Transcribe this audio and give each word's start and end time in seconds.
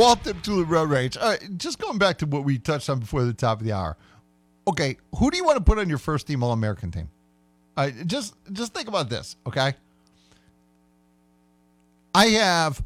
Walton 0.00 0.40
to 0.40 0.56
the 0.56 0.64
road 0.64 0.88
rage. 0.88 1.18
All 1.18 1.28
right, 1.28 1.58
just 1.58 1.78
going 1.78 1.98
back 1.98 2.16
to 2.18 2.26
what 2.26 2.42
we 2.42 2.58
touched 2.58 2.88
on 2.88 3.00
before 3.00 3.22
the 3.24 3.34
top 3.34 3.60
of 3.60 3.66
the 3.66 3.72
hour. 3.72 3.98
Okay, 4.66 4.96
who 5.16 5.30
do 5.30 5.36
you 5.36 5.44
want 5.44 5.58
to 5.58 5.62
put 5.62 5.78
on 5.78 5.90
your 5.90 5.98
first 5.98 6.26
team 6.26 6.42
All 6.42 6.52
American 6.52 6.90
team? 6.90 7.10
All 7.76 7.84
right, 7.84 8.06
just 8.06 8.34
just 8.50 8.72
think 8.72 8.88
about 8.88 9.10
this, 9.10 9.36
okay? 9.46 9.74
I 12.14 12.26
have 12.28 12.82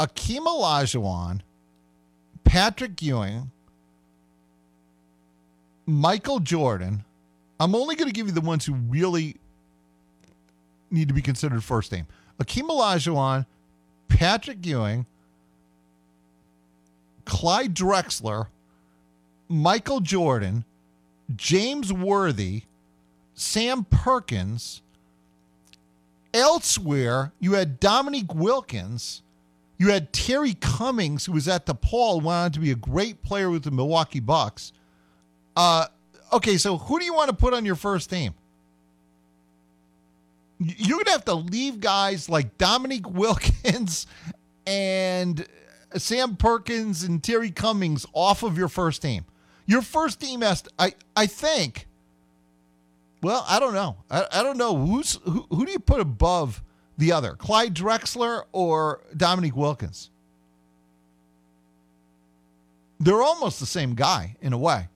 Akeem 0.00 0.40
Olajuwon, 0.40 1.42
Patrick 2.42 3.00
Ewing, 3.00 3.52
Michael 5.86 6.40
Jordan. 6.40 7.04
I'm 7.60 7.76
only 7.76 7.94
going 7.94 8.08
to 8.08 8.12
give 8.12 8.26
you 8.26 8.32
the 8.32 8.40
ones 8.40 8.66
who 8.66 8.74
really 8.74 9.36
need 10.90 11.06
to 11.06 11.14
be 11.14 11.22
considered 11.22 11.62
first 11.62 11.92
team. 11.92 12.08
Akeem 12.40 12.68
Olajuwon, 12.68 13.46
Patrick 14.08 14.66
Ewing, 14.66 15.06
Clyde 17.24 17.74
Drexler, 17.74 18.48
Michael 19.48 20.00
Jordan, 20.00 20.64
James 21.36 21.92
Worthy, 21.92 22.62
Sam 23.34 23.84
Perkins. 23.84 24.82
Elsewhere, 26.34 27.32
you 27.40 27.52
had 27.52 27.78
Dominique 27.78 28.34
Wilkins. 28.34 29.22
You 29.78 29.90
had 29.90 30.12
Terry 30.12 30.54
Cummings, 30.54 31.26
who 31.26 31.32
was 31.32 31.48
at 31.48 31.66
DePaul, 31.66 32.22
went 32.22 32.36
on 32.36 32.52
to 32.52 32.60
be 32.60 32.70
a 32.70 32.76
great 32.76 33.22
player 33.22 33.50
with 33.50 33.64
the 33.64 33.70
Milwaukee 33.70 34.20
Bucks. 34.20 34.72
Uh, 35.56 35.86
okay, 36.32 36.56
so 36.56 36.78
who 36.78 36.98
do 36.98 37.04
you 37.04 37.12
want 37.12 37.28
to 37.30 37.36
put 37.36 37.52
on 37.52 37.66
your 37.66 37.74
first 37.74 38.08
team? 38.08 38.32
You're 40.58 40.98
going 40.98 41.06
to 41.06 41.10
have 41.10 41.24
to 41.26 41.34
leave 41.34 41.80
guys 41.80 42.28
like 42.28 42.56
Dominique 42.56 43.10
Wilkins 43.10 44.06
and 44.66 45.44
Sam 45.96 46.36
Perkins 46.36 47.02
and 47.02 47.22
Terry 47.22 47.50
Cummings 47.50 48.06
off 48.12 48.42
of 48.42 48.56
your 48.56 48.68
first 48.68 49.02
team. 49.02 49.24
Your 49.66 49.82
first 49.82 50.20
team 50.20 50.42
has, 50.42 50.62
to, 50.62 50.70
I, 50.78 50.94
I 51.16 51.26
think, 51.26 51.86
well, 53.22 53.44
I 53.48 53.60
don't 53.60 53.74
know. 53.74 53.96
I, 54.10 54.26
I 54.32 54.42
don't 54.42 54.58
know. 54.58 54.76
Who's 54.76 55.18
who, 55.24 55.46
who 55.50 55.64
do 55.64 55.72
you 55.72 55.78
put 55.78 56.00
above 56.00 56.62
the 56.98 57.12
other? 57.12 57.34
Clyde 57.34 57.74
Drexler 57.74 58.42
or 58.52 59.00
Dominique 59.16 59.56
Wilkins? 59.56 60.10
They're 62.98 63.22
almost 63.22 63.60
the 63.60 63.66
same 63.66 63.94
guy 63.94 64.36
in 64.40 64.52
a 64.52 64.58
way. 64.58 64.88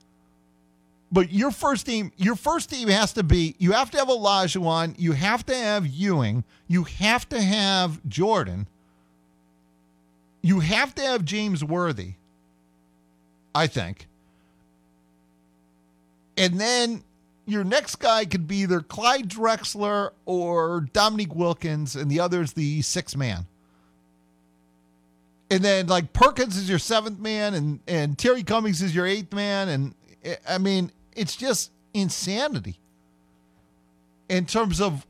But 1.11 1.33
your 1.33 1.51
first 1.51 1.87
team, 1.87 2.13
your 2.17 2.35
first 2.35 2.69
team 2.69 2.89
has 2.89 3.13
to 3.15 3.23
be 3.23 3.55
you 3.59 3.73
have 3.73 3.91
to 3.93 3.99
have 3.99 4.09
Olajuwon, 4.09 4.97
you 4.99 5.13
have 5.13 5.47
to 5.47 5.55
have 5.55 5.87
Ewing, 5.87 6.45
you 6.67 6.85
have 6.85 7.29
to 7.29 7.41
have 7.41 8.07
Jordan, 8.09 8.69
you 10.47 10.61
have 10.61 10.95
to 10.95 11.03
have 11.03 11.25
James 11.25 11.65
Worthy, 11.65 12.13
I 13.53 13.67
think. 13.67 14.07
And 16.37 16.61
then 16.61 17.03
your 17.47 17.65
next 17.65 17.97
guy 17.97 18.27
could 18.27 18.47
be 18.47 18.59
either 18.59 18.81
Clyde 18.81 19.29
Drexler 19.29 20.13
or 20.25 20.83
Dominique 20.93 21.35
Wilkins, 21.35 21.97
and 21.97 22.09
the 22.09 22.21
other's 22.21 22.53
the 22.53 22.81
sixth 22.83 23.17
man. 23.17 23.47
And 25.51 25.65
then 25.65 25.89
like 25.89 26.13
Perkins 26.13 26.57
is 26.57 26.69
your 26.69 26.79
seventh 26.79 27.19
man, 27.19 27.55
and 27.55 27.81
and 27.89 28.17
Terry 28.17 28.45
Cummings 28.45 28.83
is 28.83 28.95
your 28.95 29.07
eighth 29.07 29.33
man, 29.33 29.69
and 29.69 29.95
I 30.49 30.59
mean 30.59 30.93
it's 31.17 31.35
just 31.35 31.73
insanity 31.93 32.79
in 34.29 34.47
terms 34.47 34.81
of 34.81 35.05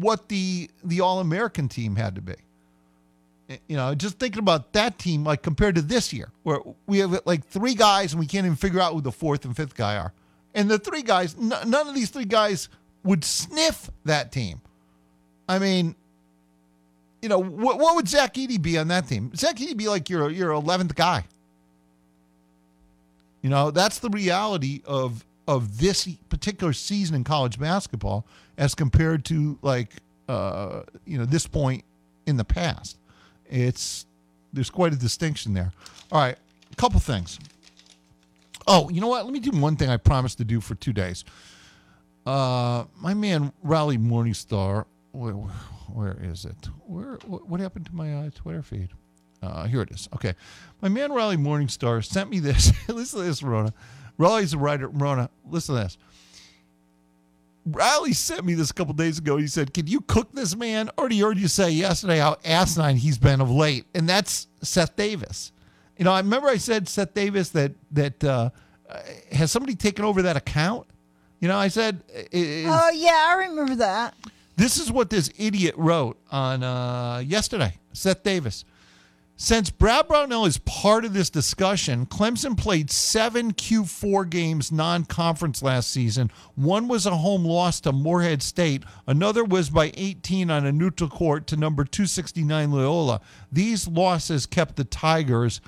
what 0.00 0.28
the 0.28 0.68
the 0.82 1.00
All 1.00 1.20
American 1.20 1.68
team 1.68 1.94
had 1.94 2.16
to 2.16 2.20
be. 2.20 2.34
You 3.68 3.76
know, 3.76 3.94
just 3.94 4.18
thinking 4.18 4.38
about 4.38 4.72
that 4.72 4.98
team, 4.98 5.24
like 5.24 5.42
compared 5.42 5.74
to 5.74 5.82
this 5.82 6.12
year, 6.12 6.30
where 6.44 6.60
we 6.86 6.98
have 6.98 7.20
like 7.26 7.44
three 7.46 7.74
guys 7.74 8.12
and 8.12 8.20
we 8.20 8.26
can't 8.26 8.46
even 8.46 8.56
figure 8.56 8.80
out 8.80 8.94
who 8.94 9.02
the 9.02 9.12
fourth 9.12 9.44
and 9.44 9.54
fifth 9.54 9.74
guy 9.74 9.96
are. 9.96 10.12
And 10.54 10.70
the 10.70 10.78
three 10.78 11.02
guys, 11.02 11.36
n- 11.38 11.48
none 11.48 11.88
of 11.88 11.94
these 11.94 12.10
three 12.10 12.24
guys 12.24 12.68
would 13.02 13.22
sniff 13.22 13.90
that 14.04 14.32
team. 14.32 14.60
I 15.46 15.58
mean, 15.58 15.94
you 17.20 17.28
know, 17.28 17.38
what, 17.38 17.78
what 17.78 17.96
would 17.96 18.08
Zach 18.08 18.34
Edey 18.34 18.60
be 18.60 18.78
on 18.78 18.88
that 18.88 19.08
team? 19.08 19.34
Zach 19.34 19.56
Edey 19.56 19.76
be 19.76 19.88
like 19.88 20.08
your 20.08 20.30
your 20.30 20.52
eleventh 20.52 20.94
guy. 20.94 21.24
You 23.42 23.50
know, 23.50 23.70
that's 23.70 23.98
the 23.98 24.08
reality 24.10 24.80
of 24.86 25.24
of 25.46 25.78
this 25.78 26.08
particular 26.28 26.72
season 26.72 27.14
in 27.14 27.24
college 27.24 27.58
basketball 27.58 28.26
as 28.56 28.74
compared 28.74 29.24
to 29.26 29.58
like 29.60 29.90
uh, 30.28 30.82
you 31.06 31.18
know 31.18 31.26
this 31.26 31.46
point 31.46 31.84
in 32.26 32.36
the 32.36 32.44
past. 32.44 32.98
It's 33.54 34.04
there's 34.52 34.68
quite 34.68 34.92
a 34.92 34.96
distinction 34.96 35.54
there. 35.54 35.70
All 36.10 36.20
right, 36.20 36.36
a 36.72 36.76
couple 36.76 36.98
things. 36.98 37.38
Oh, 38.66 38.88
you 38.90 39.00
know 39.00 39.06
what? 39.06 39.24
Let 39.24 39.32
me 39.32 39.38
do 39.38 39.52
one 39.52 39.76
thing 39.76 39.90
I 39.90 39.96
promised 39.96 40.38
to 40.38 40.44
do 40.44 40.60
for 40.60 40.74
two 40.74 40.92
days. 40.92 41.24
Uh, 42.26 42.84
my 43.00 43.14
man 43.14 43.52
Riley 43.62 43.96
Morningstar, 43.96 44.86
where, 45.12 45.34
where 45.34 46.16
is 46.20 46.44
it? 46.44 46.68
Where 46.86 47.14
what 47.26 47.60
happened 47.60 47.86
to 47.86 47.94
my 47.94 48.12
uh, 48.12 48.30
Twitter 48.34 48.62
feed? 48.62 48.88
Uh, 49.40 49.66
here 49.66 49.82
it 49.82 49.90
is. 49.92 50.08
Okay, 50.14 50.34
my 50.82 50.88
man 50.88 51.12
Riley 51.12 51.36
Morningstar 51.36 52.04
sent 52.04 52.30
me 52.30 52.40
this. 52.40 52.72
Listen 52.88 53.20
to 53.20 53.26
this, 53.26 53.40
Rona. 53.40 53.72
Riley's 54.18 54.52
a 54.52 54.58
writer. 54.58 54.88
Rona, 54.88 55.30
listen 55.48 55.74
to 55.76 55.82
this. 55.82 55.98
Riley 57.66 58.12
sent 58.12 58.44
me 58.44 58.54
this 58.54 58.70
a 58.70 58.74
couple 58.74 58.92
days 58.94 59.18
ago. 59.18 59.36
He 59.36 59.46
said, 59.46 59.72
"Can 59.72 59.86
you 59.86 60.00
cook 60.02 60.32
this 60.32 60.54
man?" 60.54 60.90
Already 60.98 61.20
heard 61.20 61.38
you 61.38 61.48
say 61.48 61.70
yesterday 61.70 62.18
how 62.18 62.36
asinine 62.44 62.96
he's 62.96 63.18
been 63.18 63.40
of 63.40 63.50
late, 63.50 63.86
and 63.94 64.08
that's 64.08 64.48
Seth 64.62 64.96
Davis. 64.96 65.52
You 65.96 66.04
know, 66.04 66.12
I 66.12 66.18
remember 66.18 66.48
I 66.48 66.58
said 66.58 66.88
Seth 66.88 67.14
Davis 67.14 67.50
that 67.50 67.72
that 67.92 68.22
uh, 68.22 68.50
has 69.32 69.50
somebody 69.50 69.74
taken 69.74 70.04
over 70.04 70.22
that 70.22 70.36
account. 70.36 70.86
You 71.40 71.48
know, 71.48 71.56
I 71.56 71.68
said, 71.68 72.02
"Oh 72.12 72.90
yeah, 72.94 73.26
I 73.28 73.46
remember 73.48 73.76
that." 73.76 74.14
This 74.56 74.78
is 74.78 74.92
what 74.92 75.10
this 75.10 75.30
idiot 75.36 75.74
wrote 75.76 76.18
on 76.30 76.62
uh, 76.62 77.22
yesterday. 77.24 77.74
Seth 77.92 78.22
Davis. 78.22 78.64
Since 79.36 79.70
Brad 79.70 80.06
Brownell 80.06 80.46
is 80.46 80.58
part 80.58 81.04
of 81.04 81.12
this 81.12 81.28
discussion, 81.28 82.06
Clemson 82.06 82.56
played 82.56 82.88
seven 82.88 83.52
Q4 83.52 84.30
games 84.30 84.70
non 84.70 85.04
conference 85.04 85.60
last 85.60 85.90
season. 85.90 86.30
One 86.54 86.86
was 86.86 87.04
a 87.04 87.16
home 87.16 87.44
loss 87.44 87.80
to 87.80 87.92
Morehead 87.92 88.42
State, 88.42 88.84
another 89.08 89.42
was 89.42 89.70
by 89.70 89.90
18 89.96 90.50
on 90.52 90.64
a 90.64 90.70
neutral 90.72 91.10
court 91.10 91.48
to 91.48 91.56
number 91.56 91.84
269 91.84 92.70
Loyola. 92.70 93.20
These 93.50 93.88
losses 93.88 94.46
kept 94.46 94.76
the 94.76 94.84
Tigers 94.84 95.60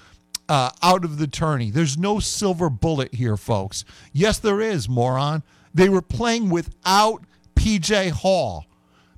uh, 0.49 0.71
out 0.81 1.05
of 1.05 1.19
the 1.19 1.27
tourney. 1.27 1.73
There's 1.73 1.99
no 1.99 2.21
silver 2.21 2.71
bullet 2.71 3.15
here, 3.15 3.37
folks. 3.37 3.85
Yes, 4.13 4.39
there 4.39 4.61
is, 4.61 4.89
moron. 4.89 5.43
They 5.75 5.89
were 5.89 6.03
playing 6.03 6.51
without 6.51 7.25
PJ 7.57 8.13
Hall. 8.13 8.67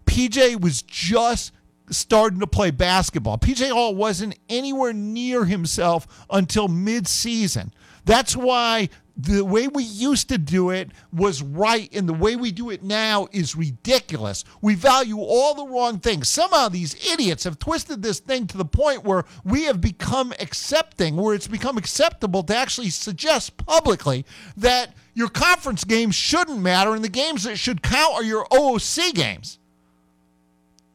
PJ 0.07 0.59
was 0.59 0.81
just 0.81 1.53
starting 1.91 2.41
to 2.41 2.47
play 2.47 2.71
basketball. 2.71 3.39
PJ 3.39 3.71
Hall 3.71 3.95
wasn't 3.95 4.39
anywhere 4.49 4.93
near 4.93 5.45
himself 5.45 6.07
until 6.31 6.69
mid-season. 6.69 7.73
That's 8.05 8.37
why 8.37 8.89
the 9.21 9.45
way 9.45 9.67
we 9.67 9.83
used 9.83 10.29
to 10.29 10.39
do 10.39 10.71
it 10.71 10.93
was 11.13 11.43
right, 11.43 11.93
and 11.93 12.09
the 12.09 12.15
way 12.15 12.37
we 12.37 12.53
do 12.53 12.71
it 12.71 12.85
now 12.85 13.27
is 13.33 13.57
ridiculous. 13.57 14.45
We 14.63 14.77
value 14.77 15.19
all 15.19 15.55
the 15.55 15.67
wrong 15.67 15.99
things. 15.99 16.29
Somehow 16.29 16.69
these 16.69 16.95
idiots 17.13 17.43
have 17.43 17.59
twisted 17.59 18.01
this 18.01 18.21
thing 18.21 18.47
to 18.47 18.57
the 18.57 18.65
point 18.65 19.05
where 19.05 19.25
we 19.45 19.65
have 19.65 19.81
become 19.81 20.33
accepting, 20.39 21.17
where 21.17 21.35
it's 21.35 21.49
become 21.49 21.77
acceptable 21.77 22.45
to 22.45 22.57
actually 22.57 22.91
suggest 22.91 23.57
publicly 23.57 24.25
that 24.57 24.95
your 25.15 25.29
conference 25.29 25.83
games 25.83 26.15
shouldn't 26.15 26.61
matter, 26.61 26.95
and 26.95 27.05
the 27.05 27.09
games 27.09 27.43
that 27.43 27.59
should 27.59 27.83
count 27.83 28.15
are 28.15 28.23
your 28.23 28.47
OOC 28.53 29.15
games. 29.15 29.58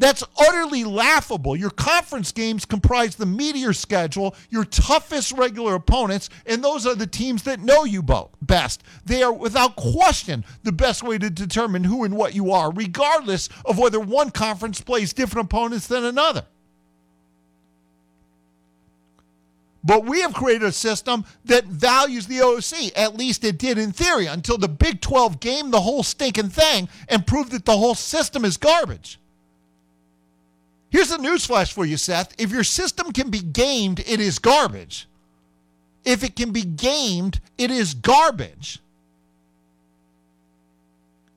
That's 0.03 0.21
utterly 0.37 0.83
laughable. 0.83 1.55
Your 1.55 1.69
conference 1.69 2.33
games 2.33 2.65
comprise 2.65 3.15
the 3.15 3.25
meteor 3.25 3.71
schedule, 3.71 4.35
your 4.49 4.65
toughest 4.65 5.31
regular 5.31 5.75
opponents, 5.75 6.29
and 6.45 6.61
those 6.61 6.85
are 6.85 6.93
the 6.93 7.07
teams 7.07 7.43
that 7.43 7.61
know 7.61 7.85
you 7.85 8.03
best. 8.41 8.83
They 9.05 9.23
are 9.23 9.31
without 9.31 9.77
question 9.77 10.43
the 10.63 10.73
best 10.73 11.03
way 11.03 11.17
to 11.19 11.29
determine 11.29 11.85
who 11.85 12.03
and 12.03 12.17
what 12.17 12.35
you 12.35 12.51
are, 12.51 12.69
regardless 12.69 13.47
of 13.63 13.79
whether 13.79 13.97
one 13.97 14.31
conference 14.31 14.81
plays 14.81 15.13
different 15.13 15.45
opponents 15.45 15.87
than 15.87 16.03
another. 16.03 16.47
But 19.85 20.03
we 20.03 20.19
have 20.19 20.33
created 20.33 20.67
a 20.67 20.73
system 20.73 21.23
that 21.45 21.63
values 21.63 22.27
the 22.27 22.41
OC. 22.41 22.91
At 22.97 23.15
least 23.15 23.45
it 23.45 23.57
did 23.57 23.77
in 23.77 23.93
theory 23.93 24.25
until 24.25 24.57
the 24.57 24.67
Big 24.67 24.99
12 24.99 25.39
game 25.39 25.71
the 25.71 25.79
whole 25.79 26.03
stinking 26.03 26.49
thing 26.49 26.89
and 27.07 27.25
proved 27.25 27.53
that 27.53 27.63
the 27.63 27.77
whole 27.77 27.95
system 27.95 28.43
is 28.43 28.57
garbage. 28.57 29.17
Here's 30.93 31.09
a 31.09 31.17
newsflash 31.17 31.73
for 31.73 31.85
you, 31.85 31.97
Seth. 31.97 32.35
If 32.37 32.51
your 32.51 32.63
system 32.63 33.11
can 33.13 33.31
be 33.31 33.39
gamed, 33.39 34.01
it 34.01 34.19
is 34.19 34.37
garbage. 34.37 35.07
If 36.05 36.23
it 36.23 36.35
can 36.35 36.51
be 36.51 36.61
gamed, 36.61 37.41
it 37.57 37.71
is 37.71 37.95
garbage. 37.95 38.79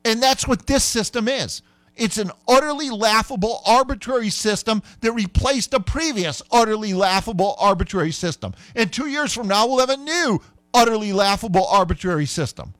And 0.05 0.21
that's 0.21 0.47
what 0.47 0.67
this 0.67 0.83
system 0.83 1.27
is. 1.27 1.63
It's 1.95 2.19
an 2.19 2.29
utterly 2.47 2.91
laughable 2.91 3.63
arbitrary 3.65 4.29
system 4.29 4.83
that 5.01 5.11
replaced 5.13 5.73
a 5.73 5.79
previous 5.79 6.43
utterly 6.51 6.93
laughable 6.93 7.55
arbitrary 7.57 8.11
system. 8.11 8.53
And 8.75 8.93
two 8.93 9.07
years 9.07 9.33
from 9.33 9.47
now, 9.47 9.65
we'll 9.65 9.79
have 9.79 9.89
a 9.89 9.97
new 9.97 10.39
utterly 10.71 11.13
laughable 11.13 11.65
arbitrary 11.65 12.27
system. 12.27 12.75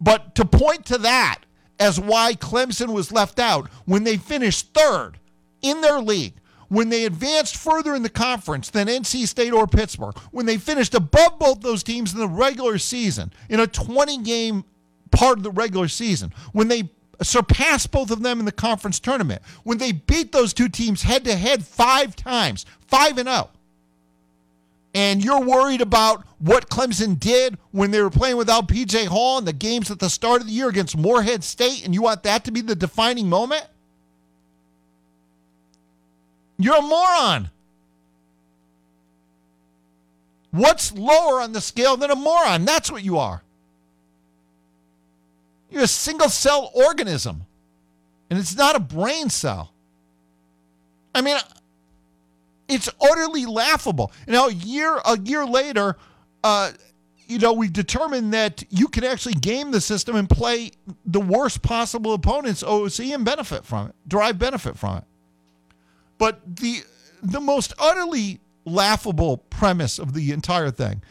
But 0.00 0.36
to 0.36 0.44
point 0.44 0.86
to 0.86 0.98
that 0.98 1.40
as 1.80 1.98
why 1.98 2.34
Clemson 2.34 2.92
was 2.92 3.10
left 3.10 3.40
out 3.40 3.68
when 3.86 4.04
they 4.04 4.16
finished 4.18 4.72
third 4.74 5.18
in 5.62 5.80
their 5.80 5.98
league, 5.98 6.34
when 6.68 6.90
they 6.90 7.04
advanced 7.04 7.56
further 7.56 7.94
in 7.94 8.02
the 8.02 8.08
conference 8.08 8.70
than 8.70 8.86
NC 8.86 9.26
State 9.26 9.52
or 9.52 9.66
Pittsburgh, 9.66 10.16
when 10.30 10.46
they 10.46 10.58
finished 10.58 10.94
above 10.94 11.38
both 11.38 11.62
those 11.62 11.82
teams 11.82 12.12
in 12.12 12.20
the 12.20 12.28
regular 12.28 12.78
season 12.78 13.32
in 13.48 13.58
a 13.58 13.66
20 13.66 14.18
game 14.18 14.64
part 15.10 15.38
of 15.38 15.42
the 15.42 15.50
regular 15.50 15.88
season, 15.88 16.32
when 16.52 16.68
they 16.68 16.88
surpassed 17.22 17.90
both 17.90 18.10
of 18.10 18.22
them 18.22 18.38
in 18.38 18.44
the 18.44 18.52
conference 18.52 19.00
tournament, 19.00 19.42
when 19.64 19.78
they 19.78 19.92
beat 19.92 20.32
those 20.32 20.54
two 20.54 20.68
teams 20.68 21.02
head 21.02 21.24
to 21.24 21.34
head 21.34 21.64
five 21.64 22.14
times, 22.14 22.66
5 22.86 23.18
and 23.18 23.28
0. 23.28 23.50
And 24.94 25.22
you're 25.24 25.40
worried 25.40 25.80
about 25.80 26.24
what 26.38 26.68
Clemson 26.68 27.18
did 27.18 27.56
when 27.70 27.90
they 27.92 28.00
were 28.00 28.10
playing 28.10 28.36
without 28.36 28.66
PJ 28.66 29.06
Hall 29.06 29.38
in 29.38 29.44
the 29.44 29.52
games 29.52 29.90
at 29.90 30.00
the 30.00 30.10
start 30.10 30.40
of 30.40 30.48
the 30.48 30.52
year 30.52 30.68
against 30.68 30.96
Morehead 30.96 31.44
State, 31.44 31.84
and 31.84 31.94
you 31.94 32.02
want 32.02 32.24
that 32.24 32.44
to 32.44 32.50
be 32.50 32.60
the 32.60 32.74
defining 32.74 33.28
moment? 33.28 33.66
You're 36.58 36.78
a 36.78 36.82
moron. 36.82 37.50
What's 40.50 40.92
lower 40.92 41.40
on 41.40 41.52
the 41.52 41.60
scale 41.60 41.96
than 41.96 42.10
a 42.10 42.16
moron? 42.16 42.64
That's 42.64 42.90
what 42.90 43.04
you 43.04 43.18
are. 43.18 43.42
You're 45.70 45.84
a 45.84 45.88
single 45.88 46.28
cell 46.28 46.72
organism, 46.74 47.46
and 48.28 48.38
it's 48.38 48.56
not 48.56 48.74
a 48.74 48.80
brain 48.80 49.30
cell. 49.30 49.72
I 51.14 51.20
mean, 51.20 51.36
it's 52.70 52.88
utterly 53.00 53.46
laughable. 53.46 54.12
Know, 54.26 54.48
a 54.48 54.52
year 54.52 54.98
a 55.04 55.18
year 55.18 55.44
later, 55.46 55.96
uh, 56.44 56.72
you 57.26 57.38
know, 57.38 57.52
we 57.52 57.68
determined 57.68 58.32
that 58.34 58.64
you 58.70 58.88
can 58.88 59.04
actually 59.04 59.34
game 59.34 59.70
the 59.70 59.80
system 59.80 60.16
and 60.16 60.28
play 60.28 60.72
the 61.04 61.20
worst 61.20 61.62
possible 61.62 62.14
opponents 62.14 62.62
OOC 62.62 63.14
and 63.14 63.24
benefit 63.24 63.64
from 63.64 63.88
it, 63.88 63.94
derive 64.06 64.38
benefit 64.38 64.76
from 64.76 64.98
it. 64.98 65.04
But 66.18 66.56
the 66.56 66.82
the 67.22 67.40
most 67.40 67.72
utterly 67.78 68.40
laughable 68.64 69.38
premise 69.38 69.98
of 69.98 70.12
the 70.12 70.32
entire 70.32 70.70
thing 70.70 71.02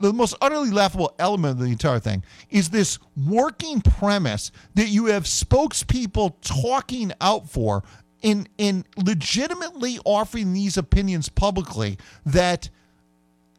the 0.00 0.12
most 0.12 0.34
utterly 0.40 0.70
laughable 0.70 1.14
element 1.18 1.58
of 1.58 1.64
the 1.64 1.70
entire 1.72 1.98
thing 1.98 2.24
is 2.50 2.70
this 2.70 2.98
working 3.26 3.80
premise 3.80 4.50
that 4.74 4.88
you 4.88 5.06
have 5.06 5.24
spokespeople 5.24 6.34
talking 6.42 7.12
out 7.20 7.48
for 7.48 7.82
in 8.22 8.48
in 8.58 8.84
legitimately 8.96 9.98
offering 10.04 10.52
these 10.52 10.76
opinions 10.76 11.28
publicly 11.28 11.98
that 12.24 12.70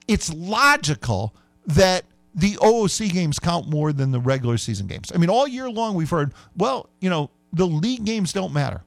it's 0.07 0.33
logical 0.33 1.35
that 1.65 2.05
the 2.33 2.53
OOC 2.55 3.11
games 3.11 3.39
count 3.39 3.67
more 3.67 3.91
than 3.91 4.11
the 4.11 4.19
regular 4.19 4.57
season 4.57 4.87
games. 4.87 5.11
I 5.13 5.17
mean, 5.17 5.29
all 5.29 5.47
year 5.47 5.69
long 5.69 5.95
we've 5.95 6.09
heard, 6.09 6.33
well, 6.55 6.89
you 7.01 7.09
know, 7.09 7.31
the 7.51 7.65
league 7.65 8.05
games 8.05 8.31
don't 8.31 8.53
matter. 8.53 8.83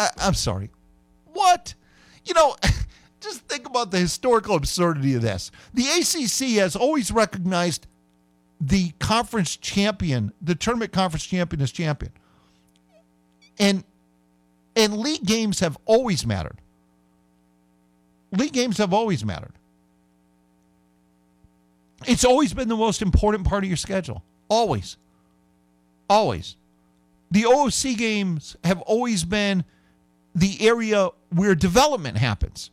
I, 0.00 0.10
I'm 0.18 0.34
sorry. 0.34 0.70
What? 1.32 1.74
You 2.24 2.34
know, 2.34 2.56
just 3.20 3.40
think 3.42 3.66
about 3.66 3.90
the 3.90 3.98
historical 3.98 4.56
absurdity 4.56 5.14
of 5.14 5.22
this. 5.22 5.50
The 5.72 5.84
ACC 5.84 6.58
has 6.58 6.74
always 6.74 7.12
recognized 7.12 7.86
the 8.60 8.90
conference 8.98 9.56
champion, 9.56 10.32
the 10.40 10.54
tournament 10.54 10.92
conference 10.92 11.24
champion, 11.24 11.62
as 11.62 11.72
champion, 11.72 12.12
and 13.58 13.84
and 14.76 14.98
league 14.98 15.24
games 15.24 15.60
have 15.60 15.76
always 15.84 16.26
mattered. 16.26 16.58
League 18.30 18.52
games 18.52 18.78
have 18.78 18.92
always 18.92 19.24
mattered. 19.24 19.52
It's 22.06 22.24
always 22.24 22.52
been 22.52 22.68
the 22.68 22.76
most 22.76 23.02
important 23.02 23.46
part 23.46 23.64
of 23.64 23.68
your 23.68 23.76
schedule. 23.76 24.22
Always. 24.48 24.96
Always. 26.08 26.56
The 27.30 27.42
OOC 27.42 27.96
games 27.96 28.56
have 28.64 28.80
always 28.82 29.24
been 29.24 29.64
the 30.34 30.66
area 30.66 31.10
where 31.30 31.54
development 31.54 32.18
happens 32.18 32.70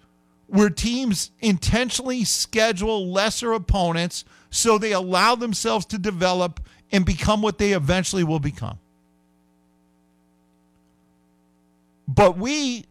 where 0.50 0.70
teams 0.70 1.30
intentionally 1.40 2.24
schedule 2.24 3.12
lesser 3.12 3.54
opponents 3.54 4.26
so 4.50 4.78
they 4.78 4.92
allow 4.92 5.36
themselves 5.36 5.86
to 5.86 5.98
develop 5.98 6.60
and 6.92 7.06
become 7.06 7.42
what 7.42 7.60
they 7.60 7.74
eventually 7.74 8.24
will 8.24 8.40
become. 8.40 8.80
But 12.10 12.40
we 12.40 12.86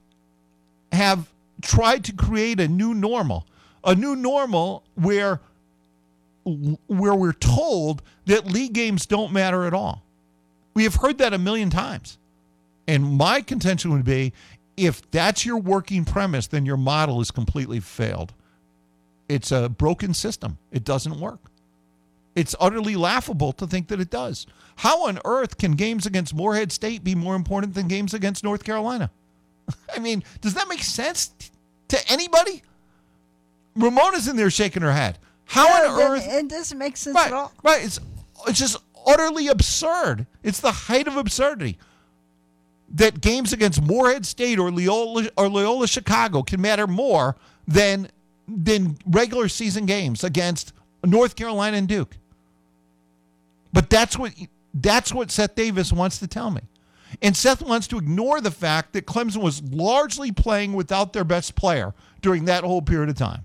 have 0.92 1.28
tried 1.60 2.04
to 2.04 2.12
create 2.12 2.60
a 2.60 2.68
new 2.68 2.94
normal, 2.94 3.46
a 3.82 3.96
new 3.96 4.14
normal 4.14 4.84
where 4.94 5.40
where 6.86 7.14
we're 7.14 7.32
told 7.32 8.00
that 8.26 8.46
league 8.46 8.72
games 8.72 9.06
don't 9.06 9.32
matter 9.32 9.66
at 9.66 9.74
all. 9.74 10.04
We 10.72 10.84
have 10.84 10.94
heard 10.94 11.18
that 11.18 11.34
a 11.34 11.38
million 11.38 11.68
times. 11.68 12.16
And 12.86 13.18
my 13.18 13.42
contention 13.42 13.90
would 13.90 14.04
be 14.04 14.32
if 14.76 15.10
that's 15.10 15.44
your 15.44 15.58
working 15.58 16.04
premise, 16.04 16.46
then 16.46 16.64
your 16.64 16.76
model 16.76 17.20
is 17.20 17.32
completely 17.32 17.80
failed. 17.80 18.32
It's 19.28 19.50
a 19.50 19.68
broken 19.68 20.14
system. 20.14 20.58
It 20.70 20.84
doesn't 20.84 21.18
work. 21.18 21.40
It's 22.38 22.54
utterly 22.60 22.94
laughable 22.96 23.52
to 23.54 23.66
think 23.66 23.88
that 23.88 24.00
it 24.00 24.10
does. 24.10 24.46
How 24.76 25.06
on 25.08 25.18
earth 25.24 25.58
can 25.58 25.72
games 25.72 26.06
against 26.06 26.32
Morehead 26.34 26.70
State 26.70 27.02
be 27.02 27.14
more 27.14 27.34
important 27.34 27.74
than 27.74 27.88
games 27.88 28.14
against 28.14 28.44
North 28.44 28.62
Carolina? 28.64 29.10
I 29.94 29.98
mean, 29.98 30.22
does 30.40 30.54
that 30.54 30.68
make 30.68 30.82
sense 30.82 31.32
to 31.88 31.98
anybody? 32.10 32.62
Ramona's 33.74 34.28
in 34.28 34.36
there 34.36 34.50
shaking 34.50 34.82
her 34.82 34.92
head. 34.92 35.18
How 35.46 35.66
Yeah, 35.66 35.90
on 35.90 36.00
earth? 36.12 36.26
It 36.28 36.48
doesn't 36.48 36.78
make 36.78 36.96
sense 36.96 37.14
Right, 37.16 37.26
at 37.28 37.32
all. 37.32 37.52
right. 37.62 37.84
It's 37.84 37.98
it's 38.46 38.58
just 38.58 38.76
utterly 39.06 39.48
absurd. 39.48 40.26
It's 40.42 40.60
the 40.60 40.70
height 40.72 41.08
of 41.08 41.16
absurdity 41.16 41.78
that 42.94 43.20
games 43.20 43.52
against 43.52 43.82
Morehead 43.82 44.24
State 44.26 44.58
or 44.58 44.70
Loyola 44.70 45.28
or 45.36 45.48
Loyola 45.48 45.86
Chicago 45.88 46.42
can 46.42 46.60
matter 46.60 46.86
more 46.86 47.36
than 47.66 48.08
than 48.46 48.96
regular 49.06 49.48
season 49.48 49.86
games 49.86 50.22
against 50.24 50.72
North 51.04 51.36
Carolina 51.36 51.76
and 51.76 51.88
Duke. 51.88 52.16
But 53.72 53.90
that's 53.90 54.18
what 54.18 54.32
that's 54.74 55.12
what 55.12 55.30
Seth 55.30 55.54
Davis 55.54 55.92
wants 55.92 56.18
to 56.18 56.26
tell 56.26 56.50
me. 56.50 56.62
And 57.22 57.36
Seth 57.36 57.62
wants 57.62 57.86
to 57.88 57.98
ignore 57.98 58.40
the 58.40 58.50
fact 58.50 58.92
that 58.92 59.06
Clemson 59.06 59.42
was 59.42 59.62
largely 59.62 60.30
playing 60.30 60.74
without 60.74 61.12
their 61.12 61.24
best 61.24 61.54
player 61.54 61.94
during 62.20 62.44
that 62.46 62.64
whole 62.64 62.82
period 62.82 63.08
of 63.08 63.16
time. 63.16 63.44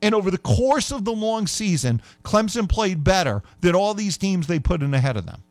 And 0.00 0.14
over 0.14 0.30
the 0.30 0.38
course 0.38 0.92
of 0.92 1.04
the 1.04 1.12
long 1.12 1.48
season, 1.48 2.00
Clemson 2.22 2.68
played 2.68 3.02
better 3.02 3.42
than 3.60 3.74
all 3.74 3.94
these 3.94 4.16
teams 4.16 4.46
they 4.46 4.60
put 4.60 4.82
in 4.82 4.94
ahead 4.94 5.16
of 5.16 5.26
them 5.26 5.42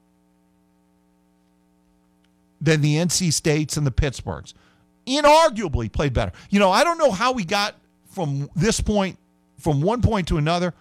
than 2.61 2.81
the 2.81 2.95
NC 2.95 3.33
States 3.33 3.77
and 3.77 3.85
the 3.85 3.91
Pittsburghs. 3.91 4.53
Inarguably 5.05 5.91
played 5.91 6.13
better. 6.13 6.31
You 6.49 6.59
know, 6.59 6.71
I 6.71 6.83
don't 6.83 6.97
know 6.97 7.11
how 7.11 7.31
we 7.31 7.45
got 7.45 7.75
from 8.09 8.49
this 8.55 8.81
point, 8.81 9.17
from 9.59 9.81
one 9.81 10.01
point 10.01 10.27
to 10.29 10.37
another. 10.37 10.73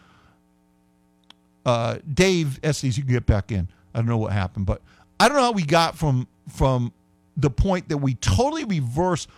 Uh, 1.67 1.99
Dave 2.15 2.61
Estes, 2.63 2.97
you 2.97 3.03
can 3.03 3.13
get 3.13 3.27
back 3.27 3.51
in. 3.51 3.69
I 3.93 3.99
don't 3.99 4.07
know 4.07 4.19
what 4.19 4.33
happened, 4.33 4.67
but 4.67 4.81
I 5.19 5.27
don't 5.27 5.37
know 5.37 5.43
how 5.43 5.53
we 5.53 5.65
got 5.65 5.99
from 5.99 6.29
from 6.49 6.93
the 7.37 7.51
point 7.51 7.89
that 7.89 7.99
we 7.99 8.15
totally 8.15 8.65
reversed 8.65 9.29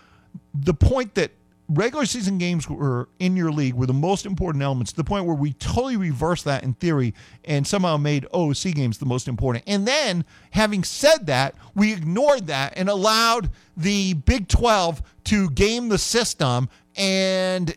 the 0.55 0.75
point 0.75 1.15
that 1.15 1.31
regular 1.69 2.07
season 2.07 2.39
games 2.39 2.69
were 2.69 3.09
in 3.19 3.37
your 3.37 3.51
league 3.51 3.75
were 3.75 3.87
the 3.87 3.93
most 3.93 4.27
important 4.27 4.63
elements 4.63 4.93
to 4.93 4.97
the 4.97 5.05
point 5.05 5.25
where 5.25 5.35
we 5.35 5.53
totally 5.55 5.97
reversed 5.97 6.45
that 6.45 6.65
in 6.65 6.75
theory 6.75 7.15
and 7.45 7.67
somehow 7.67 7.97
made 7.97 8.27
OOC 8.35 8.75
games 8.75 8.99
the 8.99 9.07
most 9.07 9.27
important. 9.27 9.65
And 9.67 9.87
then, 9.87 10.25
having 10.51 10.85
said 10.85 11.27
that, 11.27 11.55
we 11.75 11.93
ignored 11.93 12.47
that 12.49 12.75
and 12.77 12.89
allowed 12.89 13.51
the 13.77 14.15
Big 14.15 14.49
12 14.49 15.03
to 15.25 15.51
game 15.51 15.89
the 15.89 15.99
system 15.99 16.69
and 16.95 17.75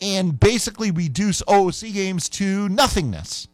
and 0.00 0.38
basically 0.38 0.90
reduce 0.90 1.42
OOC 1.42 1.92
games 1.92 2.28
to 2.28 2.68
nothingness. 2.68 3.48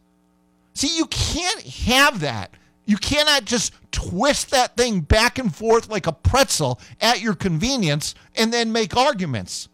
See, 0.74 0.96
you 0.96 1.06
can't 1.06 1.62
have 1.62 2.20
that. 2.20 2.50
You 2.86 2.96
cannot 2.96 3.44
just 3.44 3.72
twist 3.92 4.50
that 4.50 4.76
thing 4.76 5.00
back 5.00 5.38
and 5.38 5.54
forth 5.54 5.88
like 5.88 6.06
a 6.06 6.12
pretzel 6.12 6.80
at 7.00 7.22
your 7.22 7.34
convenience 7.34 8.14
and 8.36 8.52
then 8.52 8.72
make 8.72 8.96
arguments. 8.96 9.68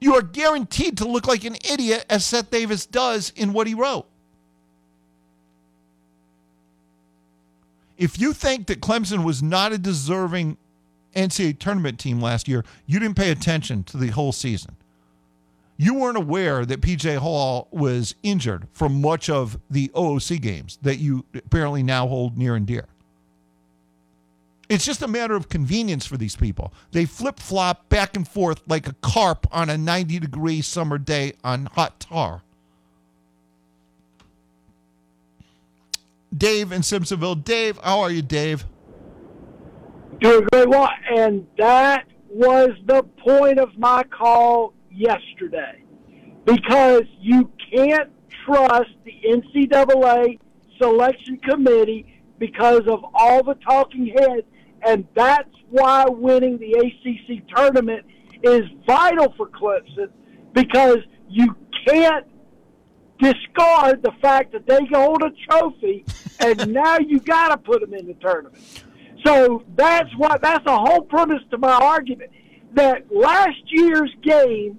You 0.00 0.16
are 0.16 0.22
guaranteed 0.22 0.98
to 0.98 1.06
look 1.06 1.28
like 1.28 1.44
an 1.44 1.56
idiot, 1.70 2.04
as 2.10 2.26
Seth 2.26 2.50
Davis 2.50 2.86
does 2.86 3.32
in 3.36 3.52
what 3.52 3.68
he 3.68 3.74
wrote. 3.74 4.06
If 7.96 8.18
you 8.18 8.32
think 8.32 8.66
that 8.66 8.80
Clemson 8.80 9.24
was 9.24 9.44
not 9.44 9.72
a 9.72 9.78
deserving 9.78 10.56
NCAA 11.14 11.60
tournament 11.60 12.00
team 12.00 12.20
last 12.20 12.48
year, 12.48 12.64
you 12.84 12.98
didn't 12.98 13.16
pay 13.16 13.30
attention 13.30 13.84
to 13.84 13.96
the 13.96 14.08
whole 14.08 14.32
season. 14.32 14.74
You 15.82 15.94
weren't 15.94 16.16
aware 16.16 16.64
that 16.64 16.80
PJ 16.80 17.16
Hall 17.16 17.66
was 17.72 18.14
injured 18.22 18.68
for 18.72 18.88
much 18.88 19.28
of 19.28 19.58
the 19.68 19.88
OOC 19.88 20.40
games 20.40 20.78
that 20.82 20.98
you 20.98 21.24
apparently 21.34 21.82
now 21.82 22.06
hold 22.06 22.38
near 22.38 22.54
and 22.54 22.64
dear. 22.64 22.86
It's 24.68 24.84
just 24.84 25.02
a 25.02 25.08
matter 25.08 25.34
of 25.34 25.48
convenience 25.48 26.06
for 26.06 26.16
these 26.16 26.36
people. 26.36 26.72
They 26.92 27.04
flip 27.04 27.40
flop 27.40 27.88
back 27.88 28.14
and 28.14 28.28
forth 28.28 28.62
like 28.68 28.86
a 28.86 28.92
carp 29.02 29.48
on 29.50 29.68
a 29.68 29.76
90 29.76 30.20
degree 30.20 30.62
summer 30.62 30.98
day 30.98 31.32
on 31.42 31.66
hot 31.66 31.98
tar. 31.98 32.42
Dave 36.32 36.70
in 36.70 36.82
Simpsonville. 36.82 37.42
Dave, 37.42 37.76
how 37.82 37.98
are 37.98 38.10
you, 38.12 38.22
Dave? 38.22 38.66
Doing 40.20 40.46
great. 40.52 40.68
Well, 40.68 40.90
and 41.10 41.44
that 41.58 42.04
was 42.28 42.70
the 42.86 43.02
point 43.02 43.58
of 43.58 43.76
my 43.76 44.04
call 44.04 44.74
yesterday 44.94 45.82
because 46.44 47.02
you 47.20 47.50
can't 47.72 48.10
trust 48.44 48.90
the 49.04 49.14
NCAA 49.26 50.38
selection 50.78 51.38
committee 51.38 52.20
because 52.38 52.82
of 52.88 53.04
all 53.14 53.42
the 53.42 53.54
talking 53.54 54.06
heads, 54.06 54.46
and 54.84 55.06
that's 55.14 55.48
why 55.70 56.04
winning 56.08 56.58
the 56.58 56.72
ACC 56.72 57.46
tournament 57.54 58.04
is 58.42 58.62
vital 58.86 59.32
for 59.36 59.48
Clemson 59.48 60.10
because 60.52 60.98
you 61.28 61.56
can't 61.86 62.26
discard 63.20 64.02
the 64.02 64.10
fact 64.20 64.52
that 64.52 64.66
they 64.66 64.80
hold 64.92 65.22
a 65.22 65.30
trophy, 65.48 66.04
and 66.40 66.72
now 66.72 66.98
you 66.98 67.20
got 67.20 67.48
to 67.48 67.56
put 67.56 67.80
them 67.80 67.94
in 67.94 68.06
the 68.06 68.14
tournament. 68.14 68.84
So 69.24 69.62
that's 69.76 70.10
what 70.16 70.42
that's 70.42 70.64
the 70.64 70.76
whole 70.76 71.02
premise 71.02 71.42
to 71.52 71.58
my 71.58 71.70
argument 71.72 72.32
that 72.74 73.04
last 73.14 73.60
year's 73.66 74.10
game, 74.22 74.78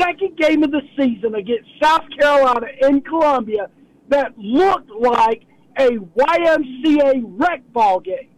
second 0.00 0.36
game 0.36 0.62
of 0.62 0.70
the 0.70 0.82
season 0.98 1.34
against 1.34 1.68
South 1.82 2.04
Carolina 2.18 2.66
in 2.82 3.00
Columbia, 3.02 3.68
that 4.08 4.36
looked 4.38 4.90
like 4.90 5.44
a 5.78 5.90
YMCA 5.90 7.22
rec 7.38 7.62
ball 7.72 8.00
game. 8.00 8.28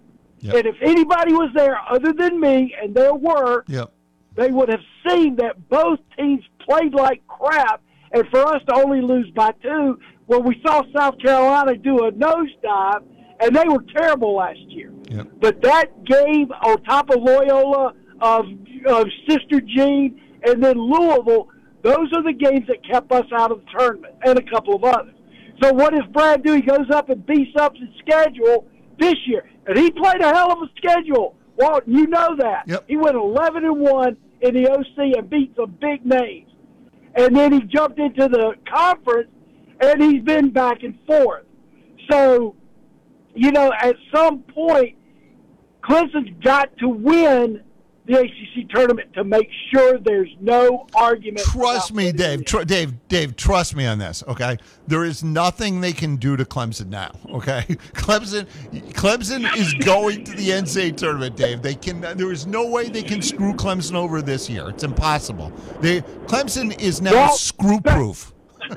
Yep. 0.40 0.54
And 0.54 0.66
if 0.66 0.76
anybody 0.82 1.32
was 1.32 1.50
there 1.54 1.78
other 1.90 2.12
than 2.12 2.40
me, 2.40 2.74
and 2.80 2.94
there 2.94 3.14
were, 3.14 3.64
Yep. 3.68 3.92
they 4.36 4.50
would 4.50 4.68
have 4.68 4.80
seen 5.08 5.36
that 5.36 5.68
both 5.68 5.98
teams 6.16 6.42
played 6.68 6.94
like 6.94 7.26
crap. 7.26 7.82
And 8.12 8.24
for 8.30 8.40
us 8.46 8.62
to 8.68 8.74
only 8.74 9.02
lose 9.02 9.30
by 9.34 9.52
two, 9.62 9.98
when 10.26 10.44
we 10.44 10.60
saw 10.64 10.82
South 10.96 11.18
Carolina 11.18 11.76
do 11.76 12.06
a 12.06 12.12
nosedive, 12.12 13.02
and 13.40 13.54
they 13.54 13.68
were 13.68 13.84
terrible 13.96 14.36
last 14.36 14.58
year. 14.68 14.92
Yep. 15.10 15.28
But 15.40 15.62
that 15.62 16.04
game 16.04 16.50
on 16.62 16.82
top 16.84 17.10
of 17.10 17.22
Loyola, 17.22 17.94
of, 18.20 18.46
of 18.86 19.06
Sister 19.28 19.60
Jean, 19.60 20.20
and 20.44 20.62
then 20.62 20.78
Louisville, 20.78 21.48
those 21.82 22.12
are 22.12 22.22
the 22.22 22.32
games 22.32 22.66
that 22.68 22.84
kept 22.88 23.10
us 23.12 23.26
out 23.32 23.52
of 23.52 23.60
the 23.60 23.78
tournament, 23.78 24.14
and 24.24 24.38
a 24.38 24.42
couple 24.42 24.74
of 24.74 24.84
others. 24.84 25.14
So 25.62 25.72
what 25.72 25.94
does 25.94 26.06
Brad 26.12 26.44
do? 26.44 26.52
He 26.54 26.62
goes 26.62 26.90
up 26.92 27.08
and 27.08 27.24
beefs 27.26 27.56
up 27.58 27.74
his 27.76 27.88
schedule 27.98 28.66
this 28.98 29.16
year, 29.26 29.48
and 29.66 29.76
he 29.76 29.90
played 29.90 30.20
a 30.20 30.28
hell 30.28 30.52
of 30.52 30.58
a 30.62 30.70
schedule. 30.76 31.36
Well, 31.56 31.80
you 31.86 32.06
know 32.06 32.36
that. 32.38 32.68
Yep. 32.68 32.84
He 32.86 32.96
went 32.96 33.16
11 33.16 33.64
and 33.64 33.80
one 33.80 34.16
in 34.40 34.54
the 34.54 34.70
OC 34.70 35.16
and 35.18 35.28
beat 35.28 35.54
some 35.56 35.76
big 35.80 36.06
names, 36.06 36.50
and 37.14 37.36
then 37.36 37.52
he 37.52 37.60
jumped 37.62 37.98
into 37.98 38.28
the 38.28 38.54
conference, 38.72 39.30
and 39.80 40.02
he's 40.02 40.22
been 40.22 40.50
back 40.50 40.82
and 40.82 40.98
forth. 41.06 41.44
So, 42.10 42.54
you 43.34 43.50
know, 43.50 43.72
at 43.72 43.96
some 44.14 44.40
point, 44.40 44.96
Clemson's 45.82 46.30
got 46.42 46.76
to 46.78 46.88
win 46.88 47.62
the 48.08 48.20
ACC 48.20 48.68
tournament 48.70 49.12
to 49.12 49.22
make 49.22 49.48
sure 49.70 49.98
there's 49.98 50.34
no 50.40 50.86
argument. 50.94 51.46
Trust 51.46 51.92
me, 51.92 52.10
Dave. 52.10 52.44
Tr- 52.44 52.62
Dave. 52.62 52.94
Dave. 53.08 53.36
Trust 53.36 53.76
me 53.76 53.86
on 53.86 53.98
this. 53.98 54.24
Okay, 54.26 54.56
there 54.86 55.04
is 55.04 55.22
nothing 55.22 55.80
they 55.80 55.92
can 55.92 56.16
do 56.16 56.36
to 56.36 56.44
Clemson 56.44 56.86
now. 56.86 57.12
Okay, 57.30 57.62
Clemson. 57.92 58.46
Clemson 58.92 59.54
is 59.56 59.74
going 59.84 60.24
to 60.24 60.32
the 60.32 60.48
NCAA 60.48 60.96
tournament, 60.96 61.36
Dave. 61.36 61.60
They 61.62 61.74
can. 61.74 62.00
There 62.00 62.32
is 62.32 62.46
no 62.46 62.66
way 62.68 62.88
they 62.88 63.02
can 63.02 63.20
screw 63.20 63.52
Clemson 63.52 63.94
over 63.94 64.22
this 64.22 64.48
year. 64.48 64.70
It's 64.70 64.84
impossible. 64.84 65.52
They 65.80 66.00
Clemson 66.26 66.78
is 66.80 67.02
now 67.02 67.12
Well, 67.12 67.32
screw 67.36 67.80
proof. 67.80 68.32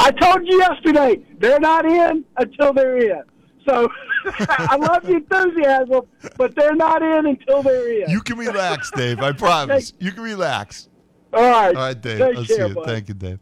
I 0.00 0.10
told 0.10 0.46
you 0.46 0.58
yesterday 0.58 1.22
they're 1.38 1.60
not 1.60 1.86
in 1.86 2.24
until 2.36 2.72
they're 2.72 3.18
in. 3.18 3.22
So 3.68 3.92
I 4.48 4.76
love 4.76 5.04
the 5.04 5.16
enthusiasm, 5.16 6.02
but 6.36 6.54
they're 6.54 6.74
not 6.74 7.02
in 7.02 7.26
until 7.26 7.62
they're 7.62 8.02
in. 8.02 8.10
You 8.10 8.20
can 8.20 8.38
relax, 8.38 8.90
Dave. 8.92 9.20
I 9.20 9.32
promise. 9.32 9.92
You 9.98 10.12
can 10.12 10.22
relax. 10.22 10.88
All 11.32 11.42
right. 11.42 11.76
All 11.76 11.82
right, 11.82 12.00
Dave. 12.00 12.18
Take 12.18 12.36
I'll 12.36 12.44
care, 12.44 12.56
see 12.56 12.68
you. 12.68 12.74
bud. 12.74 12.86
Thank 12.86 13.08
you, 13.08 13.14
Dave. 13.14 13.38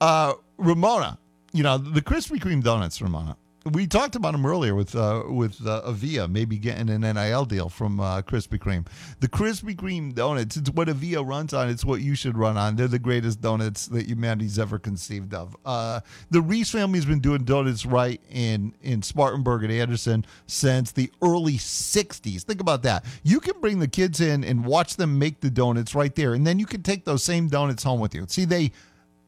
Uh, 0.00 0.34
Ramona, 0.58 1.18
you 1.52 1.62
know 1.62 1.78
the 1.78 2.02
Krispy 2.02 2.38
Kreme 2.38 2.62
donuts, 2.62 3.00
Ramona. 3.00 3.36
We 3.66 3.86
talked 3.86 4.16
about 4.16 4.34
him 4.34 4.46
earlier 4.46 4.74
with 4.74 4.96
uh, 4.96 5.24
with 5.28 5.66
uh, 5.66 5.82
Avia 5.84 6.26
maybe 6.26 6.56
getting 6.56 6.88
an 6.88 7.02
NIL 7.02 7.44
deal 7.44 7.68
from 7.68 8.00
uh, 8.00 8.22
Krispy 8.22 8.58
Kreme. 8.58 8.86
The 9.20 9.28
Krispy 9.28 9.76
Kreme 9.76 10.14
donuts, 10.14 10.56
it's 10.56 10.70
what 10.70 10.88
Avia 10.88 11.20
runs 11.22 11.52
on. 11.52 11.68
It's 11.68 11.84
what 11.84 12.00
you 12.00 12.14
should 12.14 12.38
run 12.38 12.56
on. 12.56 12.76
They're 12.76 12.88
the 12.88 12.98
greatest 12.98 13.42
donuts 13.42 13.86
that 13.88 14.06
humanity's 14.06 14.58
ever 14.58 14.78
conceived 14.78 15.34
of. 15.34 15.54
Uh, 15.66 16.00
the 16.30 16.40
Reese 16.40 16.70
family's 16.70 17.04
been 17.04 17.20
doing 17.20 17.44
donuts 17.44 17.84
right 17.84 18.18
in 18.30 18.72
in 18.80 19.02
Spartanburg 19.02 19.62
and 19.62 19.72
Anderson 19.72 20.24
since 20.46 20.92
the 20.92 21.12
early 21.20 21.58
'60s. 21.58 22.42
Think 22.44 22.62
about 22.62 22.82
that. 22.84 23.04
You 23.24 23.40
can 23.40 23.60
bring 23.60 23.78
the 23.78 23.88
kids 23.88 24.22
in 24.22 24.42
and 24.42 24.64
watch 24.64 24.96
them 24.96 25.18
make 25.18 25.40
the 25.40 25.50
donuts 25.50 25.94
right 25.94 26.14
there, 26.14 26.32
and 26.32 26.46
then 26.46 26.58
you 26.58 26.66
can 26.66 26.82
take 26.82 27.04
those 27.04 27.22
same 27.22 27.48
donuts 27.48 27.82
home 27.82 28.00
with 28.00 28.14
you. 28.14 28.24
See, 28.26 28.46
they 28.46 28.72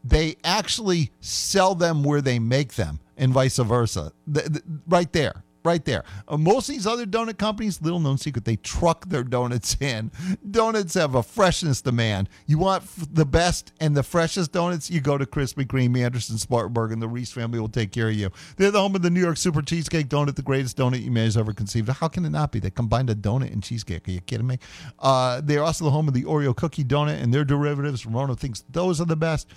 they 0.03 0.37
actually 0.43 1.11
sell 1.21 1.75
them 1.75 2.03
where 2.03 2.23
they 2.23 2.39
make 2.39 2.75
them 2.75 2.99
and 3.17 3.33
vice 3.33 3.59
versa. 3.59 4.13
Th- 4.33 4.47
th- 4.47 4.65
right 4.87 5.13
there 5.13 5.45
right 5.65 5.85
there. 5.85 6.05
Uh, 6.29 6.37
most 6.37 6.69
of 6.69 6.75
these 6.75 6.87
other 6.87 7.07
donut 7.07 7.39
companies 7.39 7.81
little 7.83 8.01
known 8.01 8.19
secret 8.19 8.45
they 8.45 8.57
truck 8.57 9.09
their 9.09 9.25
donuts 9.25 9.77
in. 9.81 10.11
Donuts 10.51 10.95
have 10.95 11.15
a 11.15 11.23
freshness 11.23 11.83
demand. 11.83 12.29
You 12.47 12.59
want 12.59 12.83
f- 12.83 13.07
the 13.13 13.25
best 13.25 13.73
and 13.81 13.97
the 13.97 14.03
freshest 14.03 14.53
donuts? 14.53 14.91
You 14.91 15.01
go 15.01 15.19
to 15.19 15.27
krispy 15.27 15.65
kreme 15.65 15.99
anderson 15.99 16.39
spartanburg 16.39 16.93
and 16.93 17.01
the 17.01 17.09
reese 17.09 17.33
family 17.33 17.61
will 17.61 17.69
take 17.69 17.93
care 17.93 18.09
of 18.09 18.15
you. 18.15 18.31
They're 18.57 18.71
the 18.71 18.81
home 18.81 18.95
of 18.95 19.03
the 19.03 19.11
new 19.11 19.21
york 19.21 19.37
super 19.37 19.63
cheesecake 19.63 20.09
donut 20.09 20.37
the 20.37 20.43
greatest 20.43 20.77
donut 20.77 21.03
you 21.03 21.11
may 21.11 21.25
have 21.25 21.37
ever 21.37 21.53
conceived 21.53 21.89
how 21.89 22.09
can 22.09 22.25
it 22.25 22.31
not 22.31 22.53
be? 22.53 22.59
They 22.59 22.71
combined 22.71 23.11
a 23.11 23.15
donut 23.15 23.53
and 23.53 23.63
cheesecake. 23.63 24.09
Are 24.09 24.13
you 24.13 24.21
kidding 24.21 24.47
me? 24.47 24.59
Uh, 24.99 25.41
they're 25.43 25.63
also 25.63 25.85
the 25.85 25.91
home 25.91 26.09
of 26.09 26.15
the 26.15 26.25
oreo 26.25 26.55
cookie 26.57 26.85
donut 26.85 27.23
and 27.23 27.33
their 27.33 27.45
derivatives. 27.45 28.07
Ramona 28.07 28.35
thinks 28.35 28.65
those 28.71 29.01
are 29.01 29.05
the 29.05 29.17
best 29.17 29.49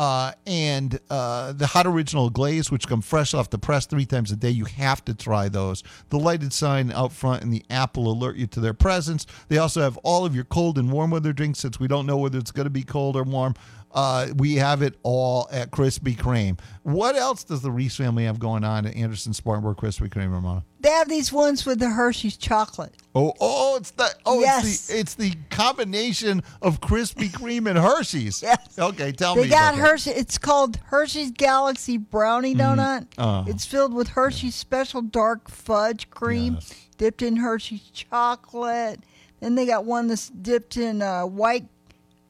uh, 0.00 0.32
and 0.46 0.98
uh, 1.10 1.52
the 1.52 1.66
hot 1.66 1.86
original 1.86 2.30
glaze, 2.30 2.70
which 2.70 2.88
come 2.88 3.02
fresh 3.02 3.34
off 3.34 3.50
the 3.50 3.58
press 3.58 3.84
three 3.84 4.06
times 4.06 4.32
a 4.32 4.36
day. 4.36 4.48
You 4.48 4.64
have 4.64 5.04
to 5.04 5.12
try 5.12 5.50
those. 5.50 5.82
The 6.08 6.18
lighted 6.18 6.54
sign 6.54 6.90
out 6.90 7.12
front 7.12 7.42
and 7.42 7.52
the 7.52 7.62
app 7.68 7.98
will 7.98 8.10
alert 8.10 8.36
you 8.36 8.46
to 8.46 8.60
their 8.60 8.72
presence. 8.72 9.26
They 9.48 9.58
also 9.58 9.82
have 9.82 9.98
all 9.98 10.24
of 10.24 10.34
your 10.34 10.44
cold 10.44 10.78
and 10.78 10.90
warm 10.90 11.10
weather 11.10 11.34
drinks 11.34 11.58
since 11.58 11.78
we 11.78 11.86
don't 11.86 12.06
know 12.06 12.16
whether 12.16 12.38
it's 12.38 12.50
going 12.50 12.64
to 12.64 12.70
be 12.70 12.82
cold 12.82 13.14
or 13.14 13.24
warm. 13.24 13.52
Uh, 13.92 14.28
we 14.36 14.54
have 14.54 14.82
it 14.82 14.94
all 15.02 15.48
at 15.50 15.70
Krispy 15.72 16.16
Kreme. 16.16 16.58
What 16.84 17.16
else 17.16 17.42
does 17.44 17.60
the 17.62 17.70
Reese 17.72 17.96
family 17.96 18.24
have 18.24 18.38
going 18.38 18.62
on 18.62 18.86
at 18.86 18.94
Anderson 18.94 19.32
Spartanburg 19.32 19.76
Krispy 19.78 20.08
Kreme, 20.08 20.30
Ramona? 20.32 20.64
They 20.80 20.90
have 20.90 21.08
these 21.08 21.32
ones 21.32 21.66
with 21.66 21.78
the 21.80 21.90
Hershey's 21.90 22.36
chocolate. 22.36 22.94
Oh, 23.14 23.34
oh, 23.40 23.76
it's 23.76 23.90
the 23.90 24.08
oh, 24.24 24.40
Yes. 24.40 24.64
it's 24.64 24.86
the 24.88 24.98
it's 24.98 25.14
the 25.14 25.34
combination 25.50 26.42
of 26.62 26.80
Krispy 26.80 27.28
Kreme 27.30 27.68
and 27.68 27.78
Hershey's. 27.78 28.42
Yes. 28.50 28.78
Okay, 28.78 29.12
tell 29.12 29.34
They 29.34 29.42
me. 29.42 29.46
They 29.48 29.54
got. 29.54 29.74
Hershey. 29.74 30.10
It's 30.10 30.38
called 30.38 30.76
Hershey's 30.86 31.32
Galaxy 31.32 31.96
Brownie 31.98 32.54
Donut. 32.54 33.06
Oh. 33.18 33.44
It's 33.48 33.64
filled 33.66 33.92
with 33.92 34.08
Hershey's 34.08 34.54
special 34.54 35.02
dark 35.02 35.50
fudge 35.50 36.08
cream, 36.10 36.54
Yes. 36.54 36.86
dipped 36.96 37.22
in 37.22 37.36
Hershey's 37.36 37.90
chocolate. 37.92 39.00
Then 39.40 39.54
they 39.56 39.66
got 39.66 39.84
one 39.84 40.06
that's 40.06 40.28
dipped 40.30 40.76
in 40.76 41.02
uh, 41.02 41.26
white 41.26 41.66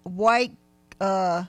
white 0.04 0.52
uh, 1.00 1.44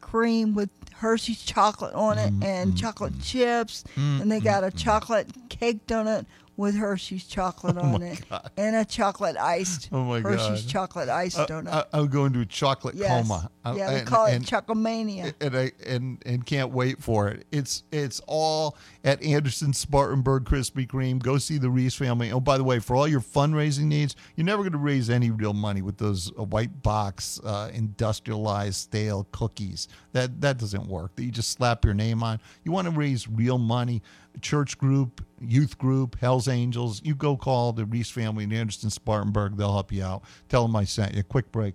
cream 0.00 0.54
with 0.54 0.70
Hershey's 0.94 1.42
chocolate 1.42 1.94
on 1.94 2.18
it 2.18 2.32
Mm, 2.38 2.44
and 2.44 2.76
chocolate 2.78 3.20
chips. 3.22 3.82
and 3.96 4.30
they 4.30 4.40
got 4.40 4.62
a 4.64 4.70
chocolate 4.70 5.28
cake 5.48 5.86
donut 5.86 6.26
with 6.56 6.74
Hershey's 6.76 7.24
chocolate 7.26 7.78
on 7.78 8.02
it 8.02 8.20
and 8.56 8.76
a 8.76 8.84
chocolate 8.84 9.36
iced 9.38 9.88
Oh, 9.90 10.04
my 10.04 10.20
Hershey's 10.20 10.62
God. 10.62 10.68
chocolate 10.70 11.08
iced 11.08 11.38
Uh, 11.38 11.46
donut. 11.46 11.68
I, 11.72 11.84
I'll 11.94 12.06
go 12.06 12.26
into 12.26 12.40
a 12.40 12.46
chocolate 12.46 12.94
yes. 12.94 13.26
coma. 13.26 13.50
I- 13.64 13.76
yeah, 13.76 13.90
they 13.90 13.98
and- 14.00 14.06
call 14.06 14.26
it 14.26 14.34
and- 14.34 14.44
Chocomania. 14.44 15.32
and 15.40 15.56
I 15.56 15.72
and 15.86 16.22
and 16.26 16.44
can't 16.44 16.70
wait 16.72 17.02
for 17.02 17.28
it. 17.28 17.46
It's 17.52 17.84
it's 17.90 18.20
all 18.26 18.76
at 19.04 19.22
Anderson 19.22 19.72
Spartanburg 19.72 20.44
Krispy 20.44 20.86
Kreme. 20.86 21.22
Go 21.22 21.38
see 21.38 21.58
the 21.58 21.70
Reese 21.70 21.94
family. 21.94 22.30
Oh, 22.32 22.40
by 22.40 22.58
the 22.58 22.64
way, 22.64 22.78
for 22.80 22.96
all 22.96 23.08
your 23.08 23.20
fundraising 23.20 23.84
needs, 23.84 24.14
you're 24.36 24.44
never 24.44 24.62
going 24.62 24.72
to 24.72 24.78
raise 24.78 25.08
any 25.10 25.30
real 25.30 25.54
money 25.54 25.80
with 25.82 25.96
those 25.98 26.30
uh, 26.38 26.42
white 26.44 26.82
box 26.82 27.40
uh, 27.44 27.70
industrialized 27.72 28.76
stale 28.76 29.26
cookies. 29.32 29.88
That 30.12 30.40
that 30.42 30.58
doesn't 30.58 30.86
work. 30.86 31.16
That 31.16 31.24
you 31.24 31.30
just 31.30 31.52
slap 31.52 31.84
your 31.84 31.94
name 31.94 32.22
on. 32.22 32.40
You 32.64 32.72
want 32.72 32.86
to 32.86 32.92
raise 32.92 33.28
real 33.28 33.58
money. 33.58 34.02
Church 34.40 34.78
group, 34.78 35.24
youth 35.40 35.78
group, 35.78 36.16
Hell's 36.20 36.48
Angels. 36.48 37.00
You 37.04 37.14
go 37.14 37.36
call 37.36 37.72
the 37.72 37.84
Reese 37.84 38.10
family 38.10 38.44
in 38.44 38.52
Anderson 38.52 38.90
Spartanburg. 38.90 39.56
They'll 39.56 39.72
help 39.72 39.92
you 39.92 40.02
out. 40.02 40.22
Tell 40.48 40.66
them 40.66 40.74
I 40.74 40.84
sent 40.84 41.14
you. 41.14 41.22
Quick 41.22 41.52
break. 41.52 41.74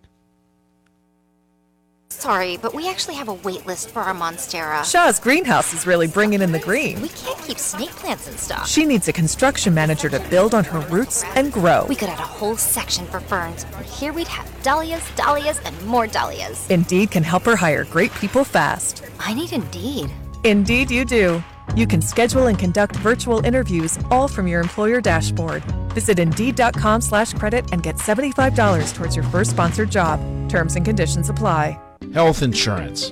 Sorry, 2.10 2.58
but 2.58 2.74
we 2.74 2.90
actually 2.90 3.16
have 3.16 3.28
a 3.28 3.34
wait 3.34 3.66
list 3.66 3.92
for 3.92 4.02
our 4.02 4.14
Monstera. 4.14 4.90
Shaw's 4.90 5.20
greenhouse 5.20 5.74
is 5.74 5.86
really 5.86 6.08
bringing 6.08 6.42
in 6.42 6.52
the 6.52 6.60
green. 6.60 7.02
We 7.02 7.10
can't 7.10 7.38
keep 7.40 7.60
snake 7.60 7.90
plants 7.92 8.28
and 8.28 8.40
stuff. 8.40 8.68
She 8.68 8.86
needs 8.86 9.08
a 9.08 9.14
construction 9.14 9.74
manager 9.74 10.10
to 10.10 10.20
build 10.30 10.56
on 10.56 10.64
her 10.64 10.80
roots 10.80 11.24
and 11.36 11.52
grow. 11.52 11.86
We 11.88 11.96
could 11.96 12.10
add 12.10 12.20
a 12.20 12.24
whole 12.24 12.56
section 12.56 13.06
for 13.08 13.20
ferns. 13.20 13.66
And 13.76 13.86
here 13.86 14.14
we'd 14.14 14.28
have 14.30 14.50
dahlias, 14.64 15.04
dahlias, 15.16 15.60
and 15.66 15.86
more 15.86 16.08
dahlias. 16.08 16.70
Indeed 16.70 17.12
can 17.12 17.24
help 17.24 17.44
her 17.44 17.58
hire 17.58 17.84
great 17.84 18.14
people 18.14 18.46
fast. 18.46 19.04
I 19.20 19.34
need 19.34 19.52
Indeed. 19.52 20.10
Indeed, 20.44 20.90
you 20.90 21.04
do. 21.04 21.44
You 21.76 21.88
can 21.88 22.02
schedule 22.02 22.48
and 22.48 22.60
conduct 22.60 22.96
virtual 22.98 23.44
interviews 23.44 23.98
all 24.12 24.28
from 24.28 24.48
your 24.48 24.62
employer 24.62 25.02
dashboard. 25.02 25.64
Visit 25.94 26.20
Indeed.com 26.20 27.02
slash 27.02 27.34
credit 27.34 27.66
and 27.72 27.82
get 27.82 27.96
$75 27.96 28.94
towards 28.94 29.16
your 29.16 29.26
first 29.26 29.52
sponsored 29.52 29.90
job. 29.90 30.20
Terms 30.50 30.76
and 30.76 30.86
conditions 30.86 31.30
apply. 31.30 31.76
Health 32.14 32.44
insurance. 32.44 33.12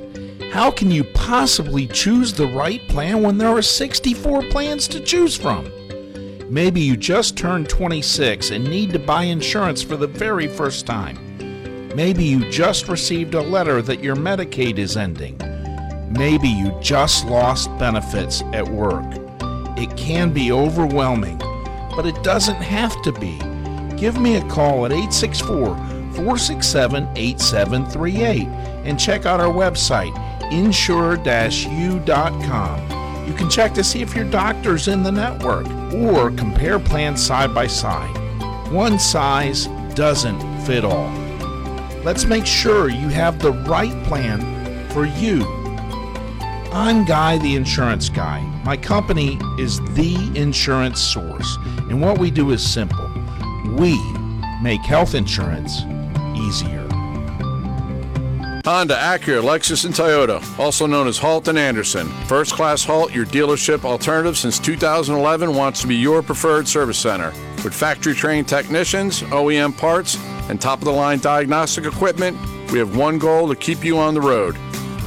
How 0.51 0.69
can 0.71 0.91
you 0.91 1.03
possibly 1.03 1.87
choose 1.87 2.31
the 2.31 2.47
right 2.47 2.87
plan 2.87 3.23
when 3.23 3.37
there 3.37 3.49
are 3.49 3.61
64 3.61 4.43
plans 4.43 4.87
to 4.89 4.99
choose 4.99 5.35
from? 5.35 5.69
Maybe 6.47 6.79
you 6.79 6.95
just 6.95 7.35
turned 7.35 7.67
26 7.67 8.51
and 8.51 8.63
need 8.63 8.93
to 8.93 8.99
buy 8.99 9.23
insurance 9.23 9.81
for 9.81 9.97
the 9.97 10.07
very 10.07 10.47
first 10.47 10.85
time. 10.85 11.17
Maybe 11.95 12.23
you 12.23 12.49
just 12.51 12.87
received 12.87 13.33
a 13.33 13.41
letter 13.41 13.81
that 13.81 14.03
your 14.03 14.15
Medicaid 14.15 14.77
is 14.77 14.95
ending. 14.95 15.37
Maybe 16.09 16.47
you 16.47 16.77
just 16.81 17.25
lost 17.25 17.69
benefits 17.77 18.41
at 18.53 18.67
work. 18.67 19.05
It 19.77 19.95
can 19.97 20.31
be 20.31 20.51
overwhelming, 20.51 21.37
but 21.95 22.05
it 22.05 22.23
doesn't 22.23 22.55
have 22.55 23.01
to 23.03 23.11
be. 23.11 23.37
Give 23.97 24.19
me 24.19 24.35
a 24.35 24.47
call 24.49 24.85
at 24.85 24.91
864 24.91 25.75
467 26.15 27.07
8738 27.15 28.47
and 28.85 28.99
check 28.99 29.25
out 29.25 29.39
our 29.39 29.53
website, 29.53 30.13
insure 30.51 31.15
u.com. 31.15 32.95
You 33.27 33.33
can 33.33 33.49
check 33.49 33.73
to 33.73 33.83
see 33.83 34.01
if 34.01 34.15
your 34.15 34.29
doctor's 34.29 34.87
in 34.87 35.01
the 35.01 35.11
network 35.11 35.67
or 35.93 36.29
compare 36.31 36.79
plans 36.79 37.25
side 37.25 37.53
by 37.53 37.67
side. 37.67 38.15
One 38.71 38.99
size 38.99 39.67
doesn't 39.95 40.61
fit 40.61 40.85
all. 40.85 41.11
Let's 42.03 42.25
make 42.25 42.45
sure 42.45 42.89
you 42.89 43.09
have 43.09 43.39
the 43.39 43.53
right 43.53 44.03
plan 44.03 44.89
for 44.89 45.05
you. 45.05 45.54
I'm 46.77 47.05
Guy 47.05 47.37
the 47.37 47.55
Insurance 47.55 48.09
Guy. 48.09 48.41
My 48.65 48.75
company 48.75 49.39
is 49.57 49.79
The 49.93 50.17
Insurance 50.35 50.99
Source, 50.99 51.55
and 51.89 52.01
what 52.01 52.17
we 52.17 52.29
do 52.29 52.51
is 52.51 52.61
simple. 52.69 53.09
We 53.77 53.97
make 54.61 54.81
health 54.81 55.15
insurance 55.15 55.83
easier. 56.35 56.85
Honda, 58.65 58.97
Acura, 58.97 59.41
Lexus, 59.41 59.85
and 59.85 59.93
Toyota, 59.93 60.43
also 60.59 60.85
known 60.85 61.07
as 61.07 61.17
Halt 61.17 61.47
and 61.47 61.57
Anderson. 61.57 62.09
First 62.25 62.51
Class 62.51 62.83
Halt, 62.83 63.13
your 63.13 63.25
dealership 63.25 63.85
alternative 63.85 64.37
since 64.37 64.59
2011, 64.59 65.55
wants 65.55 65.79
to 65.79 65.87
be 65.87 65.95
your 65.95 66.21
preferred 66.21 66.67
service 66.67 66.97
center. 66.97 67.31
With 67.63 67.73
factory 67.73 68.13
trained 68.13 68.49
technicians, 68.49 69.21
OEM 69.21 69.77
parts, 69.77 70.17
and 70.49 70.59
top 70.59 70.79
of 70.79 70.85
the 70.85 70.91
line 70.91 71.19
diagnostic 71.19 71.85
equipment, 71.85 72.37
we 72.69 72.79
have 72.79 72.97
one 72.97 73.17
goal 73.17 73.47
to 73.47 73.55
keep 73.55 73.85
you 73.85 73.97
on 73.97 74.13
the 74.13 74.19
road. 74.19 74.57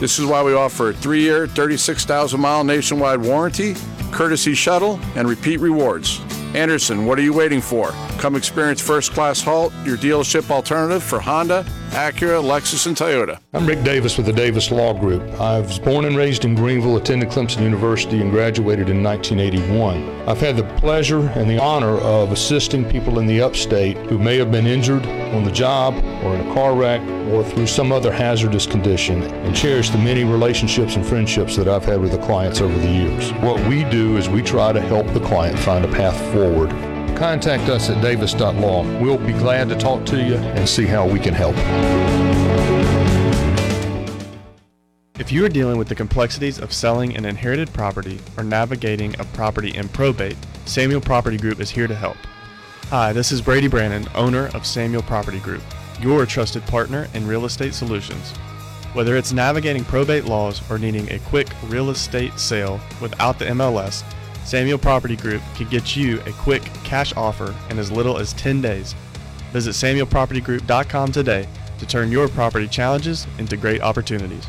This 0.00 0.20
is 0.20 0.26
why 0.26 0.44
we 0.44 0.54
offer 0.54 0.90
a 0.90 0.94
three 0.94 1.22
year, 1.22 1.48
36,000 1.48 2.38
mile 2.38 2.62
nationwide 2.62 3.20
warranty, 3.20 3.74
courtesy 4.12 4.54
shuttle, 4.54 5.00
and 5.16 5.28
repeat 5.28 5.58
rewards. 5.58 6.20
Anderson, 6.54 7.04
what 7.04 7.18
are 7.18 7.22
you 7.22 7.32
waiting 7.32 7.60
for? 7.60 7.92
Come 8.18 8.34
experience 8.34 8.80
First 8.80 9.12
Class 9.12 9.40
Halt, 9.40 9.72
your 9.84 9.96
dealership 9.96 10.50
alternative 10.50 11.04
for 11.04 11.20
Honda, 11.20 11.64
Acura, 11.90 12.42
Lexus, 12.42 12.88
and 12.88 12.96
Toyota. 12.96 13.38
I'm 13.52 13.64
Rick 13.64 13.84
Davis 13.84 14.16
with 14.16 14.26
the 14.26 14.32
Davis 14.32 14.72
Law 14.72 14.92
Group. 14.92 15.22
I 15.40 15.60
was 15.60 15.78
born 15.78 16.04
and 16.04 16.16
raised 16.16 16.44
in 16.44 16.56
Greenville, 16.56 16.96
attended 16.96 17.28
Clemson 17.28 17.62
University, 17.62 18.20
and 18.20 18.32
graduated 18.32 18.88
in 18.88 19.04
1981. 19.04 20.28
I've 20.28 20.40
had 20.40 20.56
the 20.56 20.64
pleasure 20.80 21.20
and 21.36 21.48
the 21.48 21.62
honor 21.62 21.96
of 21.98 22.32
assisting 22.32 22.84
people 22.90 23.20
in 23.20 23.26
the 23.28 23.40
upstate 23.40 23.96
who 24.08 24.18
may 24.18 24.36
have 24.36 24.50
been 24.50 24.66
injured 24.66 25.06
on 25.06 25.44
the 25.44 25.52
job 25.52 25.94
or 26.24 26.34
in 26.34 26.40
a 26.40 26.54
car 26.54 26.74
wreck 26.74 27.00
or 27.32 27.44
through 27.44 27.68
some 27.68 27.92
other 27.92 28.10
hazardous 28.10 28.66
condition 28.66 29.22
and 29.22 29.54
cherish 29.54 29.90
the 29.90 29.98
many 29.98 30.24
relationships 30.24 30.96
and 30.96 31.06
friendships 31.06 31.54
that 31.54 31.68
I've 31.68 31.84
had 31.84 32.00
with 32.00 32.10
the 32.10 32.18
clients 32.18 32.60
over 32.60 32.76
the 32.76 32.90
years. 32.90 33.30
What 33.34 33.64
we 33.68 33.84
do 33.84 34.16
is 34.16 34.28
we 34.28 34.42
try 34.42 34.72
to 34.72 34.80
help 34.80 35.06
the 35.12 35.20
client 35.20 35.56
find 35.56 35.84
a 35.84 35.88
path 35.88 36.18
forward 36.32 36.72
contact 37.16 37.68
us 37.68 37.90
at 37.90 38.02
davis.law. 38.02 39.00
We'll 39.00 39.18
be 39.18 39.32
glad 39.32 39.68
to 39.68 39.76
talk 39.76 40.04
to 40.06 40.16
you 40.16 40.34
and 40.34 40.68
see 40.68 40.84
how 40.84 41.06
we 41.06 41.18
can 41.18 41.34
help. 41.34 41.56
If 45.18 45.32
you 45.32 45.44
are 45.44 45.48
dealing 45.48 45.78
with 45.78 45.88
the 45.88 45.94
complexities 45.94 46.58
of 46.58 46.72
selling 46.72 47.16
an 47.16 47.24
inherited 47.24 47.72
property 47.72 48.18
or 48.36 48.44
navigating 48.44 49.14
a 49.20 49.24
property 49.24 49.76
in 49.76 49.88
probate, 49.88 50.38
Samuel 50.64 51.00
Property 51.00 51.36
Group 51.36 51.60
is 51.60 51.70
here 51.70 51.86
to 51.86 51.94
help. 51.94 52.16
Hi, 52.90 53.12
this 53.12 53.30
is 53.32 53.42
Brady 53.42 53.68
Brannon, 53.68 54.06
owner 54.14 54.46
of 54.54 54.64
Samuel 54.64 55.02
Property 55.02 55.40
Group, 55.40 55.62
your 56.00 56.24
trusted 56.24 56.62
partner 56.66 57.08
in 57.12 57.26
real 57.26 57.44
estate 57.44 57.74
solutions. 57.74 58.30
Whether 58.94 59.18
it's 59.18 59.32
navigating 59.32 59.84
probate 59.84 60.24
laws 60.24 60.62
or 60.70 60.78
needing 60.78 61.10
a 61.12 61.18
quick 61.18 61.48
real 61.64 61.90
estate 61.90 62.38
sale 62.38 62.80
without 63.02 63.38
the 63.38 63.44
MLS, 63.46 64.02
Samuel 64.48 64.78
Property 64.78 65.14
Group 65.14 65.42
can 65.54 65.68
get 65.68 65.94
you 65.94 66.22
a 66.22 66.32
quick 66.32 66.62
cash 66.82 67.14
offer 67.18 67.54
in 67.68 67.78
as 67.78 67.92
little 67.92 68.16
as 68.16 68.32
10 68.32 68.62
days. 68.62 68.94
Visit 69.52 69.72
SamuelPropertyGroup.com 69.72 71.12
today 71.12 71.46
to 71.78 71.86
turn 71.86 72.10
your 72.10 72.28
property 72.28 72.66
challenges 72.66 73.26
into 73.36 73.58
great 73.58 73.82
opportunities. 73.82 74.46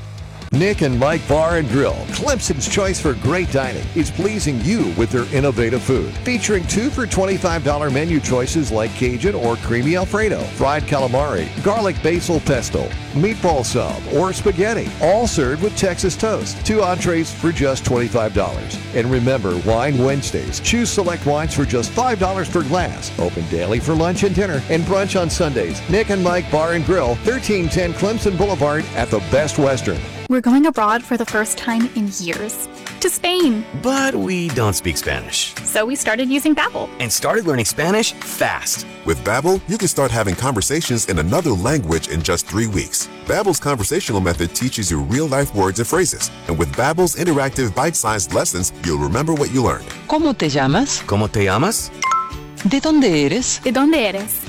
Nick 0.51 0.81
and 0.81 0.99
Mike 0.99 1.25
Bar 1.27 1.57
and 1.57 1.69
Grill, 1.69 1.93
Clemson's 2.07 2.67
choice 2.67 2.99
for 2.99 3.13
great 3.13 3.51
dining, 3.51 3.85
is 3.95 4.09
pleasing 4.09 4.59
you 4.61 4.93
with 4.97 5.11
their 5.11 5.31
innovative 5.33 5.83
food. 5.83 6.11
Featuring 6.25 6.65
two 6.65 6.89
for 6.89 7.05
$25 7.05 7.93
menu 7.93 8.19
choices 8.19 8.71
like 8.71 8.91
Cajun 8.95 9.35
or 9.35 9.57
Creamy 9.57 9.95
Alfredo, 9.95 10.39
fried 10.55 10.83
calamari, 10.83 11.47
garlic 11.63 12.01
basil 12.01 12.39
pesto, 12.39 12.87
meatball 13.13 13.63
sub, 13.63 14.01
or 14.13 14.33
spaghetti, 14.33 14.89
all 15.01 15.27
served 15.27 15.61
with 15.61 15.77
Texas 15.77 16.17
toast. 16.17 16.65
Two 16.65 16.81
entrees 16.81 17.31
for 17.31 17.51
just 17.51 17.85
$25. 17.85 18.95
And 18.95 19.09
remember, 19.11 19.55
Wine 19.59 19.99
Wednesdays. 19.99 20.59
Choose 20.61 20.89
select 20.89 21.27
wines 21.27 21.53
for 21.53 21.63
just 21.63 21.91
$5 21.91 22.51
per 22.51 22.63
glass. 22.63 23.17
Open 23.19 23.47
daily 23.49 23.79
for 23.79 23.93
lunch 23.93 24.23
and 24.23 24.33
dinner 24.33 24.63
and 24.69 24.81
brunch 24.83 25.19
on 25.19 25.29
Sundays. 25.29 25.87
Nick 25.91 26.09
and 26.09 26.23
Mike 26.23 26.51
Bar 26.51 26.73
and 26.73 26.85
Grill, 26.85 27.15
1310 27.23 27.93
Clemson 27.93 28.35
Boulevard 28.35 28.83
at 28.95 29.09
the 29.09 29.19
Best 29.31 29.59
Western. 29.59 29.99
We're 30.29 30.41
going 30.41 30.67
abroad 30.67 31.03
for 31.03 31.17
the 31.17 31.25
first 31.25 31.57
time 31.57 31.89
in 31.95 32.11
years. 32.19 32.69
To 33.01 33.09
Spain. 33.09 33.65
But 33.81 34.13
we 34.13 34.49
don't 34.49 34.75
speak 34.75 34.95
Spanish. 34.97 35.55
So 35.65 35.87
we 35.87 35.95
started 35.95 36.29
using 36.29 36.53
Babbel. 36.53 36.87
And 36.99 37.11
started 37.11 37.47
learning 37.47 37.65
Spanish 37.65 38.13
fast. 38.13 38.85
With 39.07 39.17
Babbel, 39.25 39.59
you 39.67 39.79
can 39.79 39.87
start 39.87 40.11
having 40.11 40.35
conversations 40.35 41.09
in 41.09 41.17
another 41.17 41.49
language 41.49 42.09
in 42.09 42.21
just 42.21 42.45
three 42.45 42.67
weeks. 42.67 43.09
Babbel's 43.25 43.59
conversational 43.59 44.21
method 44.21 44.53
teaches 44.53 44.91
you 44.91 45.01
real-life 45.01 45.55
words 45.55 45.79
and 45.79 45.87
phrases. 45.87 46.29
And 46.47 46.59
with 46.59 46.71
Babbel's 46.75 47.15
interactive 47.15 47.73
bite-sized 47.73 48.31
lessons, 48.31 48.71
you'll 48.85 48.99
remember 48.99 49.33
what 49.33 49.51
you 49.51 49.63
learned. 49.63 49.87
¿Cómo 50.07 50.37
te 50.37 50.47
llamas? 50.47 51.01
¿Cómo 51.07 51.27
te 51.27 51.45
llamas? 51.45 51.89
¿De 52.69 52.79
dónde 52.79 53.25
eres? 53.25 53.61
¿De 53.63 53.71
dónde 53.71 54.07
eres? 54.07 54.45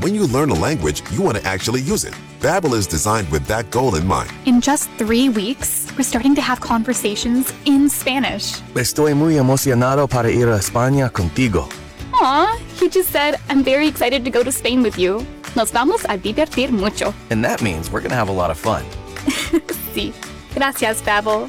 When 0.00 0.16
you 0.16 0.26
learn 0.26 0.50
a 0.50 0.54
language, 0.54 1.08
you 1.12 1.22
want 1.22 1.38
to 1.38 1.46
actually 1.46 1.80
use 1.80 2.02
it. 2.02 2.12
Babbel 2.40 2.74
is 2.74 2.86
designed 2.86 3.28
with 3.30 3.46
that 3.46 3.70
goal 3.70 3.94
in 3.94 4.06
mind. 4.06 4.30
In 4.44 4.60
just 4.60 4.90
three 4.98 5.28
weeks, 5.28 5.86
we're 5.96 6.04
starting 6.04 6.34
to 6.34 6.42
have 6.42 6.60
conversations 6.60 7.52
in 7.64 7.88
Spanish. 7.88 8.60
Estoy 8.74 9.14
muy 9.14 9.36
emocionado 9.36 10.08
para 10.08 10.30
ir 10.30 10.48
a 10.48 10.58
España 10.58 11.10
contigo. 11.10 11.68
Aw, 12.14 12.58
he 12.78 12.88
just 12.88 13.10
said, 13.10 13.36
I'm 13.48 13.62
very 13.64 13.88
excited 13.88 14.24
to 14.24 14.30
go 14.30 14.42
to 14.42 14.52
Spain 14.52 14.82
with 14.82 14.98
you. 14.98 15.24
Nos 15.56 15.70
vamos 15.70 16.04
a 16.04 16.18
divertir 16.18 16.70
mucho. 16.70 17.14
And 17.30 17.42
that 17.42 17.62
means 17.62 17.90
we're 17.90 18.00
going 18.00 18.10
to 18.10 18.16
have 18.16 18.28
a 18.28 18.32
lot 18.32 18.50
of 18.50 18.58
fun. 18.58 18.84
sí. 19.94 20.12
Gracias, 20.54 21.00
Babbel. 21.02 21.48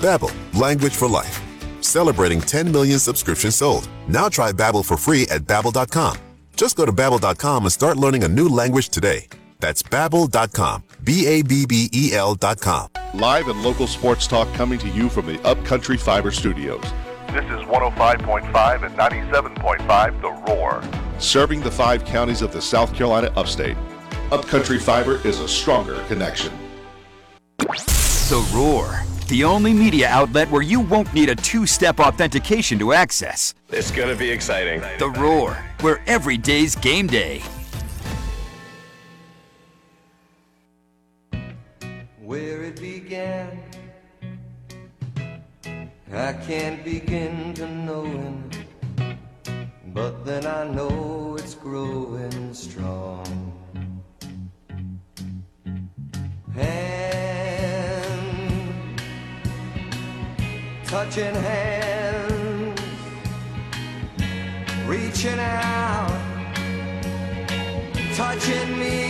Babbel, 0.00 0.32
language 0.58 0.94
for 0.94 1.08
life. 1.08 1.40
Celebrating 1.80 2.40
10 2.40 2.72
million 2.72 2.98
subscriptions 2.98 3.54
sold. 3.54 3.88
Now 4.08 4.28
try 4.28 4.50
Babbel 4.50 4.84
for 4.84 4.96
free 4.96 5.26
at 5.30 5.42
babbel.com. 5.42 6.16
Just 6.56 6.76
go 6.76 6.84
to 6.84 6.92
babbel.com 6.92 7.64
and 7.64 7.72
start 7.72 7.96
learning 7.96 8.24
a 8.24 8.28
new 8.28 8.48
language 8.48 8.88
today. 8.88 9.26
That's 9.58 9.82
babbel.com. 9.82 10.84
B 11.02 11.26
A 11.26 11.42
B 11.42 11.66
B 11.66 11.88
E 11.92 12.12
L.com. 12.14 12.88
Live 13.14 13.48
and 13.48 13.62
local 13.62 13.86
sports 13.86 14.26
talk 14.26 14.52
coming 14.54 14.78
to 14.78 14.88
you 14.88 15.08
from 15.08 15.26
the 15.26 15.40
Upcountry 15.42 15.96
Fiber 15.96 16.30
Studios. 16.30 16.82
This 17.32 17.44
is 17.46 17.66
105.5 17.66 18.86
and 18.86 18.96
97.5 18.96 20.20
The 20.20 20.52
Roar. 20.52 20.82
Serving 21.18 21.60
the 21.60 21.70
five 21.70 22.04
counties 22.04 22.42
of 22.42 22.52
the 22.52 22.62
South 22.62 22.94
Carolina 22.94 23.32
upstate. 23.36 23.76
Upcountry 24.30 24.78
Fiber 24.78 25.20
is 25.26 25.40
a 25.40 25.48
stronger 25.48 26.02
connection. 26.04 26.52
The 27.58 28.50
Roar, 28.54 29.02
the 29.28 29.44
only 29.44 29.72
media 29.72 30.08
outlet 30.08 30.50
where 30.50 30.62
you 30.62 30.80
won't 30.80 31.12
need 31.14 31.28
a 31.28 31.36
two 31.36 31.66
step 31.66 32.00
authentication 32.00 32.78
to 32.80 32.92
access. 32.92 33.54
It's 33.70 33.90
going 33.90 34.08
to 34.08 34.16
be 34.16 34.30
exciting. 34.30 34.80
The 34.98 35.10
Roar, 35.10 35.54
where 35.80 36.02
every 36.06 36.36
day's 36.36 36.74
game 36.76 37.06
day. 37.06 37.42
Where 42.26 42.64
it 42.64 42.80
began. 42.80 43.62
I 46.12 46.32
can't 46.32 46.84
begin 46.84 47.54
to 47.54 47.68
know 47.68 48.02
knowing, 48.02 48.50
but 49.94 50.24
then 50.24 50.44
I 50.44 50.64
know 50.66 51.36
it's 51.38 51.54
growing 51.54 52.52
strong. 52.52 53.52
Hand, 56.52 57.30
touching 60.84 61.34
hands, 61.34 62.80
reaching 64.88 65.38
out, 65.38 66.10
touching 68.16 68.78
me, 68.80 69.05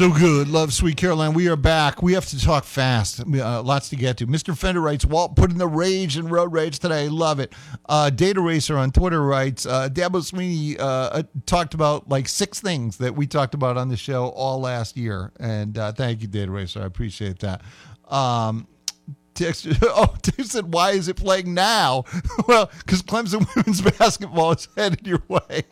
So 0.00 0.10
good. 0.10 0.48
Love 0.48 0.72
Sweet 0.72 0.96
Caroline. 0.96 1.34
We 1.34 1.46
are 1.48 1.56
back. 1.56 2.02
We 2.02 2.14
have 2.14 2.24
to 2.28 2.40
talk 2.40 2.64
fast. 2.64 3.20
Uh, 3.20 3.62
lots 3.62 3.90
to 3.90 3.96
get 3.96 4.16
to. 4.16 4.26
Mr. 4.26 4.56
Fender 4.56 4.80
writes, 4.80 5.04
Walt 5.04 5.36
put 5.36 5.50
in 5.50 5.58
the 5.58 5.66
rage 5.66 6.16
and 6.16 6.30
road 6.30 6.54
rage 6.54 6.78
today. 6.78 7.10
Love 7.10 7.38
it. 7.38 7.52
Uh, 7.86 8.08
Data 8.08 8.40
Racer 8.40 8.78
on 8.78 8.92
Twitter 8.92 9.22
writes, 9.22 9.66
uh, 9.66 9.90
Dabo 9.90 10.22
Swinney 10.22 10.80
uh, 10.80 10.82
uh, 10.82 11.22
talked 11.44 11.74
about 11.74 12.08
like 12.08 12.28
six 12.28 12.60
things 12.60 12.96
that 12.96 13.14
we 13.14 13.26
talked 13.26 13.52
about 13.52 13.76
on 13.76 13.90
the 13.90 13.96
show 13.98 14.28
all 14.30 14.58
last 14.58 14.96
year. 14.96 15.32
And 15.38 15.76
uh, 15.76 15.92
thank 15.92 16.22
you, 16.22 16.28
Data 16.28 16.50
Racer. 16.50 16.80
I 16.80 16.86
appreciate 16.86 17.40
that. 17.40 17.60
Um, 18.08 18.68
Text, 19.34 19.66
oh, 19.82 20.14
said, 20.42 20.72
why 20.72 20.92
is 20.92 21.08
it 21.08 21.16
playing 21.16 21.52
now? 21.52 22.04
well, 22.48 22.70
because 22.78 23.02
Clemson 23.02 23.46
women's 23.54 23.82
basketball 23.82 24.52
is 24.52 24.66
headed 24.78 25.06
your 25.06 25.22
way 25.28 25.64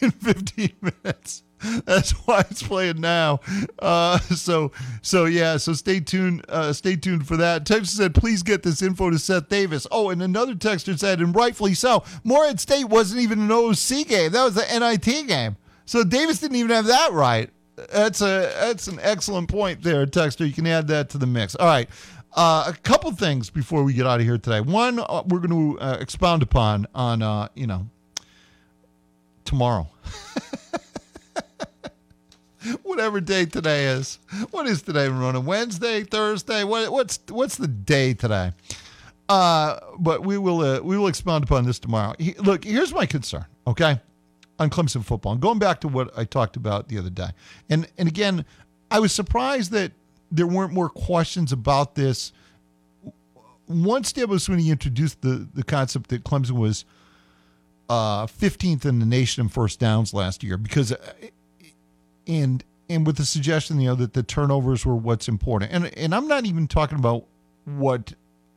in 0.00 0.12
15 0.12 0.70
minutes. 0.80 1.42
That's 1.84 2.10
why 2.10 2.40
it's 2.50 2.62
playing 2.62 3.00
now. 3.00 3.40
Uh, 3.78 4.18
so, 4.18 4.72
so 5.02 5.24
yeah. 5.24 5.56
So 5.56 5.72
stay 5.72 6.00
tuned. 6.00 6.44
Uh, 6.48 6.72
stay 6.72 6.96
tuned 6.96 7.26
for 7.26 7.36
that. 7.38 7.64
Texter 7.64 7.86
said, 7.86 8.14
"Please 8.14 8.42
get 8.42 8.62
this 8.62 8.82
info 8.82 9.10
to 9.10 9.18
Seth 9.18 9.48
Davis." 9.48 9.86
Oh, 9.90 10.10
and 10.10 10.22
another 10.22 10.54
texter 10.54 10.98
said, 10.98 11.20
and 11.20 11.34
rightfully 11.34 11.74
so. 11.74 12.04
Morehead 12.24 12.60
State 12.60 12.84
wasn't 12.84 13.22
even 13.22 13.40
an 13.40 13.52
OC 13.52 14.06
game. 14.06 14.32
That 14.32 14.44
was 14.44 14.54
the 14.54 14.66
NIT 14.78 15.26
game. 15.26 15.56
So 15.86 16.04
Davis 16.04 16.40
didn't 16.40 16.56
even 16.56 16.72
have 16.72 16.86
that 16.86 17.12
right. 17.12 17.50
That's 17.92 18.20
a 18.20 18.52
that's 18.60 18.88
an 18.88 18.98
excellent 19.02 19.48
point 19.48 19.82
there, 19.82 20.06
texter. 20.06 20.46
You 20.46 20.52
can 20.52 20.66
add 20.66 20.88
that 20.88 21.10
to 21.10 21.18
the 21.18 21.26
mix. 21.26 21.54
All 21.54 21.66
right. 21.66 21.88
Uh, 22.34 22.64
a 22.66 22.72
couple 22.74 23.10
things 23.12 23.48
before 23.48 23.82
we 23.82 23.94
get 23.94 24.06
out 24.06 24.20
of 24.20 24.26
here 24.26 24.36
today. 24.36 24.60
One, 24.60 24.98
uh, 24.98 25.22
we're 25.26 25.38
going 25.38 25.76
to 25.76 25.80
uh, 25.80 25.96
expound 25.98 26.42
upon 26.42 26.86
on 26.94 27.22
uh, 27.22 27.48
you 27.54 27.66
know 27.66 27.88
tomorrow. 29.44 29.88
Whatever 32.82 33.20
day 33.20 33.46
today 33.46 33.86
is. 33.86 34.18
What 34.50 34.66
is 34.66 34.82
today, 34.82 35.08
Rona? 35.08 35.40
Wednesday, 35.40 36.02
Thursday? 36.04 36.64
What, 36.64 36.90
what's 36.92 37.18
what's 37.28 37.56
the 37.56 37.68
day 37.68 38.14
today? 38.14 38.52
Uh, 39.28 39.78
but 39.98 40.24
we 40.24 40.38
will 40.38 40.60
uh, 40.60 40.80
we 40.80 40.96
will 40.96 41.08
expound 41.08 41.44
upon 41.44 41.64
this 41.64 41.78
tomorrow. 41.78 42.14
He, 42.18 42.34
look, 42.34 42.64
here's 42.64 42.92
my 42.92 43.06
concern. 43.06 43.44
Okay, 43.66 44.00
on 44.58 44.70
Clemson 44.70 45.04
football. 45.04 45.32
And 45.32 45.40
going 45.40 45.58
back 45.58 45.80
to 45.80 45.88
what 45.88 46.16
I 46.16 46.24
talked 46.24 46.56
about 46.56 46.88
the 46.88 46.98
other 46.98 47.10
day, 47.10 47.30
and 47.68 47.88
and 47.98 48.08
again, 48.08 48.44
I 48.90 49.00
was 49.00 49.12
surprised 49.12 49.72
that 49.72 49.92
there 50.30 50.46
weren't 50.46 50.72
more 50.72 50.88
questions 50.88 51.52
about 51.52 51.94
this. 51.94 52.32
Once 53.68 54.12
Dabo 54.12 54.34
Swinney 54.34 54.70
introduced 54.70 55.22
the 55.22 55.48
the 55.54 55.64
concept 55.64 56.10
that 56.10 56.24
Clemson 56.24 56.52
was 56.52 56.84
uh, 57.88 58.26
15th 58.26 58.84
in 58.84 58.98
the 58.98 59.06
nation 59.06 59.42
in 59.42 59.48
first 59.48 59.78
downs 59.80 60.12
last 60.12 60.42
year, 60.42 60.56
because 60.56 60.92
uh, 60.92 60.98
and 62.26 62.64
and 62.88 63.06
with 63.06 63.16
the 63.16 63.24
suggestion, 63.24 63.80
you 63.80 63.88
know, 63.88 63.94
that 63.96 64.12
the 64.12 64.22
turnovers 64.22 64.86
were 64.86 64.94
what's 64.94 65.28
important, 65.28 65.72
and 65.72 65.86
and 65.98 66.14
I'm 66.14 66.28
not 66.28 66.46
even 66.46 66.68
talking 66.68 66.98
about 66.98 67.24
what 67.64 68.14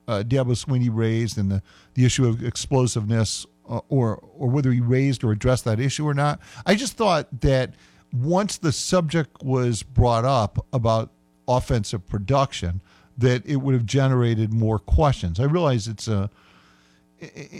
uh, 0.07 0.23
Dabo 0.25 0.51
Swinney 0.51 0.89
raised 0.91 1.37
and 1.37 1.51
the 1.51 1.61
the 1.93 2.05
issue 2.05 2.27
of 2.27 2.43
explosiveness, 2.43 3.45
uh, 3.69 3.81
or 3.89 4.23
or 4.37 4.49
whether 4.49 4.71
he 4.71 4.79
raised 4.79 5.23
or 5.23 5.31
addressed 5.31 5.65
that 5.65 5.79
issue 5.79 6.07
or 6.07 6.13
not. 6.13 6.39
I 6.65 6.75
just 6.75 6.93
thought 6.93 7.41
that 7.41 7.73
once 8.13 8.57
the 8.57 8.71
subject 8.71 9.43
was 9.43 9.83
brought 9.83 10.25
up 10.25 10.65
about 10.73 11.11
offensive 11.47 12.07
production, 12.07 12.81
that 13.17 13.45
it 13.45 13.57
would 13.57 13.73
have 13.73 13.85
generated 13.85 14.53
more 14.53 14.79
questions. 14.79 15.39
I 15.39 15.43
realize 15.43 15.87
it's 15.87 16.07
a 16.07 16.29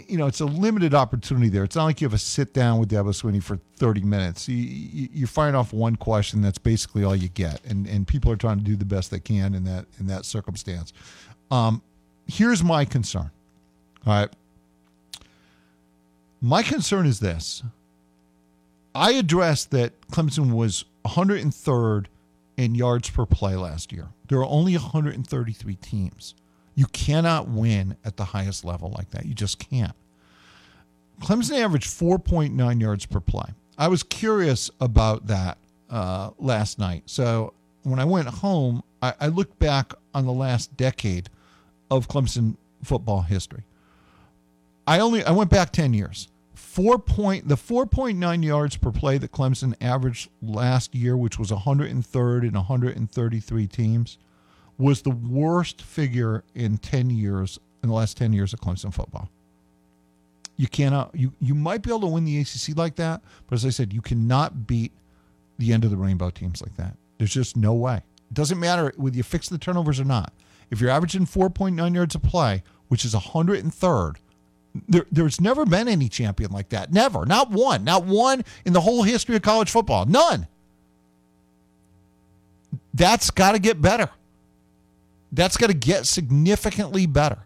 you 0.08 0.16
know, 0.16 0.26
it's 0.26 0.40
a 0.40 0.46
limited 0.46 0.94
opportunity 0.94 1.48
there. 1.48 1.64
It's 1.64 1.76
not 1.76 1.84
like 1.84 2.00
you 2.00 2.06
have 2.06 2.14
a 2.14 2.18
sit 2.18 2.54
down 2.54 2.78
with 2.78 2.90
Dabo 2.90 3.10
Swinney 3.10 3.42
for 3.42 3.58
30 3.76 4.02
minutes. 4.02 4.48
You, 4.48 4.56
you, 4.56 5.08
you're 5.12 5.28
firing 5.28 5.54
off 5.54 5.72
one 5.72 5.96
question. 5.96 6.40
That's 6.40 6.58
basically 6.58 7.04
all 7.04 7.14
you 7.14 7.28
get. 7.28 7.64
And, 7.64 7.86
and 7.86 8.06
people 8.06 8.32
are 8.32 8.36
trying 8.36 8.58
to 8.58 8.64
do 8.64 8.76
the 8.76 8.84
best 8.84 9.10
they 9.10 9.20
can 9.20 9.54
in 9.54 9.64
that, 9.64 9.86
in 9.98 10.06
that 10.06 10.24
circumstance. 10.24 10.92
Um, 11.50 11.82
here's 12.26 12.62
my 12.62 12.84
concern. 12.84 13.30
All 14.06 14.14
right. 14.14 14.30
My 16.40 16.62
concern 16.62 17.06
is 17.06 17.20
this. 17.20 17.62
I 18.94 19.12
addressed 19.12 19.70
that 19.72 20.00
Clemson 20.10 20.54
was 20.54 20.84
103rd 21.04 22.06
in 22.56 22.74
yards 22.74 23.10
per 23.10 23.26
play 23.26 23.56
last 23.56 23.92
year. 23.92 24.08
There 24.28 24.38
are 24.38 24.46
only 24.46 24.72
133 24.72 25.74
teams. 25.76 26.34
You 26.80 26.86
cannot 26.86 27.46
win 27.46 27.98
at 28.06 28.16
the 28.16 28.24
highest 28.24 28.64
level 28.64 28.90
like 28.96 29.10
that. 29.10 29.26
You 29.26 29.34
just 29.34 29.58
can't. 29.58 29.92
Clemson 31.20 31.58
averaged 31.58 31.88
4.9 31.88 32.80
yards 32.80 33.04
per 33.04 33.20
play. 33.20 33.50
I 33.76 33.88
was 33.88 34.02
curious 34.02 34.70
about 34.80 35.26
that 35.26 35.58
uh, 35.90 36.30
last 36.38 36.78
night. 36.78 37.02
So 37.04 37.52
when 37.82 37.98
I 37.98 38.06
went 38.06 38.28
home, 38.28 38.82
I, 39.02 39.12
I 39.20 39.26
looked 39.26 39.58
back 39.58 39.92
on 40.14 40.24
the 40.24 40.32
last 40.32 40.74
decade 40.78 41.28
of 41.90 42.08
Clemson 42.08 42.56
football 42.82 43.20
history. 43.20 43.64
I 44.86 45.00
only 45.00 45.22
I 45.22 45.32
went 45.32 45.50
back 45.50 45.72
10 45.72 45.92
years. 45.92 46.28
Four 46.54 46.98
point 46.98 47.46
the 47.46 47.56
4.9 47.56 48.42
yards 48.42 48.78
per 48.78 48.90
play 48.90 49.18
that 49.18 49.32
Clemson 49.32 49.74
averaged 49.82 50.30
last 50.40 50.94
year, 50.94 51.14
which 51.14 51.38
was 51.38 51.50
103rd 51.50 52.48
in 52.48 52.54
133 52.54 53.66
teams, 53.66 54.16
was 54.80 55.02
the 55.02 55.10
worst 55.10 55.82
figure 55.82 56.44
in 56.54 56.78
10 56.78 57.10
years 57.10 57.58
in 57.82 57.88
the 57.88 57.94
last 57.94 58.16
10 58.16 58.32
years 58.32 58.52
of 58.52 58.60
Clemson 58.60 58.92
football. 58.92 59.28
You 60.56 60.68
cannot 60.68 61.14
you 61.14 61.32
you 61.40 61.54
might 61.54 61.82
be 61.82 61.90
able 61.90 62.02
to 62.02 62.06
win 62.06 62.24
the 62.24 62.38
ACC 62.38 62.76
like 62.76 62.96
that, 62.96 63.22
but 63.46 63.54
as 63.54 63.64
I 63.64 63.70
said, 63.70 63.92
you 63.92 64.02
cannot 64.02 64.66
beat 64.66 64.92
the 65.58 65.72
end 65.72 65.84
of 65.84 65.90
the 65.90 65.96
rainbow 65.96 66.30
teams 66.30 66.60
like 66.60 66.76
that. 66.76 66.96
There's 67.18 67.32
just 67.32 67.56
no 67.56 67.72
way. 67.74 67.96
It 67.96 68.34
doesn't 68.34 68.60
matter 68.60 68.92
whether 68.96 69.16
you 69.16 69.22
fix 69.22 69.48
the 69.48 69.58
turnovers 69.58 69.98
or 70.00 70.04
not. 70.04 70.32
If 70.70 70.80
you're 70.80 70.90
averaging 70.90 71.26
4.9 71.26 71.94
yards 71.94 72.14
a 72.14 72.18
play, 72.18 72.62
which 72.88 73.04
is 73.04 73.14
103rd, 73.14 74.16
there, 74.88 75.06
there's 75.10 75.40
never 75.40 75.66
been 75.66 75.88
any 75.88 76.08
champion 76.08 76.52
like 76.52 76.68
that. 76.68 76.92
Never. 76.92 77.26
Not 77.26 77.50
one. 77.50 77.82
Not 77.84 78.04
one 78.04 78.44
in 78.64 78.72
the 78.72 78.80
whole 78.80 79.02
history 79.02 79.36
of 79.36 79.42
college 79.42 79.70
football. 79.70 80.06
None. 80.06 80.46
That's 82.94 83.30
got 83.30 83.52
to 83.52 83.58
get 83.58 83.82
better. 83.82 84.10
That's 85.32 85.56
got 85.56 85.68
to 85.68 85.74
get 85.74 86.06
significantly 86.06 87.06
better. 87.06 87.38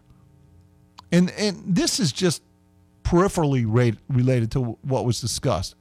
And 1.11 1.31
and 1.31 1.63
this 1.65 1.99
is 1.99 2.11
just 2.11 2.41
peripherally 3.03 3.65
rate, 3.67 3.95
related 4.09 4.51
to 4.51 4.77
what 4.81 5.05
was 5.05 5.21
discussed. 5.21 5.75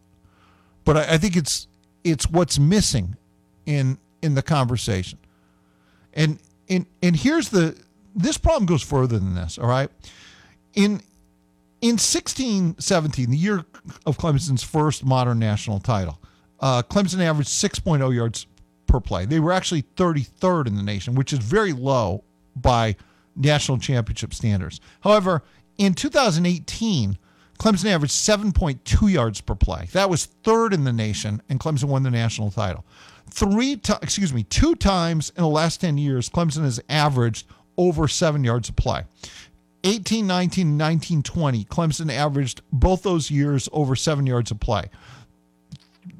But 0.84 0.96
I, 0.96 1.14
I 1.14 1.18
think 1.18 1.36
it's 1.36 1.66
it's 2.04 2.28
what's 2.28 2.58
missing 2.58 3.16
in 3.66 3.98
in 4.22 4.34
the 4.34 4.42
conversation. 4.42 5.18
And 6.12 6.38
and 6.68 6.86
and 7.02 7.16
here's 7.16 7.48
the 7.48 7.76
this 8.14 8.38
problem 8.38 8.66
goes 8.66 8.82
further 8.82 9.18
than 9.18 9.34
this, 9.34 9.58
all 9.58 9.68
right? 9.68 9.90
In 10.74 11.00
in 11.80 11.96
1617, 11.96 13.30
the 13.30 13.36
year 13.36 13.64
of 14.06 14.16
Clemson's 14.16 14.62
first 14.62 15.04
modern 15.04 15.38
national 15.38 15.80
title, 15.80 16.18
uh, 16.60 16.82
Clemson 16.82 17.20
averaged 17.20 17.50
6.0 17.50 18.14
yards 18.14 18.46
per 18.94 19.00
play. 19.00 19.26
They 19.26 19.40
were 19.40 19.50
actually 19.50 19.82
33rd 19.82 20.68
in 20.68 20.76
the 20.76 20.82
nation, 20.82 21.16
which 21.16 21.32
is 21.32 21.40
very 21.40 21.72
low 21.72 22.22
by 22.54 22.94
national 23.34 23.78
championship 23.78 24.32
standards. 24.32 24.80
However, 25.00 25.42
in 25.78 25.94
2018, 25.94 27.18
Clemson 27.58 27.86
averaged 27.86 28.14
7.2 28.14 29.12
yards 29.12 29.40
per 29.40 29.56
play. 29.56 29.88
That 29.92 30.08
was 30.08 30.26
third 30.26 30.72
in 30.72 30.84
the 30.84 30.92
nation, 30.92 31.42
and 31.48 31.58
Clemson 31.58 31.84
won 31.84 32.04
the 32.04 32.10
national 32.10 32.52
title. 32.52 32.84
Three, 33.30 33.74
to, 33.78 33.98
excuse 34.00 34.32
me, 34.32 34.44
two 34.44 34.76
times 34.76 35.32
in 35.36 35.42
the 35.42 35.48
last 35.48 35.80
10 35.80 35.98
years, 35.98 36.28
Clemson 36.28 36.62
has 36.62 36.80
averaged 36.88 37.48
over 37.76 38.06
seven 38.06 38.44
yards 38.44 38.68
a 38.68 38.72
play. 38.72 39.02
18, 39.82 40.24
19, 40.24 40.76
19, 40.76 41.22
20, 41.24 41.64
Clemson 41.64 42.12
averaged 42.12 42.62
both 42.72 43.02
those 43.02 43.28
years 43.28 43.68
over 43.72 43.96
seven 43.96 44.24
yards 44.24 44.52
a 44.52 44.54
play. 44.54 44.84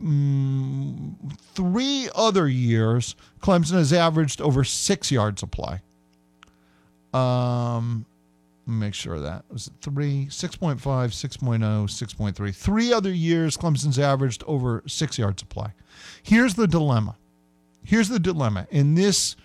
Mm, 0.05 1.15
three 1.55 2.11
other 2.15 2.47
years, 2.47 3.17
Clemson 3.41 3.73
has 3.73 3.93
averaged 3.93 4.41
over 4.41 4.63
six 4.63 5.11
yards 5.11 5.43
a 5.43 5.47
play. 5.47 5.81
Um, 7.15 8.05
make 8.67 8.93
sure 8.93 9.19
that. 9.21 9.45
Was 9.51 9.69
it 9.69 9.73
three, 9.81 10.27
6.5, 10.27 10.79
6.0, 10.79 11.59
6.3. 11.59 12.55
Three 12.55 12.93
other 12.93 13.13
years, 13.13 13.57
Clemson's 13.57 13.99
averaged 13.99 14.45
over 14.47 14.83
six 14.87 15.19
yards 15.19 15.43
of 15.43 15.49
play. 15.49 15.69
Here's 16.23 16.55
the 16.55 16.67
dilemma. 16.67 17.17
Here's 17.85 18.09
the 18.09 18.19
dilemma. 18.19 18.67
And 18.71 18.97
this 18.99 19.37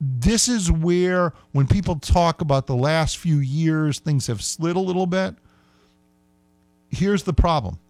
this 0.00 0.46
is 0.46 0.70
where 0.70 1.32
when 1.50 1.66
people 1.66 1.96
talk 1.96 2.40
about 2.40 2.68
the 2.68 2.76
last 2.76 3.18
few 3.18 3.38
years, 3.38 3.98
things 3.98 4.28
have 4.28 4.42
slid 4.42 4.76
a 4.76 4.80
little 4.80 5.06
bit. 5.06 5.34
Here's 6.88 7.24
the 7.24 7.32
problem. 7.32 7.80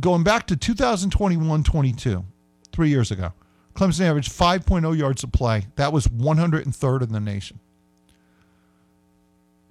Going 0.00 0.22
back 0.22 0.46
to 0.48 0.56
2021 0.56 1.62
22, 1.62 2.24
three 2.72 2.88
years 2.90 3.10
ago, 3.10 3.32
Clemson 3.74 4.02
averaged 4.02 4.30
5.0 4.30 4.96
yards 4.96 5.22
of 5.22 5.32
play. 5.32 5.66
That 5.76 5.92
was 5.92 6.06
103rd 6.08 7.02
in 7.02 7.12
the 7.12 7.20
nation. 7.20 7.60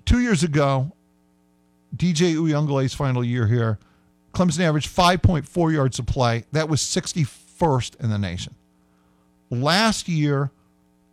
Two 0.06 0.20
years 0.20 0.44
ago, 0.44 0.94
DJ 1.96 2.36
Uiagalelei's 2.36 2.94
final 2.94 3.24
year 3.24 3.48
here, 3.48 3.80
Clemson 4.34 4.62
averaged 4.62 4.96
5.4 4.96 5.74
yards 5.74 6.00
of 6.00 6.06
play. 6.06 6.46
That 6.52 6.70
was 6.70 6.82
61st 6.82 8.00
in 8.02 8.10
the 8.10 8.18
nation. 8.18 8.56
Last 9.50 10.08
year, 10.08 10.52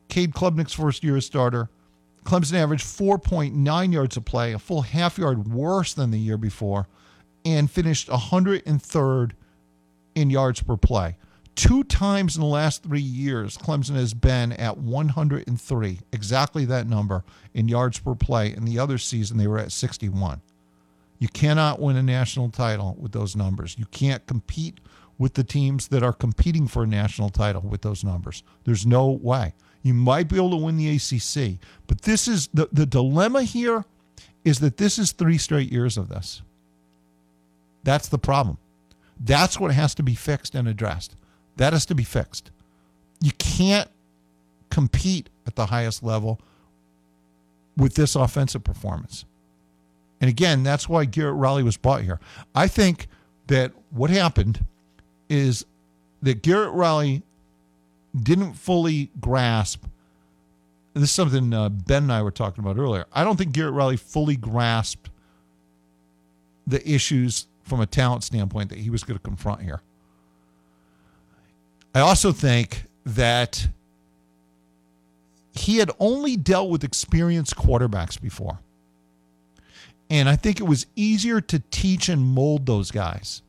Cade 0.08 0.32
Klubnik's 0.32 0.74
first 0.74 1.04
year 1.04 1.16
as 1.16 1.26
starter, 1.26 1.70
Clemson 2.24 2.54
averaged 2.54 2.84
4.9 2.84 3.92
yards 3.92 4.16
of 4.16 4.24
play, 4.24 4.52
a 4.52 4.58
full 4.58 4.82
half 4.82 5.18
yard 5.18 5.48
worse 5.48 5.94
than 5.94 6.10
the 6.10 6.18
year 6.18 6.36
before, 6.36 6.86
and 7.44 7.70
finished 7.70 8.08
103rd 8.08 9.32
in 10.14 10.30
yards 10.30 10.62
per 10.62 10.76
play. 10.76 11.16
Two 11.54 11.84
times 11.84 12.34
in 12.36 12.40
the 12.40 12.48
last 12.48 12.82
three 12.82 13.00
years, 13.00 13.58
Clemson 13.58 13.94
has 13.94 14.14
been 14.14 14.52
at 14.52 14.78
103, 14.78 16.00
exactly 16.12 16.64
that 16.64 16.86
number 16.86 17.24
in 17.52 17.68
yards 17.68 17.98
per 17.98 18.14
play. 18.14 18.54
In 18.54 18.64
the 18.64 18.78
other 18.78 18.96
season, 18.96 19.36
they 19.36 19.46
were 19.46 19.58
at 19.58 19.70
61. 19.70 20.40
You 21.18 21.28
cannot 21.28 21.78
win 21.78 21.96
a 21.96 22.02
national 22.02 22.48
title 22.50 22.96
with 22.98 23.12
those 23.12 23.36
numbers. 23.36 23.76
You 23.78 23.84
can't 23.86 24.26
compete 24.26 24.80
with 25.18 25.34
the 25.34 25.44
teams 25.44 25.88
that 25.88 26.02
are 26.02 26.12
competing 26.12 26.66
for 26.66 26.84
a 26.84 26.86
national 26.86 27.28
title 27.28 27.62
with 27.62 27.82
those 27.82 28.02
numbers. 28.02 28.42
There's 28.64 28.86
no 28.86 29.10
way. 29.10 29.54
You 29.82 29.94
might 29.94 30.28
be 30.28 30.36
able 30.36 30.50
to 30.50 30.56
win 30.56 30.78
the 30.78 30.96
ACC, 30.96 31.60
but 31.86 32.02
this 32.02 32.26
is 32.26 32.48
the, 32.54 32.68
the 32.72 32.86
dilemma 32.86 33.42
here 33.42 33.84
is 34.44 34.58
that 34.60 34.78
this 34.78 34.98
is 34.98 35.12
three 35.12 35.38
straight 35.38 35.70
years 35.70 35.96
of 35.96 36.08
this. 36.08 36.42
That's 37.84 38.08
the 38.08 38.18
problem. 38.18 38.58
That's 39.18 39.58
what 39.58 39.72
has 39.72 39.94
to 39.96 40.02
be 40.02 40.14
fixed 40.14 40.54
and 40.54 40.66
addressed. 40.66 41.16
That 41.56 41.72
has 41.72 41.86
to 41.86 41.94
be 41.94 42.04
fixed. 42.04 42.50
You 43.20 43.32
can't 43.38 43.88
compete 44.70 45.28
at 45.46 45.54
the 45.54 45.66
highest 45.66 46.02
level 46.02 46.40
with 47.76 47.94
this 47.94 48.16
offensive 48.16 48.64
performance. 48.64 49.24
And 50.20 50.28
again, 50.28 50.62
that's 50.62 50.88
why 50.88 51.04
Garrett 51.04 51.34
Riley 51.34 51.62
was 51.62 51.76
bought 51.76 52.02
here. 52.02 52.20
I 52.54 52.68
think 52.68 53.08
that 53.48 53.72
what 53.90 54.10
happened 54.10 54.64
is 55.28 55.66
that 56.22 56.42
Garrett 56.42 56.72
Riley 56.72 57.22
didn't 58.20 58.54
fully 58.54 59.10
grasp. 59.20 59.84
This 60.94 61.04
is 61.04 61.10
something 61.10 61.52
uh, 61.52 61.70
Ben 61.70 62.04
and 62.04 62.12
I 62.12 62.22
were 62.22 62.30
talking 62.30 62.62
about 62.62 62.78
earlier. 62.78 63.06
I 63.12 63.24
don't 63.24 63.36
think 63.36 63.52
Garrett 63.52 63.74
Riley 63.74 63.96
fully 63.96 64.36
grasped 64.36 65.10
the 66.66 66.88
issues 66.88 67.46
from 67.72 67.80
a 67.80 67.86
talent 67.86 68.22
standpoint 68.22 68.68
that 68.68 68.76
he 68.76 68.90
was 68.90 69.02
going 69.02 69.16
to 69.16 69.22
confront 69.22 69.62
here. 69.62 69.80
I 71.94 72.00
also 72.00 72.30
think 72.30 72.84
that 73.06 73.66
he 75.54 75.78
had 75.78 75.90
only 75.98 76.36
dealt 76.36 76.68
with 76.68 76.84
experienced 76.84 77.56
quarterbacks 77.56 78.20
before. 78.20 78.58
And 80.10 80.28
I 80.28 80.36
think 80.36 80.60
it 80.60 80.64
was 80.64 80.84
easier 80.96 81.40
to 81.40 81.62
teach 81.70 82.10
and 82.10 82.22
mold 82.22 82.66
those 82.66 82.90
guys 82.90 83.40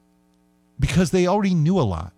because 0.79 1.11
they 1.11 1.27
already 1.27 1.53
knew 1.53 1.77
a 1.77 1.83
lot. 1.83 2.13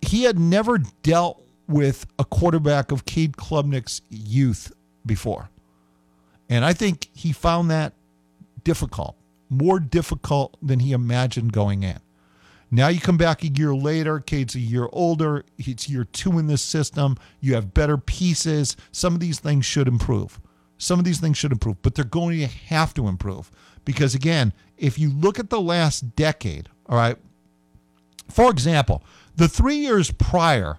He 0.00 0.22
had 0.22 0.38
never 0.38 0.78
dealt 1.02 1.42
with 1.66 2.06
a 2.20 2.24
quarterback 2.24 2.92
of 2.92 3.06
Cade 3.06 3.36
Klubnik's 3.36 4.02
youth 4.08 4.70
before. 5.04 5.50
And 6.48 6.64
I 6.64 6.74
think 6.74 7.08
he 7.12 7.32
found 7.32 7.72
that 7.72 7.92
difficult, 8.62 9.16
more 9.52 9.78
difficult 9.78 10.56
than 10.62 10.80
he 10.80 10.92
imagined 10.92 11.52
going 11.52 11.82
in. 11.82 12.00
Now 12.70 12.88
you 12.88 13.00
come 13.00 13.18
back 13.18 13.42
a 13.42 13.48
year 13.48 13.74
later, 13.74 14.18
Cade's 14.18 14.54
a 14.54 14.60
year 14.60 14.88
older, 14.92 15.44
it's 15.58 15.90
year 15.90 16.04
two 16.04 16.38
in 16.38 16.46
this 16.46 16.62
system, 16.62 17.18
you 17.38 17.54
have 17.54 17.74
better 17.74 17.98
pieces. 17.98 18.76
Some 18.92 19.12
of 19.12 19.20
these 19.20 19.38
things 19.38 19.66
should 19.66 19.86
improve. 19.86 20.40
Some 20.78 20.98
of 20.98 21.04
these 21.04 21.20
things 21.20 21.36
should 21.36 21.52
improve, 21.52 21.82
but 21.82 21.94
they're 21.94 22.04
going 22.04 22.38
to 22.40 22.46
have 22.46 22.94
to 22.94 23.08
improve. 23.08 23.52
Because 23.84 24.14
again, 24.14 24.54
if 24.78 24.98
you 24.98 25.10
look 25.10 25.38
at 25.38 25.50
the 25.50 25.60
last 25.60 26.16
decade, 26.16 26.70
all 26.86 26.96
right, 26.96 27.18
for 28.30 28.50
example, 28.50 29.04
the 29.36 29.48
three 29.48 29.76
years 29.76 30.10
prior 30.10 30.78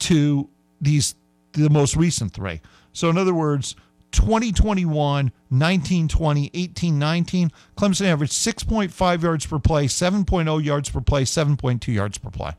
to 0.00 0.48
these, 0.80 1.14
the 1.52 1.70
most 1.70 1.96
recent 1.96 2.32
three. 2.32 2.60
So, 2.92 3.08
in 3.08 3.16
other 3.16 3.34
words, 3.34 3.74
2021, 4.14 4.92
1920, 4.94 6.50
18, 6.54 6.98
19, 6.98 7.52
Clemson 7.76 8.06
averaged 8.06 8.32
6.5 8.32 9.22
yards 9.22 9.46
per 9.46 9.58
play, 9.58 9.86
7.0 9.86 10.64
yards 10.64 10.90
per 10.90 11.00
play, 11.00 11.24
7.2 11.24 11.92
yards 11.92 12.18
per 12.18 12.30
play. 12.30 12.52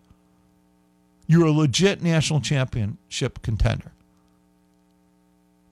You're 1.28 1.48
a 1.48 1.52
legit 1.52 2.04
national 2.04 2.42
championship 2.42 3.42
contender. 3.42 3.92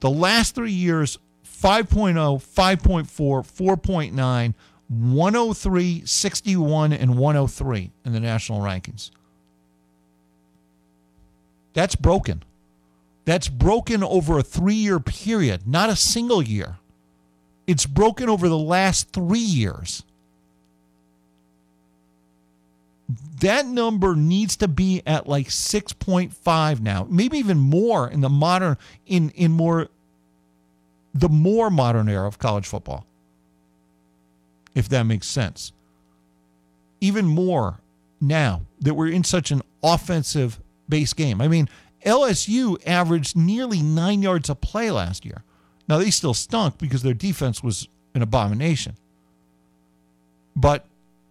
The 0.00 0.10
last 0.10 0.54
three 0.54 0.72
years 0.72 1.18
5.0, 1.44 2.14
5.4, 2.14 3.76
4.9, 3.76 4.54
103, 4.88 6.02
61, 6.04 6.92
and 6.92 7.16
103 7.16 7.92
in 8.04 8.12
the 8.12 8.20
national 8.20 8.60
rankings. 8.60 9.10
That's 11.72 11.96
broken. 11.96 12.42
That's 13.24 13.48
broken 13.48 14.02
over 14.02 14.38
a 14.38 14.42
three 14.42 14.74
year 14.74 15.00
period, 15.00 15.66
not 15.66 15.88
a 15.88 15.96
single 15.96 16.42
year. 16.42 16.76
It's 17.66 17.86
broken 17.86 18.28
over 18.28 18.48
the 18.48 18.58
last 18.58 19.10
three 19.12 19.38
years. 19.38 20.02
That 23.40 23.66
number 23.66 24.14
needs 24.14 24.56
to 24.56 24.68
be 24.68 25.02
at 25.06 25.26
like 25.26 25.48
6.5 25.48 26.80
now, 26.80 27.06
maybe 27.08 27.38
even 27.38 27.58
more 27.58 28.08
in 28.08 28.20
the 28.20 28.28
modern, 28.28 28.76
in, 29.06 29.30
in 29.30 29.50
more, 29.52 29.88
the 31.12 31.28
more 31.28 31.70
modern 31.70 32.08
era 32.08 32.26
of 32.26 32.38
college 32.38 32.66
football, 32.66 33.06
if 34.74 34.88
that 34.88 35.04
makes 35.04 35.26
sense. 35.26 35.72
Even 37.00 37.26
more 37.26 37.80
now 38.20 38.62
that 38.80 38.94
we're 38.94 39.08
in 39.08 39.24
such 39.24 39.50
an 39.50 39.62
offensive 39.82 40.58
base 40.88 41.12
game. 41.12 41.40
I 41.40 41.48
mean, 41.48 41.68
LSU 42.04 42.76
averaged 42.86 43.36
nearly 43.36 43.82
nine 43.82 44.22
yards 44.22 44.50
a 44.50 44.54
play 44.54 44.90
last 44.90 45.24
year. 45.24 45.42
Now, 45.88 45.98
they 45.98 46.10
still 46.10 46.34
stunk 46.34 46.78
because 46.78 47.02
their 47.02 47.14
defense 47.14 47.62
was 47.62 47.88
an 48.14 48.22
abomination. 48.22 48.96
But 50.56 50.86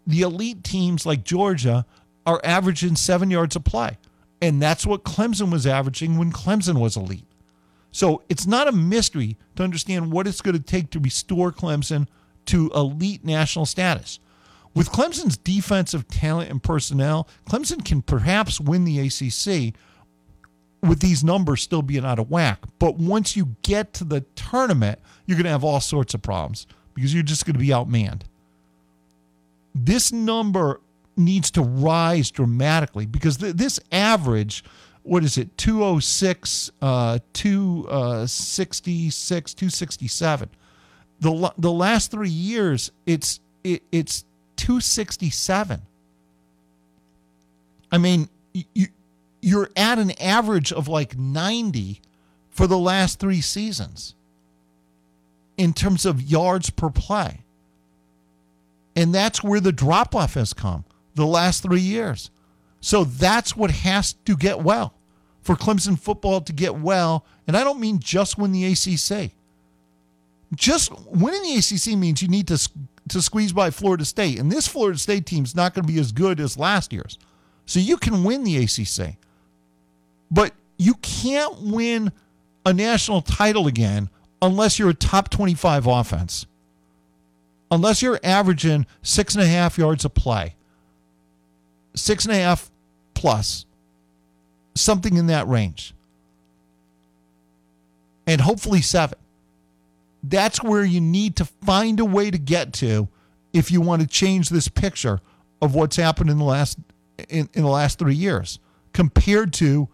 the 0.05 0.21
elite 0.21 0.63
teams 0.63 1.05
like 1.05 1.23
Georgia 1.23 1.85
are 2.25 2.41
averaging 2.43 2.95
seven 2.95 3.31
yards 3.31 3.55
a 3.55 3.59
play. 3.59 3.97
And 4.41 4.61
that's 4.61 4.85
what 4.85 5.03
Clemson 5.03 5.51
was 5.51 5.65
averaging 5.65 6.17
when 6.17 6.31
Clemson 6.31 6.79
was 6.79 6.97
elite. 6.97 7.25
So 7.91 8.23
it's 8.27 8.47
not 8.47 8.67
a 8.67 8.71
mystery 8.71 9.37
to 9.55 9.63
understand 9.63 10.11
what 10.11 10.27
it's 10.27 10.41
going 10.41 10.57
to 10.57 10.63
take 10.63 10.89
to 10.91 10.99
restore 10.99 11.51
Clemson 11.51 12.07
to 12.47 12.69
elite 12.75 13.23
national 13.23 13.65
status. 13.65 14.19
With 14.73 14.89
Clemson's 14.89 15.37
defensive 15.37 16.07
talent 16.07 16.49
and 16.49 16.61
personnel, 16.61 17.27
Clemson 17.47 17.85
can 17.85 18.01
perhaps 18.01 18.59
win 18.59 18.83
the 18.83 18.99
ACC 18.99 19.75
with 20.83 20.99
these 20.99 21.23
numbers 21.23 21.61
still 21.61 21.81
being 21.81 22.03
out 22.05 22.19
of 22.19 22.29
whack. 22.29 22.59
But 22.77 22.97
once 22.97 23.37
you 23.37 23.55
get 23.61 23.93
to 23.93 24.03
the 24.03 24.19
tournament, 24.35 24.99
you're 25.25 25.37
going 25.37 25.45
to 25.45 25.51
have 25.51 25.63
all 25.63 25.79
sorts 25.79 26.13
of 26.13 26.21
problems 26.21 26.67
because 26.93 27.13
you're 27.13 27.23
just 27.23 27.45
going 27.45 27.53
to 27.53 27.59
be 27.59 27.69
outmanned. 27.69 28.23
This 29.73 30.11
number 30.11 30.81
needs 31.15 31.49
to 31.51 31.61
rise 31.61 32.31
dramatically 32.31 33.05
because 33.05 33.37
th- 33.37 33.55
this 33.55 33.79
average, 33.91 34.65
what 35.03 35.23
is 35.23 35.37
it, 35.37 35.57
206, 35.57 36.71
uh, 36.81 37.19
266, 37.31 39.53
267. 39.53 40.49
The, 41.19 41.53
the 41.57 41.71
last 41.71 42.11
three 42.11 42.29
years, 42.29 42.91
it's 43.05 43.39
it, 43.63 43.83
it's 43.91 44.25
267. 44.57 45.81
I 47.91 47.97
mean, 47.97 48.29
you, 48.53 48.87
you're 49.43 49.69
at 49.75 49.99
an 49.99 50.11
average 50.21 50.71
of 50.71 50.87
like 50.87 51.17
90 51.17 52.01
for 52.49 52.67
the 52.67 52.77
last 52.77 53.19
three 53.19 53.41
seasons 53.41 54.15
in 55.57 55.73
terms 55.73 56.05
of 56.05 56.21
yards 56.21 56.69
per 56.69 56.89
play. 56.89 57.41
And 58.95 59.13
that's 59.13 59.43
where 59.43 59.59
the 59.59 59.71
drop 59.71 60.15
off 60.15 60.35
has 60.35 60.53
come 60.53 60.85
the 61.15 61.25
last 61.25 61.63
three 61.63 61.81
years. 61.81 62.29
So 62.79 63.03
that's 63.03 63.55
what 63.55 63.71
has 63.71 64.13
to 64.25 64.35
get 64.35 64.61
well. 64.61 64.93
for 65.41 65.55
Clemson 65.55 65.99
football 65.99 66.41
to 66.41 66.53
get 66.53 66.75
well, 66.75 67.25
and 67.47 67.57
I 67.57 67.63
don't 67.63 67.79
mean 67.79 67.99
just 67.99 68.37
win 68.37 68.51
the 68.53 68.65
ACC. 68.65 69.31
Just 70.55 70.91
winning 71.07 71.41
the 71.43 71.57
ACC 71.57 71.97
means 71.97 72.21
you 72.21 72.27
need 72.27 72.47
to 72.47 72.69
to 73.09 73.21
squeeze 73.21 73.51
by 73.51 73.69
Florida 73.69 74.05
State, 74.05 74.39
and 74.39 74.49
this 74.49 74.67
Florida 74.67 74.97
State 74.97 75.25
team's 75.25 75.55
not 75.55 75.73
going 75.73 75.85
to 75.85 75.91
be 75.91 75.99
as 75.99 76.13
good 76.13 76.39
as 76.39 76.57
last 76.57 76.93
year's. 76.93 77.17
So 77.65 77.79
you 77.79 77.97
can 77.97 78.23
win 78.23 78.43
the 78.45 78.57
ACC, 78.63 79.17
but 80.33 80.51
you 80.77 80.95
can't 80.95 81.61
win 81.61 82.11
a 82.65 82.73
national 82.73 83.21
title 83.21 83.67
again 83.67 84.09
unless 84.41 84.79
you're 84.79 84.89
a 84.89 84.95
top 84.95 85.29
25 85.29 85.85
offense. 85.85 86.47
Unless 87.69 88.01
you're 88.01 88.19
averaging 88.23 88.85
six 89.01 89.35
and 89.35 89.43
a 89.43 89.47
half 89.47 89.77
yards 89.77 90.05
a 90.05 90.09
play, 90.09 90.55
six 91.95 92.25
and 92.25 92.33
a 92.33 92.37
half 92.37 92.69
plus, 93.13 93.65
something 94.75 95.17
in 95.17 95.27
that 95.27 95.47
range, 95.47 95.93
and 98.27 98.41
hopefully 98.41 98.81
seven. 98.81 99.17
That's 100.23 100.63
where 100.63 100.83
you 100.83 101.01
need 101.01 101.35
to 101.37 101.45
find 101.45 101.99
a 101.99 102.05
way 102.05 102.31
to 102.31 102.37
get 102.37 102.73
to 102.73 103.07
if 103.53 103.71
you 103.71 103.81
want 103.81 104.01
to 104.01 104.07
change 104.07 104.49
this 104.49 104.67
picture 104.67 105.19
of 105.61 105.75
what's 105.75 105.95
happened 105.95 106.29
in 106.29 106.37
the 106.37 106.43
last 106.43 106.77
in, 107.29 107.49
in 107.53 107.63
the 107.63 107.69
last 107.69 107.99
three 107.99 108.15
years 108.15 108.59
compared 108.93 109.53
to 109.53 109.89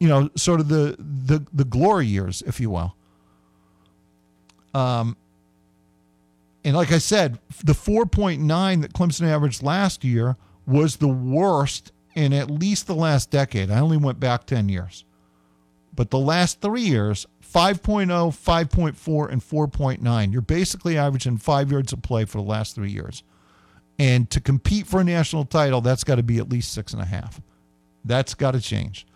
you 0.00 0.08
know 0.08 0.30
sort 0.34 0.58
of 0.58 0.68
the 0.68 0.96
the 0.98 1.46
the 1.52 1.64
glory 1.64 2.06
years 2.06 2.42
if 2.46 2.58
you 2.58 2.70
will. 2.70 2.96
Um 4.74 5.16
and 6.64 6.76
like 6.76 6.92
i 6.92 6.98
said 6.98 7.38
the 7.64 7.72
4.9 7.72 8.82
that 8.82 8.92
clemson 8.92 9.26
averaged 9.26 9.62
last 9.62 10.04
year 10.04 10.36
was 10.66 10.96
the 10.96 11.08
worst 11.08 11.92
in 12.14 12.32
at 12.32 12.50
least 12.50 12.86
the 12.86 12.94
last 12.94 13.30
decade. 13.30 13.70
I 13.70 13.78
only 13.78 13.96
went 13.96 14.18
back 14.18 14.46
10 14.46 14.68
years. 14.68 15.04
But 15.94 16.10
the 16.10 16.18
last 16.18 16.60
three 16.60 16.82
years 16.82 17.26
5.0 17.42 18.06
5.4 18.06 19.30
and 19.30 19.42
4.9 19.42 20.32
you're 20.32 20.42
basically 20.42 20.96
averaging 20.96 21.38
five 21.38 21.70
yards 21.72 21.92
of 21.92 22.02
play 22.02 22.24
for 22.24 22.38
the 22.38 22.48
last 22.48 22.74
three 22.74 22.90
years. 22.90 23.22
And 23.98 24.30
to 24.30 24.40
compete 24.40 24.86
for 24.86 25.00
a 25.00 25.04
national 25.04 25.44
title, 25.44 25.82
that's 25.82 26.04
got 26.04 26.14
to 26.14 26.22
be 26.22 26.38
at 26.38 26.48
least 26.48 26.72
six 26.72 26.94
and 26.94 27.02
a 27.02 27.04
half. 27.04 27.40
That's 28.04 28.34
got 28.34 28.52
to 28.52 28.60
change. 28.60 29.06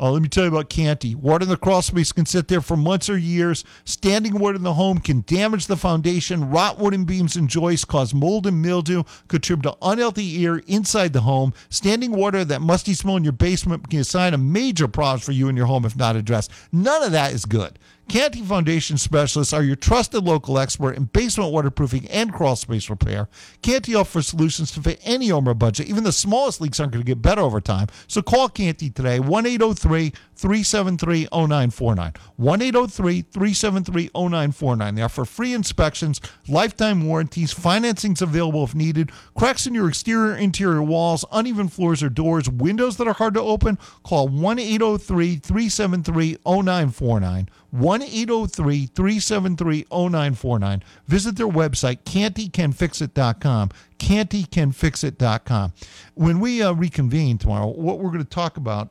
Uh, 0.00 0.10
let 0.10 0.22
me 0.22 0.28
tell 0.28 0.44
you 0.44 0.50
about 0.50 0.68
Canty. 0.68 1.14
Water 1.14 1.44
in 1.44 1.48
the 1.48 1.56
crawl 1.56 1.82
space 1.82 2.12
can 2.12 2.26
sit 2.26 2.48
there 2.48 2.60
for 2.60 2.76
months 2.76 3.08
or 3.08 3.16
years. 3.16 3.64
Standing 3.84 4.38
water 4.38 4.56
in 4.56 4.62
the 4.62 4.74
home 4.74 4.98
can 4.98 5.24
damage 5.26 5.66
the 5.66 5.76
foundation. 5.76 6.50
Rot 6.50 6.78
wooden 6.78 7.04
beams 7.04 7.36
and 7.36 7.48
joists 7.48 7.84
cause 7.84 8.14
mold 8.14 8.46
and 8.46 8.60
mildew, 8.62 9.04
contribute 9.28 9.70
to 9.70 9.76
unhealthy 9.82 10.44
air 10.44 10.58
inside 10.66 11.12
the 11.12 11.20
home. 11.20 11.52
Standing 11.68 12.12
water, 12.12 12.44
that 12.44 12.62
musty 12.62 12.94
smell 12.94 13.16
in 13.16 13.24
your 13.24 13.32
basement, 13.32 13.90
can 13.90 14.04
sign 14.04 14.34
a 14.34 14.38
major 14.38 14.88
problem 14.88 15.20
for 15.20 15.32
you 15.32 15.48
and 15.48 15.56
your 15.56 15.66
home 15.66 15.84
if 15.84 15.96
not 15.96 16.16
addressed. 16.16 16.50
None 16.72 17.02
of 17.02 17.12
that 17.12 17.32
is 17.32 17.44
good. 17.44 17.78
Canty 18.12 18.42
Foundation 18.42 18.98
specialists 18.98 19.54
are 19.54 19.62
your 19.62 19.74
trusted 19.74 20.22
local 20.22 20.58
expert 20.58 20.98
in 20.98 21.04
basement 21.04 21.50
waterproofing 21.50 22.06
and 22.08 22.30
crawl 22.30 22.56
space 22.56 22.90
repair. 22.90 23.26
Canty 23.62 23.94
offers 23.94 24.26
solutions 24.26 24.70
to 24.72 24.82
fit 24.82 25.00
any 25.02 25.28
home 25.28 25.48
or 25.48 25.54
budget. 25.54 25.88
Even 25.88 26.04
the 26.04 26.12
smallest 26.12 26.60
leaks 26.60 26.78
aren't 26.78 26.92
going 26.92 27.02
to 27.02 27.06
get 27.06 27.22
better 27.22 27.40
over 27.40 27.58
time. 27.58 27.86
So 28.08 28.20
call 28.20 28.50
Canty 28.50 28.90
today, 28.90 29.18
1 29.18 29.46
803 29.46 30.12
373 30.34 31.28
0949. 31.32 32.12
1 32.36 32.62
803 32.62 33.22
373 33.22 34.10
0949. 34.14 34.94
They 34.94 35.02
offer 35.02 35.24
free 35.24 35.54
inspections, 35.54 36.20
lifetime 36.46 37.06
warranties, 37.06 37.54
financing's 37.54 38.20
available 38.20 38.64
if 38.64 38.74
needed, 38.74 39.10
cracks 39.34 39.66
in 39.66 39.72
your 39.72 39.88
exterior, 39.88 40.36
interior 40.36 40.82
walls, 40.82 41.24
uneven 41.32 41.68
floors 41.68 42.02
or 42.02 42.10
doors, 42.10 42.50
windows 42.50 42.98
that 42.98 43.08
are 43.08 43.14
hard 43.14 43.32
to 43.32 43.40
open. 43.40 43.78
Call 44.02 44.28
1 44.28 44.58
803 44.58 45.36
373 45.36 46.36
0949. 46.44 47.48
1 47.72 48.02
803 48.02 48.86
373 48.86 49.86
0949. 49.90 50.82
Visit 51.06 51.36
their 51.36 51.48
website, 51.48 52.00
cantycanfixit.com. 52.04 53.70
Cantycanfixit.com. 53.98 55.72
When 56.14 56.40
we 56.40 56.62
uh, 56.62 56.72
reconvene 56.72 57.38
tomorrow, 57.38 57.68
what 57.68 57.98
we're 57.98 58.10
going 58.10 58.24
to 58.24 58.24
talk 58.24 58.56
about 58.56 58.90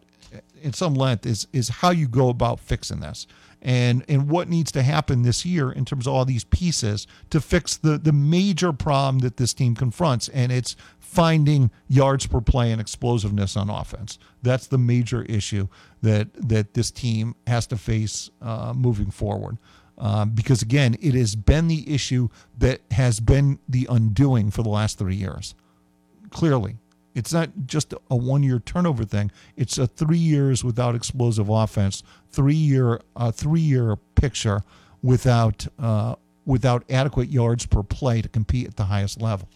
in 0.62 0.74
some 0.74 0.96
length 0.96 1.26
is, 1.26 1.48
is 1.54 1.70
how 1.70 1.92
you 1.92 2.08
go 2.08 2.30
about 2.30 2.60
fixing 2.60 3.00
this 3.00 3.28
and 3.62 4.04
and 4.08 4.28
what 4.28 4.50
needs 4.50 4.72
to 4.72 4.82
happen 4.82 5.22
this 5.22 5.46
year 5.46 5.72
in 5.72 5.86
terms 5.86 6.08
of 6.08 6.14
all 6.14 6.26
these 6.26 6.44
pieces 6.46 7.06
to 7.30 7.40
fix 7.40 7.78
the 7.78 7.98
the 7.98 8.12
major 8.12 8.74
problem 8.74 9.20
that 9.20 9.38
this 9.38 9.54
team 9.54 9.76
confronts 9.76 10.28
and 10.30 10.52
it's 10.52 10.76
finding 11.12 11.70
yards 11.90 12.26
per 12.26 12.40
play 12.40 12.72
and 12.72 12.80
explosiveness 12.80 13.58
on 13.58 13.70
offense. 13.70 14.18
That's 14.42 14.68
the 14.68 14.78
major 14.78 15.24
issue 15.24 15.68
that 16.02 16.30
that 16.36 16.74
this 16.74 16.90
team 16.90 17.36
has 17.46 17.68
to 17.68 17.78
face 17.78 18.30
uh, 18.42 18.74
moving 18.74 19.12
forward. 19.12 19.58
Um, 19.98 20.30
because 20.30 20.62
again 20.62 20.96
it 21.02 21.14
has 21.14 21.36
been 21.36 21.68
the 21.68 21.94
issue 21.94 22.30
that 22.58 22.80
has 22.92 23.20
been 23.20 23.60
the 23.68 23.88
undoing 23.90 24.52
for 24.52 24.64
the 24.64 24.70
last 24.70 24.98
three 24.98 25.16
years. 25.16 25.54
Clearly 26.30 26.78
it's 27.14 27.34
not 27.34 27.50
just 27.66 27.94
a 28.10 28.16
one 28.16 28.42
year 28.42 28.60
turnover 28.60 29.04
thing. 29.04 29.32
It's 29.58 29.78
a 29.78 29.88
three 29.88 30.18
years 30.18 30.64
without 30.64 30.96
explosive 30.96 31.50
offense, 31.50 32.04
three 32.30 32.56
year 32.56 33.02
uh, 33.18 33.32
three 33.32 33.60
year 33.60 33.98
picture 34.16 34.64
without 35.04 35.68
uh, 35.78 36.16
without 36.46 36.86
adequate 36.90 37.30
yards 37.30 37.66
per 37.66 37.84
play 37.84 38.22
to 38.22 38.30
compete 38.30 38.68
at 38.68 38.78
the 38.78 38.86
highest 38.86 39.22
level 39.22 39.50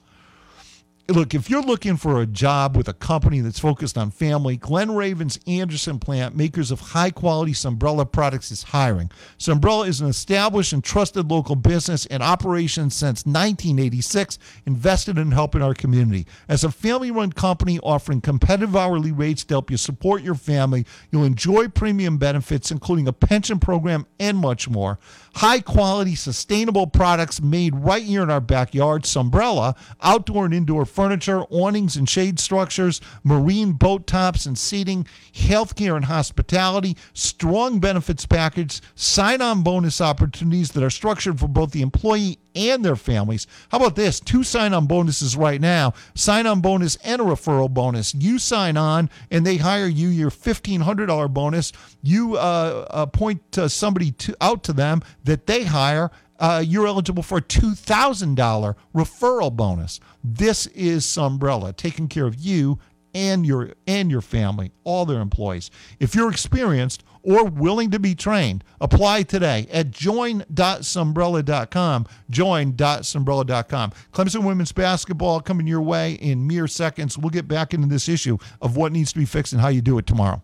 look, 1.07 1.35
if 1.35 1.49
you're 1.49 1.61
looking 1.61 1.97
for 1.97 2.19
a 2.21 2.25
job 2.25 2.75
with 2.75 2.87
a 2.87 2.93
company 2.93 3.39
that's 3.39 3.59
focused 3.59 3.97
on 3.97 4.09
family, 4.09 4.57
Glen 4.57 4.91
Raven's 4.91 5.39
Anderson 5.45 5.99
plant, 5.99 6.35
makers 6.35 6.71
of 6.71 6.79
high 6.79 7.11
quality 7.11 7.51
Sunbrella 7.51 8.11
products, 8.11 8.51
is 8.51 8.63
hiring. 8.63 9.11
Sunbrella 9.37 9.87
is 9.87 10.01
an 10.01 10.07
established 10.07 10.73
and 10.73 10.83
trusted 10.83 11.29
local 11.29 11.55
business 11.55 12.07
in 12.07 12.21
operation 12.21 12.89
since 12.89 13.25
1986, 13.25 14.39
invested 14.65 15.17
in 15.17 15.31
helping 15.31 15.61
our 15.61 15.75
community. 15.75 16.25
As 16.49 16.63
a 16.63 16.71
family 16.71 17.11
run 17.11 17.31
company 17.31 17.79
offering 17.79 18.21
competitive 18.21 18.75
hourly 18.75 19.11
rates 19.11 19.43
to 19.45 19.53
help 19.53 19.69
you 19.69 19.77
support 19.77 20.23
your 20.23 20.35
family, 20.35 20.85
you'll 21.11 21.23
enjoy 21.23 21.67
premium 21.67 22.17
benefits, 22.17 22.71
including 22.71 23.07
a 23.07 23.13
pension 23.13 23.59
program 23.59 24.07
and 24.19 24.37
much 24.37 24.67
more. 24.67 24.97
High 25.35 25.59
quality, 25.59 26.15
sustainable 26.15 26.87
products 26.87 27.41
made 27.41 27.75
right 27.75 28.03
here 28.03 28.23
in 28.23 28.31
our 28.31 28.41
backyard. 28.41 29.03
Sunbrella, 29.03 29.75
outdoor 30.01 30.45
and 30.45 30.53
indoor 30.53 30.85
furniture, 30.95 31.41
awnings 31.49 31.97
and 31.97 32.09
shade 32.09 32.39
structures, 32.39 33.01
marine 33.23 33.73
boat 33.73 34.07
tops 34.07 34.45
and 34.45 34.57
seating, 34.57 35.05
healthcare 35.33 35.95
and 35.95 36.05
hospitality, 36.05 36.95
strong 37.13 37.79
benefits 37.79 38.25
package, 38.25 38.81
sign 38.95 39.41
on 39.41 39.61
bonus 39.61 39.99
opportunities 39.99 40.71
that 40.71 40.83
are 40.83 40.89
structured 40.89 41.39
for 41.39 41.47
both 41.47 41.71
the 41.71 41.81
employee 41.81 42.39
and 42.55 42.83
their 42.83 42.95
families. 42.95 43.47
How 43.69 43.77
about 43.77 43.95
this? 43.95 44.19
Two 44.19 44.43
sign 44.43 44.73
on 44.73 44.87
bonuses 44.87 45.35
right 45.35 45.59
now 45.59 45.93
sign 46.15 46.47
on 46.47 46.61
bonus 46.61 46.95
and 46.97 47.21
a 47.21 47.25
referral 47.25 47.69
bonus. 47.69 48.15
You 48.15 48.39
sign 48.39 48.77
on 48.77 49.09
and 49.29 49.45
they 49.45 49.57
hire 49.57 49.87
you 49.87 50.07
your 50.07 50.31
$1,500 50.31 51.33
bonus. 51.33 51.71
You 52.01 52.37
uh, 52.37 52.87
appoint 52.89 53.57
uh, 53.57 53.67
somebody 53.67 54.11
to, 54.11 54.35
out 54.41 54.63
to 54.63 54.73
them 54.73 55.01
that 55.23 55.47
they 55.47 55.65
hire. 55.65 56.11
Uh, 56.39 56.63
you're 56.65 56.87
eligible 56.87 57.23
for 57.23 57.37
a 57.37 57.41
$2,000 57.41 58.75
referral 58.93 59.55
bonus. 59.55 59.99
This 60.23 60.67
is 60.67 61.05
Sunbrella, 61.05 61.75
taking 61.75 62.07
care 62.07 62.25
of 62.25 62.35
you 62.35 62.79
and 63.15 63.45
your 63.45 63.71
and 63.87 64.11
your 64.11 64.21
family, 64.21 64.71
all 64.83 65.05
their 65.05 65.21
employees. 65.21 65.71
If 65.99 66.13
you're 66.13 66.29
experienced 66.29 67.03
or 67.23 67.45
willing 67.45 67.89
to 67.91 67.99
be 67.99 68.13
trained, 68.13 68.65
apply 68.81 69.23
today 69.23 69.67
at 69.71 69.89
join.sunbrella.com. 69.89 72.05
Join.sunbrella.com. 72.29 73.91
Clemson 74.11 74.45
women's 74.45 74.73
basketball 74.73 75.39
coming 75.39 75.65
your 75.65 75.81
way 75.81 76.13
in 76.13 76.45
mere 76.45 76.67
seconds. 76.67 77.17
We'll 77.17 77.29
get 77.29 77.47
back 77.47 77.73
into 77.73 77.87
this 77.87 78.09
issue 78.09 78.37
of 78.61 78.75
what 78.75 78.91
needs 78.91 79.13
to 79.13 79.19
be 79.19 79.25
fixed 79.25 79.53
and 79.53 79.61
how 79.61 79.69
you 79.69 79.81
do 79.81 79.97
it 79.97 80.05
tomorrow. 80.05 80.43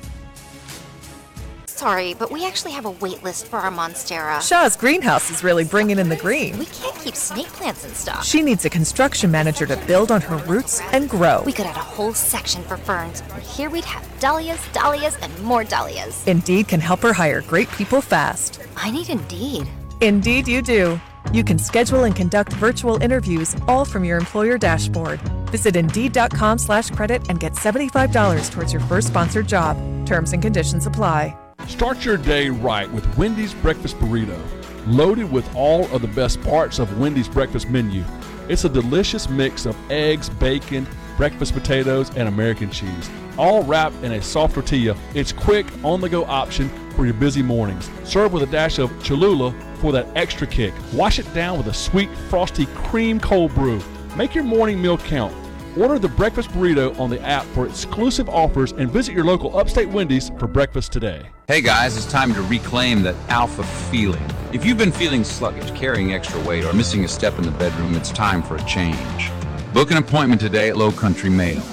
Sorry, 1.81 2.13
but 2.13 2.29
we 2.29 2.45
actually 2.45 2.73
have 2.73 2.85
a 2.85 2.91
wait 2.91 3.23
list 3.23 3.47
for 3.47 3.57
our 3.57 3.71
Monstera. 3.71 4.39
Shaw's 4.47 4.77
greenhouse 4.77 5.31
is 5.31 5.43
really 5.43 5.63
bringing 5.63 5.97
in 5.97 6.09
the 6.09 6.15
green. 6.15 6.59
We 6.59 6.67
can't 6.67 6.95
keep 6.97 7.15
snake 7.15 7.47
plants 7.47 7.83
in 7.83 7.91
stock. 7.95 8.23
She 8.23 8.43
needs 8.43 8.63
a 8.65 8.69
construction 8.69 9.31
manager 9.31 9.65
to 9.65 9.77
build 9.87 10.11
on 10.11 10.21
her 10.21 10.37
roots 10.37 10.79
and 10.91 11.09
grow. 11.09 11.41
We 11.43 11.51
could 11.51 11.65
add 11.65 11.77
a 11.77 11.79
whole 11.79 12.13
section 12.13 12.61
for 12.65 12.77
ferns. 12.77 13.23
Here 13.41 13.71
we'd 13.71 13.85
have 13.85 14.07
dahlias, 14.19 14.61
dahlias, 14.73 15.17
and 15.23 15.33
more 15.41 15.63
dahlias. 15.63 16.27
Indeed 16.27 16.67
can 16.67 16.79
help 16.79 16.99
her 16.99 17.13
hire 17.13 17.41
great 17.41 17.71
people 17.71 17.99
fast. 17.99 18.59
I 18.77 18.91
need 18.91 19.09
Indeed. 19.09 19.67
Indeed, 20.01 20.47
you 20.47 20.61
do. 20.61 21.01
You 21.33 21.43
can 21.43 21.57
schedule 21.57 22.03
and 22.03 22.15
conduct 22.15 22.53
virtual 22.53 23.01
interviews 23.01 23.55
all 23.67 23.85
from 23.85 24.03
your 24.05 24.19
employer 24.19 24.59
dashboard. 24.59 25.19
Visit 25.49 25.75
Indeed.com 25.75 26.59
slash 26.59 26.91
credit 26.91 27.27
and 27.29 27.39
get 27.39 27.53
$75 27.53 28.51
towards 28.51 28.71
your 28.71 28.83
first 28.83 29.07
sponsored 29.07 29.47
job. 29.47 29.77
Terms 30.05 30.33
and 30.33 30.43
conditions 30.43 30.85
apply. 30.85 31.35
Start 31.67 32.03
your 32.05 32.17
day 32.17 32.49
right 32.49 32.91
with 32.91 33.17
Wendy's 33.17 33.53
Breakfast 33.53 33.97
Burrito, 33.97 34.39
loaded 34.87 35.31
with 35.31 35.49
all 35.55 35.85
of 35.95 36.01
the 36.01 36.07
best 36.09 36.41
parts 36.41 36.79
of 36.79 36.99
Wendy's 36.99 37.27
breakfast 37.27 37.69
menu. 37.69 38.03
It's 38.49 38.65
a 38.65 38.69
delicious 38.69 39.29
mix 39.29 39.65
of 39.65 39.75
eggs, 39.91 40.29
bacon, 40.29 40.87
breakfast 41.17 41.53
potatoes, 41.53 42.09
and 42.15 42.27
American 42.27 42.69
cheese, 42.69 43.09
all 43.37 43.63
wrapped 43.63 43.95
in 44.03 44.13
a 44.13 44.21
soft 44.21 44.55
tortilla. 44.55 44.95
It's 45.13 45.31
quick, 45.31 45.65
on 45.83 46.01
the 46.01 46.09
go 46.09 46.25
option 46.25 46.69
for 46.95 47.05
your 47.05 47.13
busy 47.13 47.41
mornings. 47.41 47.89
Serve 48.03 48.33
with 48.33 48.43
a 48.43 48.51
dash 48.51 48.79
of 48.79 48.91
Cholula 49.03 49.53
for 49.79 49.91
that 49.91 50.07
extra 50.15 50.47
kick. 50.47 50.73
Wash 50.93 51.19
it 51.19 51.33
down 51.33 51.57
with 51.57 51.67
a 51.67 51.73
sweet, 51.73 52.09
frosty 52.29 52.65
cream 52.67 53.19
cold 53.19 53.53
brew. 53.55 53.81
Make 54.15 54.35
your 54.35 54.43
morning 54.43 54.81
meal 54.81 54.97
count. 54.97 55.33
Order 55.77 55.99
the 55.99 56.09
breakfast 56.09 56.49
burrito 56.49 56.99
on 56.99 57.09
the 57.09 57.21
app 57.21 57.45
for 57.53 57.65
exclusive 57.65 58.27
offers 58.27 58.73
and 58.73 58.91
visit 58.91 59.15
your 59.15 59.23
local 59.23 59.57
upstate 59.57 59.87
Wendy's 59.87 60.29
for 60.37 60.45
breakfast 60.45 60.91
today. 60.91 61.29
Hey 61.47 61.61
guys, 61.61 61.95
it's 61.95 62.05
time 62.11 62.33
to 62.33 62.41
reclaim 62.41 63.03
that 63.03 63.15
alpha 63.29 63.63
feeling. 63.63 64.21
If 64.51 64.65
you've 64.65 64.77
been 64.77 64.91
feeling 64.91 65.23
sluggish, 65.23 65.71
carrying 65.71 66.13
extra 66.13 66.41
weight, 66.41 66.65
or 66.65 66.73
missing 66.73 67.05
a 67.05 67.07
step 67.07 67.37
in 67.37 67.45
the 67.45 67.51
bedroom, 67.51 67.95
it's 67.95 68.11
time 68.11 68.43
for 68.43 68.57
a 68.57 68.63
change. 68.65 69.31
Book 69.73 69.91
an 69.91 69.97
appointment 69.97 70.41
today 70.41 70.69
at 70.69 70.75
Low 70.75 70.91
Country 70.91 71.29
Male. 71.29 71.63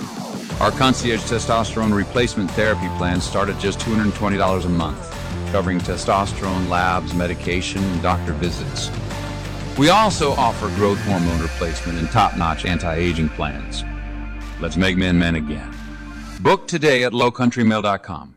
Our 0.60 0.70
concierge 0.70 1.22
testosterone 1.22 1.92
replacement 1.92 2.52
therapy 2.52 2.88
plans 2.98 3.24
start 3.24 3.48
at 3.48 3.60
just 3.60 3.80
$220 3.80 4.64
a 4.64 4.68
month, 4.68 5.10
covering 5.50 5.80
testosterone 5.80 6.68
labs, 6.68 7.14
medication, 7.14 7.82
and 7.82 8.00
doctor 8.00 8.32
visits. 8.34 8.90
We 9.78 9.90
also 9.90 10.32
offer 10.32 10.68
growth 10.70 11.00
hormone 11.02 11.40
replacement 11.40 11.98
and 11.98 12.10
top 12.10 12.36
notch 12.36 12.64
anti 12.64 12.94
aging 12.94 13.28
plans. 13.30 13.84
Let's 14.60 14.76
make 14.76 14.96
men 14.96 15.18
men 15.18 15.36
again. 15.36 15.72
Book 16.40 16.66
today 16.66 17.04
at 17.04 17.12
lowcountrymale.com. 17.12 18.34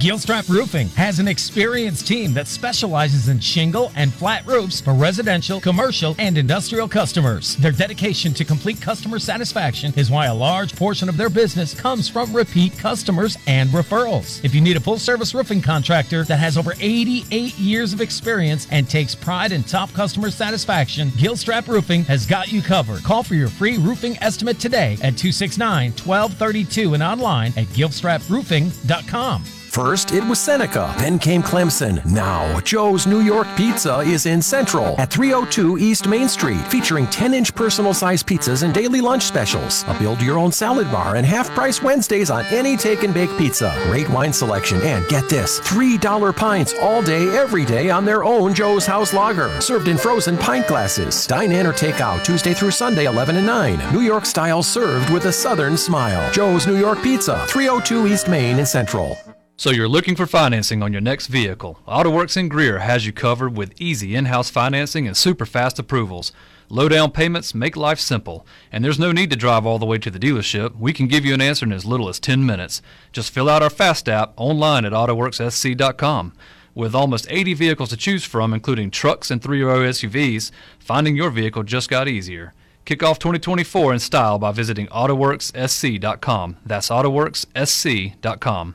Gilstrap 0.00 0.48
Roofing 0.48 0.88
has 0.96 1.18
an 1.18 1.28
experienced 1.28 2.06
team 2.06 2.32
that 2.32 2.48
specializes 2.48 3.28
in 3.28 3.38
shingle 3.38 3.92
and 3.94 4.10
flat 4.10 4.46
roofs 4.46 4.80
for 4.80 4.94
residential, 4.94 5.60
commercial, 5.60 6.14
and 6.18 6.38
industrial 6.38 6.88
customers. 6.88 7.54
Their 7.56 7.70
dedication 7.70 8.32
to 8.32 8.44
complete 8.46 8.80
customer 8.80 9.18
satisfaction 9.18 9.92
is 9.98 10.10
why 10.10 10.24
a 10.24 10.34
large 10.34 10.74
portion 10.74 11.10
of 11.10 11.18
their 11.18 11.28
business 11.28 11.78
comes 11.78 12.08
from 12.08 12.34
repeat 12.34 12.78
customers 12.78 13.36
and 13.46 13.68
referrals. 13.68 14.42
If 14.42 14.54
you 14.54 14.62
need 14.62 14.78
a 14.78 14.80
full 14.80 14.98
service 14.98 15.34
roofing 15.34 15.60
contractor 15.60 16.24
that 16.24 16.38
has 16.38 16.56
over 16.56 16.72
88 16.80 17.58
years 17.58 17.92
of 17.92 18.00
experience 18.00 18.66
and 18.70 18.88
takes 18.88 19.14
pride 19.14 19.52
in 19.52 19.62
top 19.64 19.92
customer 19.92 20.30
satisfaction, 20.30 21.10
Gilstrap 21.10 21.68
Roofing 21.68 22.04
has 22.04 22.24
got 22.24 22.50
you 22.50 22.62
covered. 22.62 23.02
Call 23.02 23.22
for 23.22 23.34
your 23.34 23.48
free 23.48 23.76
roofing 23.76 24.16
estimate 24.22 24.58
today 24.58 24.94
at 25.02 25.18
269 25.18 25.90
1232 25.90 26.94
and 26.94 27.02
online 27.02 27.52
at 27.58 27.66
gilstraproofing.com. 27.66 29.44
First, 29.70 30.10
it 30.10 30.24
was 30.24 30.40
Seneca, 30.40 30.92
then 30.98 31.16
came 31.16 31.44
Clemson. 31.44 32.04
Now, 32.04 32.58
Joe's 32.58 33.06
New 33.06 33.20
York 33.20 33.46
Pizza 33.56 34.00
is 34.00 34.26
in 34.26 34.42
Central 34.42 35.00
at 35.00 35.12
302 35.12 35.78
East 35.78 36.08
Main 36.08 36.28
Street, 36.28 36.60
featuring 36.66 37.06
10 37.06 37.34
inch 37.34 37.54
personal 37.54 37.94
size 37.94 38.20
pizzas 38.20 38.64
and 38.64 38.74
daily 38.74 39.00
lunch 39.00 39.22
specials. 39.22 39.84
A 39.86 39.96
build 39.96 40.20
your 40.20 40.38
own 40.38 40.50
salad 40.50 40.90
bar 40.90 41.14
and 41.14 41.24
half 41.24 41.48
price 41.50 41.84
Wednesdays 41.84 42.30
on 42.30 42.44
any 42.46 42.76
take 42.76 43.04
and 43.04 43.14
bake 43.14 43.30
pizza. 43.38 43.72
Great 43.84 44.08
wine 44.10 44.32
selection, 44.32 44.82
and 44.82 45.06
get 45.06 45.28
this 45.28 45.60
$3 45.60 46.34
pints 46.34 46.74
all 46.74 47.00
day, 47.00 47.28
every 47.38 47.64
day 47.64 47.90
on 47.90 48.04
their 48.04 48.24
own 48.24 48.52
Joe's 48.52 48.86
House 48.86 49.14
Lager, 49.14 49.60
served 49.60 49.86
in 49.86 49.96
frozen 49.96 50.36
pint 50.36 50.66
glasses. 50.66 51.28
Dine 51.28 51.52
in 51.52 51.64
or 51.64 51.72
take 51.72 52.00
out 52.00 52.24
Tuesday 52.24 52.54
through 52.54 52.72
Sunday, 52.72 53.04
11 53.04 53.36
and 53.36 53.46
9. 53.46 53.92
New 53.92 54.00
York 54.00 54.26
style 54.26 54.64
served 54.64 55.10
with 55.10 55.26
a 55.26 55.32
southern 55.32 55.76
smile. 55.76 56.28
Joe's 56.32 56.66
New 56.66 56.76
York 56.76 57.00
Pizza, 57.04 57.46
302 57.46 58.08
East 58.08 58.26
Main 58.26 58.58
in 58.58 58.66
Central. 58.66 59.16
So 59.60 59.68
you're 59.68 59.88
looking 59.88 60.16
for 60.16 60.24
financing 60.24 60.82
on 60.82 60.90
your 60.90 61.02
next 61.02 61.26
vehicle. 61.26 61.80
AutoWorks 61.86 62.34
in 62.38 62.48
Greer 62.48 62.78
has 62.78 63.04
you 63.04 63.12
covered 63.12 63.58
with 63.58 63.78
easy 63.78 64.16
in-house 64.16 64.48
financing 64.48 65.06
and 65.06 65.14
super 65.14 65.44
fast 65.44 65.78
approvals. 65.78 66.32
Low 66.70 66.88
down 66.88 67.10
payments 67.10 67.54
make 67.54 67.76
life 67.76 68.00
simple, 68.00 68.46
and 68.72 68.82
there's 68.82 68.98
no 68.98 69.12
need 69.12 69.28
to 69.28 69.36
drive 69.36 69.66
all 69.66 69.78
the 69.78 69.84
way 69.84 69.98
to 69.98 70.10
the 70.10 70.18
dealership. 70.18 70.78
We 70.78 70.94
can 70.94 71.08
give 71.08 71.26
you 71.26 71.34
an 71.34 71.42
answer 71.42 71.66
in 71.66 71.74
as 71.74 71.84
little 71.84 72.08
as 72.08 72.18
10 72.18 72.46
minutes. 72.46 72.80
Just 73.12 73.34
fill 73.34 73.50
out 73.50 73.62
our 73.62 73.68
Fast 73.68 74.08
app 74.08 74.32
online 74.38 74.86
at 74.86 74.92
autoworkssc.com. 74.92 76.32
With 76.74 76.94
almost 76.94 77.26
80 77.28 77.52
vehicles 77.52 77.90
to 77.90 77.98
choose 77.98 78.24
from, 78.24 78.54
including 78.54 78.90
trucks 78.90 79.30
and 79.30 79.42
three-row 79.42 79.80
SUVs, 79.80 80.50
finding 80.78 81.16
your 81.16 81.28
vehicle 81.28 81.64
just 81.64 81.90
got 81.90 82.08
easier. 82.08 82.54
Kick 82.86 83.02
off 83.02 83.18
2024 83.18 83.92
in 83.92 83.98
style 83.98 84.38
by 84.38 84.52
visiting 84.52 84.86
autoworkssc.com. 84.86 86.56
That's 86.64 86.88
autoworkssc.com. 86.88 88.74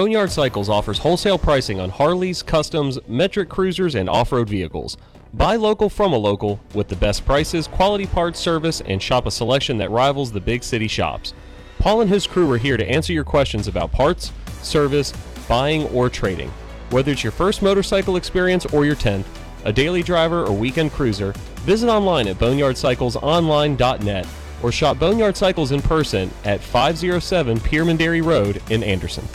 Boneyard 0.00 0.32
Cycles 0.32 0.70
offers 0.70 0.96
wholesale 0.96 1.36
pricing 1.36 1.78
on 1.78 1.90
Harleys, 1.90 2.42
customs, 2.42 2.98
metric 3.06 3.50
cruisers, 3.50 3.94
and 3.94 4.08
off 4.08 4.32
road 4.32 4.48
vehicles. 4.48 4.96
Buy 5.34 5.56
local 5.56 5.90
from 5.90 6.14
a 6.14 6.16
local 6.16 6.58
with 6.72 6.88
the 6.88 6.96
best 6.96 7.26
prices, 7.26 7.66
quality 7.68 8.06
parts, 8.06 8.40
service, 8.40 8.80
and 8.80 9.02
shop 9.02 9.26
a 9.26 9.30
selection 9.30 9.76
that 9.76 9.90
rivals 9.90 10.32
the 10.32 10.40
big 10.40 10.64
city 10.64 10.88
shops. 10.88 11.34
Paul 11.78 12.00
and 12.00 12.08
his 12.08 12.26
crew 12.26 12.50
are 12.50 12.56
here 12.56 12.78
to 12.78 12.90
answer 12.90 13.12
your 13.12 13.24
questions 13.24 13.68
about 13.68 13.92
parts, 13.92 14.32
service, 14.62 15.12
buying, 15.46 15.82
or 15.88 16.08
trading. 16.08 16.48
Whether 16.88 17.12
it's 17.12 17.22
your 17.22 17.30
first 17.30 17.60
motorcycle 17.60 18.16
experience 18.16 18.64
or 18.64 18.86
your 18.86 18.96
10th, 18.96 19.26
a 19.66 19.72
daily 19.72 20.02
driver 20.02 20.46
or 20.46 20.52
weekend 20.54 20.92
cruiser, 20.92 21.32
visit 21.66 21.90
online 21.90 22.26
at 22.26 22.36
boneyardcyclesonline.net 22.36 24.26
or 24.62 24.72
shop 24.72 24.98
Boneyard 24.98 25.36
Cycles 25.36 25.72
in 25.72 25.82
person 25.82 26.30
at 26.46 26.62
507 26.62 27.60
Pearman 27.60 27.98
Dairy 27.98 28.22
Road 28.22 28.62
in 28.70 28.82
Anderson. 28.82 29.28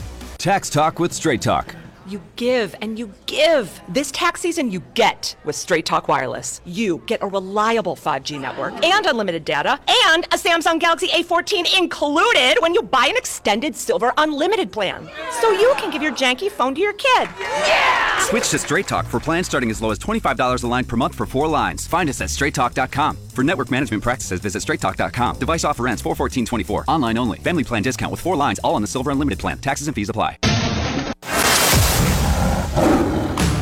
Tax 0.45 0.69
Talk 0.69 0.99
with 0.99 1.11
Straight 1.11 1.41
Talk. 1.41 1.75
You 2.07 2.21
give 2.35 2.75
and 2.81 2.99
you 2.99 3.11
give. 3.25 3.81
This 3.89 4.11
tax 4.11 4.41
season, 4.41 4.69
you 4.69 4.81
get 4.93 5.35
with 5.43 5.55
Straight 5.55 5.87
Talk 5.87 6.07
Wireless. 6.07 6.61
You 6.63 7.01
get 7.07 7.23
a 7.23 7.27
reliable 7.27 7.95
5G 7.95 8.39
network 8.39 8.73
and 8.85 9.05
unlimited 9.07 9.43
data 9.43 9.79
and 10.07 10.25
a 10.25 10.37
Samsung 10.37 10.79
Galaxy 10.79 11.07
A14 11.07 11.79
included 11.79 12.57
when 12.59 12.75
you 12.75 12.83
buy 12.83 13.07
an 13.07 13.17
extended 13.17 13.75
silver 13.75 14.13
unlimited 14.17 14.71
plan. 14.71 15.09
So 15.41 15.49
you 15.49 15.73
can 15.77 15.89
give 15.89 16.03
your 16.03 16.11
janky 16.11 16.51
phone 16.51 16.75
to 16.75 16.81
your 16.81 16.93
kid. 16.93 17.27
Yeah! 17.39 18.19
Switch 18.19 18.49
to 18.49 18.59
Straight 18.59 18.87
Talk 18.87 19.07
for 19.07 19.19
plans 19.19 19.47
starting 19.47 19.71
as 19.71 19.81
low 19.81 19.89
as 19.89 19.97
$25 19.97 20.63
a 20.63 20.67
line 20.67 20.85
per 20.85 20.97
month 20.97 21.15
for 21.15 21.25
four 21.25 21.47
lines. 21.47 21.87
Find 21.87 22.07
us 22.07 22.21
at 22.21 22.29
straighttalk.com. 22.29 23.17
For 23.29 23.43
network 23.43 23.71
management 23.71 24.03
practices, 24.03 24.39
visit 24.39 24.61
straighttalk.com. 24.61 25.39
Device 25.39 25.63
offer 25.63 25.87
ends 25.87 26.03
41424. 26.03 26.85
Online 26.87 27.17
only. 27.17 27.39
Family 27.39 27.63
plan 27.63 27.81
discount 27.81 28.11
with 28.11 28.21
four 28.21 28.35
lines, 28.35 28.59
all 28.59 28.75
on 28.75 28.81
the 28.83 28.87
silver 28.87 29.09
unlimited 29.09 29.39
plan. 29.39 29.57
Taxes 29.57 29.87
and 29.87 29.95
fees 29.95 30.09
apply. 30.09 30.37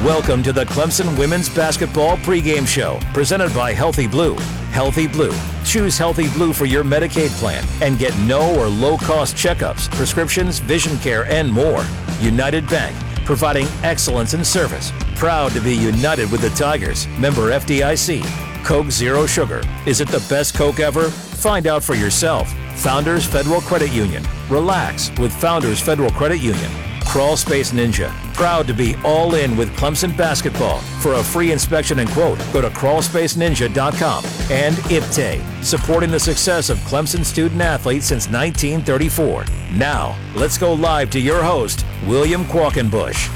Welcome 0.04 0.44
to 0.44 0.52
the 0.52 0.66
Clemson 0.66 1.18
Women's 1.18 1.48
Basketball 1.48 2.18
Pregame 2.18 2.68
Show, 2.68 3.00
presented 3.14 3.54
by 3.56 3.72
Healthy 3.72 4.08
Blue. 4.08 4.36
Healthy 4.74 5.08
Blue. 5.08 5.32
Choose 5.64 5.98
Healthy 5.98 6.28
Blue 6.32 6.52
for 6.52 6.66
your 6.66 6.84
Medicaid 6.84 7.30
plan 7.40 7.64
and 7.82 7.98
get 7.98 8.14
no 8.20 8.54
or 8.60 8.68
low 8.68 8.98
cost 8.98 9.38
checkups, 9.38 9.90
prescriptions, 9.92 10.60
vision 10.60 10.98
care, 10.98 11.24
and 11.28 11.50
more. 11.50 11.86
United 12.20 12.68
Bank, 12.68 12.94
providing 13.24 13.66
excellence 13.82 14.34
in 14.34 14.44
service. 14.44 14.92
Proud 15.16 15.54
to 15.54 15.62
be 15.62 15.74
united 15.74 16.30
with 16.30 16.42
the 16.42 16.50
Tigers. 16.50 17.08
Member 17.18 17.52
FDIC. 17.52 18.26
Coke 18.66 18.92
Zero 18.92 19.26
Sugar. 19.26 19.62
Is 19.86 20.02
it 20.02 20.10
the 20.10 20.26
best 20.28 20.54
Coke 20.54 20.82
ever? 20.82 21.12
Find 21.12 21.66
out 21.66 21.82
for 21.82 21.96
yourself. 21.96 22.52
Founders 22.82 23.26
Federal 23.26 23.62
Credit 23.62 23.94
Union. 23.94 24.22
Relax 24.50 25.18
with 25.18 25.32
Founders 25.36 25.80
Federal 25.80 26.12
Credit 26.12 26.42
Union. 26.42 26.72
Crawl 27.14 27.38
Space 27.38 27.72
Ninja, 27.72 28.12
proud 28.34 28.66
to 28.66 28.74
be 28.74 28.96
all 29.04 29.36
in 29.36 29.56
with 29.56 29.70
Clemson 29.76 30.18
basketball. 30.18 30.80
For 31.00 31.14
a 31.14 31.24
free 31.24 31.52
inspection 31.52 32.00
and 32.00 32.10
quote, 32.10 32.40
go 32.52 32.60
to 32.60 32.72
crawlspaceninja.com. 32.72 34.26
And 34.50 34.76
IPTAY, 34.78 35.64
supporting 35.64 36.10
the 36.10 36.20
success 36.20 36.72
of 36.72 36.80
Clemson 36.80 37.24
student 37.24 37.62
athletes 37.62 38.08
since 38.08 38.28
1934. 38.30 39.46
Now, 39.74 40.18
let's 40.34 40.58
go 40.58 40.74
live 40.74 41.12
to 41.12 41.20
your 41.20 41.44
host, 41.44 41.86
William 42.08 42.46
Qualkenbush. 42.46 43.30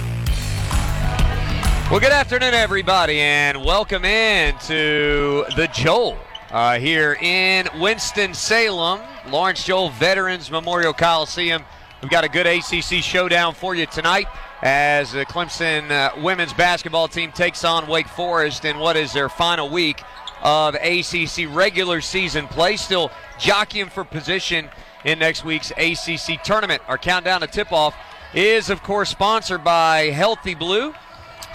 Well, 1.92 2.00
good 2.00 2.12
afternoon, 2.12 2.56
everybody, 2.56 3.20
and 3.20 3.64
welcome 3.64 4.06
in 4.06 4.58
to 4.62 5.46
the 5.56 5.70
Joel 5.72 6.18
uh, 6.50 6.80
here 6.80 7.16
in 7.22 7.68
Winston-Salem, 7.76 9.02
Lawrence 9.30 9.64
Joel 9.64 9.90
Veterans 9.90 10.50
Memorial 10.50 10.94
Coliseum. 10.94 11.64
We've 12.02 12.12
got 12.12 12.24
a 12.24 12.30
good 12.30 12.46
ACC 12.46 13.04
showdown 13.04 13.56
for 13.56 13.74
you 13.74 13.88
tonight 13.88 14.28
as 14.62 15.14
the 15.14 15.26
Clemson 15.26 15.90
uh, 15.90 16.12
women's 16.22 16.54
basketball 16.54 17.08
team 17.08 17.32
takes 17.32 17.66
on 17.66 17.88
Wake 17.88 18.08
Forest 18.08 18.66
in 18.66 18.78
what 18.78 18.96
is 18.96 19.14
their 19.14 19.30
final 19.30 19.68
week 19.68 20.04
of 20.44 20.76
ACC 20.76 21.48
regular 21.50 22.02
season 22.02 22.48
play. 22.48 22.78
Still 22.78 23.10
jockeying 23.40 23.90
for 23.90 24.04
position 24.04 24.70
in 25.06 25.18
next 25.18 25.44
week's 25.44 25.72
ACC 25.72 26.44
tournament. 26.44 26.84
Our 26.88 27.00
countdown 27.00 27.42
to 27.42 27.48
tip-off 27.48 27.96
is, 28.36 28.70
of 28.70 28.84
course, 28.84 29.10
sponsored 29.10 29.64
by 29.64 30.12
Healthy 30.12 30.54
Blue. 30.54 30.94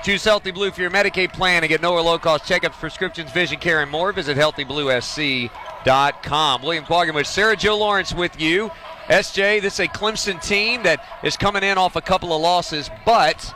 Choose 0.02 0.24
Healthy 0.24 0.50
Blue 0.50 0.72
for 0.72 0.80
your 0.80 0.90
Medicaid 0.90 1.32
plan 1.32 1.62
and 1.62 1.68
get 1.68 1.80
no 1.80 1.92
or 1.92 2.02
low 2.02 2.18
cost 2.18 2.46
checkups, 2.46 2.72
prescriptions, 2.72 3.30
vision 3.30 3.60
care, 3.60 3.80
and 3.80 3.88
more. 3.88 4.12
Visit 4.12 4.36
healthybluesc.com. 4.36 6.62
William 6.62 6.84
Quaggan 6.84 7.14
with 7.14 7.28
Sarah 7.28 7.54
Joe 7.54 7.78
Lawrence 7.78 8.12
with 8.12 8.40
you. 8.40 8.72
SJ, 9.12 9.60
this 9.60 9.74
is 9.74 9.80
a 9.80 9.88
Clemson 9.88 10.42
team 10.42 10.84
that 10.84 11.06
is 11.22 11.36
coming 11.36 11.62
in 11.62 11.76
off 11.76 11.96
a 11.96 12.00
couple 12.00 12.32
of 12.32 12.40
losses, 12.40 12.88
but 13.04 13.54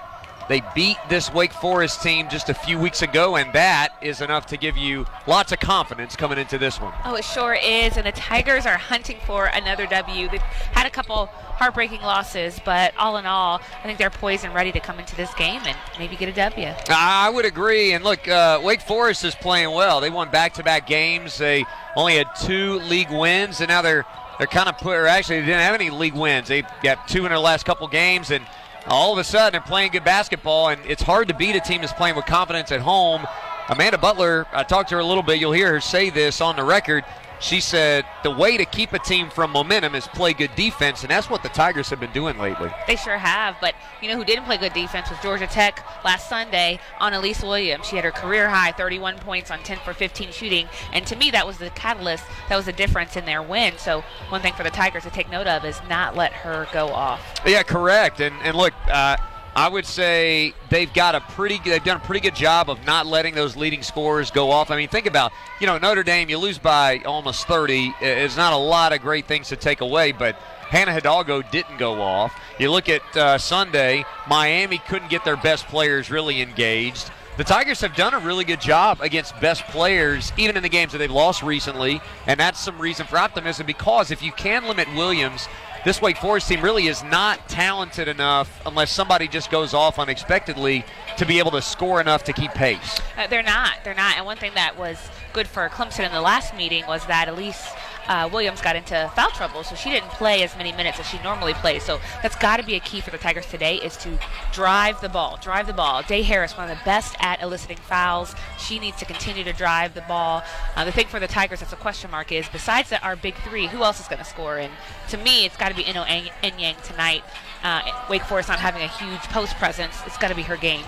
they 0.51 0.61
beat 0.75 0.99
this 1.09 1.33
Wake 1.33 1.55
Forest 1.55 2.03
team 2.03 2.29
just 2.29 2.51
a 2.51 2.55
few 2.55 2.79
weeks 2.79 3.01
ago, 3.01 3.37
and 3.37 3.51
that 3.55 3.97
is 4.03 4.21
enough 4.21 4.45
to 4.49 4.59
give 4.59 4.77
you 4.77 5.07
lots 5.27 5.53
of 5.53 5.59
confidence 5.59 6.15
coming 6.15 6.37
into 6.37 6.59
this 6.59 6.79
one. 6.79 6.93
Oh, 7.07 7.15
it 7.15 7.25
sure 7.25 7.55
is. 7.55 7.97
And 7.97 8.07
the 8.07 8.13
Tigers 8.13 8.67
are 8.67 8.77
hunting 8.77 9.17
for 9.25 9.47
another 9.47 9.87
W. 9.87 10.29
They've 10.29 10.43
had 10.43 10.87
a 10.87 10.91
couple 10.91 11.25
heartbreaking 11.25 12.03
losses, 12.03 12.61
but 12.63 12.95
all 12.99 13.17
in 13.17 13.25
all, 13.25 13.63
I 13.83 13.87
think 13.87 13.97
they're 13.99 14.11
poised 14.11 14.45
and 14.45 14.55
ready 14.55 14.73
to 14.73 14.81
come 14.81 14.99
into 14.99 15.17
this 15.17 15.33
game 15.37 15.63
and 15.65 15.77
maybe 15.99 16.17
get 16.17 16.29
a 16.29 16.33
W. 16.33 16.69
I 16.91 17.31
would 17.31 17.47
agree. 17.47 17.95
And 17.95 18.05
look, 18.05 18.29
uh, 18.29 18.61
Wake 18.63 18.83
Forest 18.83 19.25
is 19.25 19.35
playing 19.35 19.71
well. 19.71 20.03
They 20.03 20.11
won 20.11 20.31
back-to-back 20.31 20.87
games. 20.87 21.39
They 21.39 21.65
only 21.97 22.17
had 22.17 22.29
two 22.37 22.79
league 22.81 23.11
wins, 23.11 23.63
and 23.63 23.69
now 23.69 23.81
they're 23.81 24.05
they're 24.39 24.47
kind 24.47 24.68
of 24.68 24.78
put. 24.78 24.97
Or 24.97 25.07
actually, 25.07 25.41
they 25.41 25.47
didn't 25.47 25.62
have 25.62 25.74
any 25.74 25.91
league 25.91 26.14
wins. 26.14 26.49
They 26.49 26.62
got 26.82 27.09
two 27.09 27.24
in 27.24 27.30
their 27.30 27.39
last 27.39 27.64
couple 27.64 27.87
games, 27.89 28.30
and 28.30 28.45
all 28.87 29.12
of 29.12 29.18
a 29.18 29.24
sudden 29.24 29.53
they're 29.53 29.61
playing 29.66 29.93
good 29.93 30.05
basketball. 30.05 30.68
And 30.68 30.80
it's 30.87 31.03
hard 31.03 31.28
to 31.28 31.34
beat 31.34 31.57
a 31.57 31.61
team 31.61 31.80
that's 31.80 31.93
playing 31.93 32.16
with 32.16 32.26
confidence 32.26 32.72
at 32.72 32.80
home. 32.80 33.26
Amanda 33.68 33.99
Butler, 33.99 34.47
I 34.53 34.62
talked 34.62 34.91
to 34.91 34.95
her 34.95 35.01
a 35.01 35.05
little 35.05 35.24
bit. 35.24 35.41
You'll 35.41 35.53
hear 35.53 35.72
her 35.72 35.80
say 35.80 36.11
this 36.11 36.41
on 36.41 36.57
the 36.57 36.64
record. 36.64 37.05
She 37.47 37.61
said 37.61 38.05
the 38.24 38.30
way 38.32 38.57
to 38.57 38.64
keep 38.64 38.92
a 38.92 38.99
team 38.99 39.30
from 39.30 39.53
momentum 39.53 39.94
is 39.94 40.09
play 40.09 40.32
good 40.32 40.53
defense, 40.57 41.03
and 41.03 41.11
that's 41.12 41.30
what 41.30 41.44
the 41.44 41.49
Tigers 41.49 41.88
have 41.90 42.01
been 42.01 42.11
doing 42.11 42.38
lately. 42.38 42.72
They 42.88 42.97
sure 42.97 43.18
have, 43.18 43.57
but 43.61 43.76
you 44.03 44.09
know 44.09 44.16
who 44.16 44.24
didn't 44.24 44.47
play 44.47 44.57
good 44.57 44.72
defense 44.72 45.09
was 45.11 45.18
Georgia 45.20 45.47
Tech 45.47 45.86
last 46.05 46.28
Sunday 46.28 46.80
on 46.99 47.12
Elise 47.12 47.44
Williams. 47.44 47.86
She 47.86 47.94
had 47.94 48.05
her 48.05 48.11
career 48.11 48.49
high 48.49 48.72
31 48.72 49.18
points 49.18 49.53
on 49.53 49.61
10 49.61 49.78
for 49.84 49.94
15 49.94 50.32
shooting, 50.32 50.68
and 50.92 51.07
to 51.07 51.14
me 51.14 51.30
that 51.30 51.47
was 51.47 51.59
the 51.59 51.70
catalyst, 51.70 52.24
that 52.49 52.57
was 52.57 52.66
the 52.66 52.72
difference 52.72 53.16
in 53.16 53.24
their 53.26 53.42
win. 53.42 53.74
So 53.78 54.03
one 54.28 54.42
thing 54.42 54.55
for 54.55 54.64
the 54.64 54.70
Tigers 54.70 55.05
to 55.05 55.11
take 55.11 55.30
note 55.30 55.47
of 55.47 55.64
is 55.64 55.80
not 55.88 56.16
let 56.16 56.32
her 56.32 56.66
go 56.72 56.88
off. 56.88 57.20
Yeah, 57.47 57.62
correct. 57.62 58.18
And 58.18 58.34
and 58.42 58.57
look, 58.57 58.74
uh, 58.90 59.18
I 59.57 59.69
would 59.69 59.87
say 59.87 60.53
they've 60.69 60.93
got 60.93 61.15
a 61.15 61.21
pretty 61.21 61.59
they've 61.65 61.83
done 61.83 61.97
a 61.97 62.05
pretty 62.05 62.21
good 62.21 62.35
job 62.35 62.69
of 62.69 62.85
not 62.85 63.07
letting 63.07 63.35
those 63.35 63.57
leading 63.57 63.83
scorers 63.83 64.31
go 64.31 64.51
off. 64.51 64.71
I 64.71 64.77
mean, 64.77 64.89
think 64.89 65.07
about 65.07 65.33
you 65.63 65.67
know 65.67 65.79
Notre 65.79 66.03
Dame, 66.03 66.29
you 66.29 66.37
lose 66.37 66.59
by 66.59 66.99
almost 67.07 67.47
30. 67.47 67.95
It's 68.03 68.37
not 68.37 68.53
a 68.53 68.57
lot 68.59 68.93
of 68.93 69.01
great 69.01 69.25
things 69.27 69.49
to 69.49 69.57
take 69.57 69.81
away, 69.81 70.13
but 70.13 70.35
Hannah 70.69 70.93
Hidalgo 70.93 71.41
didn't 71.41 71.79
go 71.79 72.03
off. 72.03 72.39
You 72.59 72.71
look 72.71 72.91
at 72.91 73.17
uh, 73.17 73.39
Sunday, 73.39 74.05
Miami 74.29 74.77
couldn't 74.77 75.09
get 75.09 75.25
their 75.25 75.39
best 75.39 75.67
players 75.69 76.11
really 76.11 76.43
engaged. 76.43 77.11
The 77.39 77.45
Tigers 77.45 77.81
have 77.83 77.95
done 77.95 78.13
a 78.13 78.19
really 78.19 78.45
good 78.45 78.61
job 78.61 79.01
against 79.01 79.39
best 79.41 79.63
players, 79.65 80.33
even 80.37 80.57
in 80.57 80.63
the 80.63 80.71
games 80.71 80.93
that 80.93 80.99
they've 80.99 81.11
lost 81.11 81.43
recently, 81.43 82.01
and 82.27 82.39
that's 82.41 82.59
some 82.59 82.79
reason 82.79 83.07
for 83.07 83.17
optimism 83.19 83.67
because 83.67 84.11
if 84.11 84.23
you 84.23 84.33
can 84.33 84.67
limit 84.67 84.89
Williams 84.95 85.47
this 85.87 86.03
Wake 86.03 86.16
Forest 86.16 86.49
team 86.49 86.62
really 86.62 86.89
is 86.89 87.05
not 87.05 87.49
talented 87.49 88.09
enough 88.09 88.61
unless 88.66 88.91
somebody 88.91 89.28
just 89.28 89.53
goes 89.53 89.72
off 89.72 90.01
unexpectedly 90.01 90.84
to 91.16 91.24
be 91.24 91.39
able 91.39 91.53
to 91.53 91.62
score 91.62 92.01
enough 92.01 92.24
to 92.24 92.32
keep 92.32 92.51
pace. 92.51 93.01
Uh, 93.16 93.28
they're 93.28 93.41
not. 93.41 93.76
They're 93.84 93.95
not. 93.95 94.16
And 94.16 94.26
one 94.26 94.37
thing 94.37 94.51
that 94.57 94.76
was 94.76 94.99
good 95.32 95.47
for 95.47 95.68
Clemson 95.68 96.05
in 96.05 96.11
the 96.11 96.20
last 96.20 96.57
meeting 96.57 96.84
was 96.89 97.07
that 97.07 97.28
Elise 97.28 97.68
uh, 98.09 98.29
Williams 98.33 98.61
got 98.61 98.77
into 98.77 99.11
foul 99.15 99.31
trouble, 99.31 99.63
so 99.63 99.75
she 99.75 99.91
didn't 99.91 100.11
play 100.11 100.43
as 100.43 100.57
many 100.57 100.73
minutes 100.73 100.99
as 100.99 101.07
she 101.07 101.19
normally 101.23 101.55
plays. 101.55 101.83
So 101.83 102.01
that's 102.23 102.37
got 102.37 102.59
to 102.59 102.63
be 102.63 102.75
a 102.75 102.81
key 102.81 103.01
for 103.01 103.11
the 103.11 103.19
Tigers 103.19 103.47
today 103.47 103.77
is 103.77 103.97
to 103.99 104.19
drive 104.53 105.01
the 105.01 105.09
ball, 105.09 105.39
drive 105.41 105.67
the 105.67 105.73
ball. 105.73 106.03
Day 106.03 106.23
Harris, 106.23 106.57
one 106.57 106.71
of 106.71 106.79
the 106.79 106.85
best 106.85 107.17
at 107.21 107.43
eliciting 107.43 107.77
fouls. 107.77 108.35
She 108.59 108.79
needs 108.79 108.97
to 108.99 109.05
continue 109.05 109.45
to 109.45 109.53
drive 109.53 109.95
the 109.95 110.03
ball. 110.03 110.43
Uh, 110.75 110.85
the 110.85 110.93
thing 110.93 111.07
for 111.07 111.21
the 111.21 111.27
Tigers 111.27 111.61
that's 111.61 111.73
a 111.73 111.77
question 111.77 112.11
mark 112.11 112.33
is 112.33 112.49
besides 112.49 112.93
our 112.93 113.17
big 113.17 113.35
three, 113.37 113.67
who 113.67 113.83
else 113.83 114.01
is 114.01 114.09
going 114.09 114.19
to 114.19 114.25
score? 114.25 114.59
And 114.59 114.73
to 115.09 115.17
me, 115.19 115.45
it's 115.45 115.57
got 115.57 115.71
to 115.71 115.75
be 115.75 115.85
Eno 115.87 116.05
Inyang 116.05 116.81
tonight. 116.83 117.23
Uh, 117.63 117.83
Wake 118.09 118.23
Forest 118.23 118.49
not 118.49 118.59
having 118.59 118.83
a 118.83 118.89
huge 118.89 119.23
post 119.31 119.57
presence, 119.57 119.97
it's 120.07 120.19
got 120.19 120.29
to 120.29 120.35
be 120.35 120.43
her 120.43 120.57
game. 120.57 120.85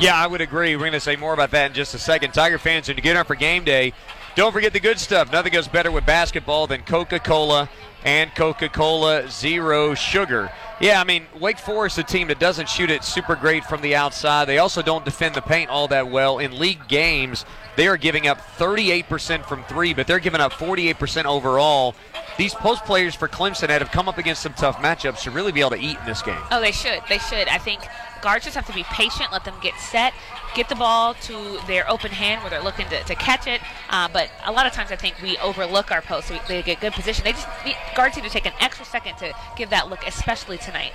Yeah, 0.00 0.14
I 0.14 0.26
would 0.26 0.40
agree. 0.40 0.76
We're 0.76 0.82
going 0.82 0.92
to 0.92 1.00
say 1.00 1.16
more 1.16 1.34
about 1.34 1.50
that 1.50 1.70
in 1.70 1.74
just 1.74 1.92
a 1.94 1.98
second. 1.98 2.32
Tiger 2.32 2.58
fans, 2.58 2.86
when 2.86 2.96
you 2.96 3.02
get 3.02 3.16
up 3.16 3.26
for 3.26 3.34
game 3.34 3.64
day, 3.64 3.92
don't 4.38 4.52
forget 4.52 4.72
the 4.72 4.78
good 4.78 5.00
stuff. 5.00 5.32
Nothing 5.32 5.52
goes 5.52 5.66
better 5.66 5.90
with 5.90 6.06
basketball 6.06 6.68
than 6.68 6.82
Coca 6.82 7.18
Cola 7.18 7.68
and 8.04 8.32
Coca 8.36 8.68
Cola 8.68 9.28
Zero 9.28 9.94
Sugar. 9.94 10.48
Yeah, 10.80 11.00
I 11.00 11.04
mean, 11.04 11.26
Wake 11.40 11.58
Forest, 11.58 11.98
a 11.98 12.04
team 12.04 12.28
that 12.28 12.38
doesn't 12.38 12.68
shoot 12.68 12.88
it 12.88 13.02
super 13.02 13.34
great 13.34 13.64
from 13.64 13.80
the 13.80 13.96
outside. 13.96 14.44
They 14.44 14.58
also 14.58 14.80
don't 14.80 15.04
defend 15.04 15.34
the 15.34 15.40
paint 15.40 15.70
all 15.70 15.88
that 15.88 16.08
well. 16.08 16.38
In 16.38 16.56
league 16.56 16.86
games, 16.86 17.44
they 17.74 17.88
are 17.88 17.96
giving 17.96 18.28
up 18.28 18.38
38% 18.56 19.44
from 19.44 19.64
three, 19.64 19.92
but 19.92 20.06
they're 20.06 20.20
giving 20.20 20.40
up 20.40 20.52
48% 20.52 21.24
overall. 21.24 21.96
These 22.36 22.54
post 22.54 22.84
players 22.84 23.16
for 23.16 23.26
Clemson 23.26 23.66
that 23.66 23.80
have 23.82 23.90
come 23.90 24.08
up 24.08 24.18
against 24.18 24.42
some 24.42 24.54
tough 24.54 24.76
matchups 24.76 25.18
should 25.18 25.34
really 25.34 25.50
be 25.50 25.58
able 25.58 25.70
to 25.70 25.80
eat 25.80 25.98
in 25.98 26.06
this 26.06 26.22
game. 26.22 26.38
Oh, 26.52 26.60
they 26.60 26.70
should. 26.70 27.00
They 27.08 27.18
should. 27.18 27.48
I 27.48 27.58
think 27.58 27.80
guards 28.22 28.44
just 28.44 28.54
have 28.54 28.66
to 28.66 28.72
be 28.72 28.84
patient, 28.84 29.32
let 29.32 29.44
them 29.44 29.54
get 29.60 29.74
set, 29.80 30.12
get 30.54 30.68
the 30.68 30.74
ball 30.74 31.14
to 31.14 31.58
their 31.66 31.88
open 31.90 32.10
hand 32.10 32.42
where 32.42 32.50
they're 32.50 32.62
looking 32.62 32.88
to, 32.88 33.02
to 33.04 33.14
catch 33.14 33.46
it. 33.46 33.60
Uh, 33.90 34.08
but 34.12 34.30
a 34.44 34.52
lot 34.52 34.66
of 34.66 34.72
times 34.72 34.90
I 34.90 34.96
think 34.96 35.20
we 35.22 35.36
overlook 35.38 35.90
our 35.90 36.02
posts. 36.02 36.30
We, 36.30 36.40
they 36.48 36.62
get 36.62 36.80
good 36.80 36.92
position. 36.92 37.24
They 37.24 37.32
just 37.32 37.46
need, 37.64 37.76
guards 37.94 38.16
need 38.16 38.24
to 38.24 38.30
take 38.30 38.46
an 38.46 38.52
extra 38.60 38.84
second 38.84 39.16
to 39.18 39.32
give 39.56 39.70
that 39.70 39.88
look, 39.88 40.06
especially 40.06 40.58
tonight. 40.58 40.92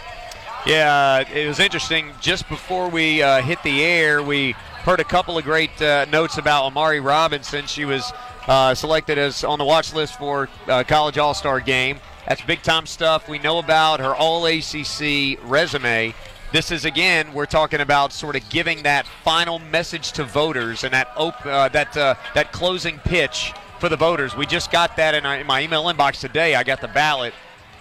Yeah, 0.66 1.20
it 1.30 1.48
was 1.48 1.60
interesting. 1.60 2.12
Just 2.22 2.48
before 2.48 2.88
we 2.88 3.22
uh, 3.22 3.42
hit 3.42 3.62
the 3.64 3.84
air, 3.84 4.24
we 4.24 4.54
heard 4.84 5.02
a 5.02 5.04
couple 5.04 5.38
of 5.38 5.44
great 5.44 5.82
uh, 5.82 6.06
notes 6.06 6.38
about 6.38 6.64
Amari 6.64 7.02
Robinson. 7.02 7.66
She 7.66 7.84
was 7.84 8.14
uh, 8.48 8.74
selected 8.74 9.18
as 9.18 9.44
on 9.44 9.60
the 9.60 9.66
watch 9.66 9.94
list 9.94 10.18
for 10.18 10.48
uh, 10.68 10.84
College 10.86 11.18
All 11.18 11.34
Star 11.34 11.60
game. 11.60 12.00
That's 12.28 12.42
big 12.42 12.62
time 12.62 12.86
stuff. 12.86 13.28
We 13.28 13.40
know 13.40 13.60
about 13.60 14.00
her 14.00 14.16
All 14.16 14.46
ACC 14.46 15.38
resume. 15.44 16.14
This 16.54 16.70
is 16.70 16.86
again, 16.86 17.34
we're 17.34 17.48
talking 17.48 17.82
about 17.82 18.14
sort 18.14 18.36
of 18.36 18.48
giving 18.50 18.84
that 18.84 19.08
final 19.08 19.58
message 19.58 20.12
to 20.12 20.24
voters 20.24 20.84
and 20.84 20.94
that 20.94 21.10
op- 21.18 21.44
uh, 21.44 21.68
that 21.70 21.98
uh, 21.98 22.14
that 22.36 22.52
closing 22.52 23.00
pitch 23.00 23.54
for 23.80 23.90
the 23.90 23.98
voters. 23.98 24.38
We 24.38 24.46
just 24.46 24.72
got 24.72 24.96
that 24.98 25.16
in, 25.16 25.26
our, 25.26 25.38
in 25.38 25.48
my 25.48 25.64
email 25.64 25.86
inbox 25.86 26.20
today. 26.20 26.54
I 26.54 26.62
got 26.64 26.80
the 26.80 26.88
ballot. 26.90 27.34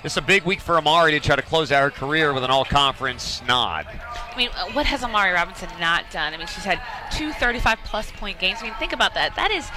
It's 0.05 0.17
a 0.17 0.23
big 0.23 0.45
week 0.45 0.59
for 0.59 0.79
Amari 0.79 1.13
to 1.13 1.21
try 1.21 1.37
to 1.37 1.43
close 1.43 1.71
out 1.71 1.83
her 1.83 1.91
career 1.91 2.33
with 2.33 2.45
an 2.45 2.51
all-conference 2.51 3.43
nod. 3.47 3.87
I 3.87 4.35
mean, 4.39 4.49
uh, 4.57 4.71
what 4.73 4.87
has 4.87 5.05
Amari 5.05 5.33
Robinson 5.33 5.69
not 5.79 6.11
done? 6.11 6.33
I 6.33 6.39
mean, 6.39 6.47
she's 6.47 6.65
had 6.65 6.81
two 7.13 7.31
35 7.33 7.79
plus 7.85 8.11
point 8.13 8.39
games. 8.39 8.61
I 8.63 8.65
mean, 8.65 8.75
think 8.79 8.95
about 8.95 9.13
that. 9.13 9.37
That 9.37 9.51
is 9.51 9.69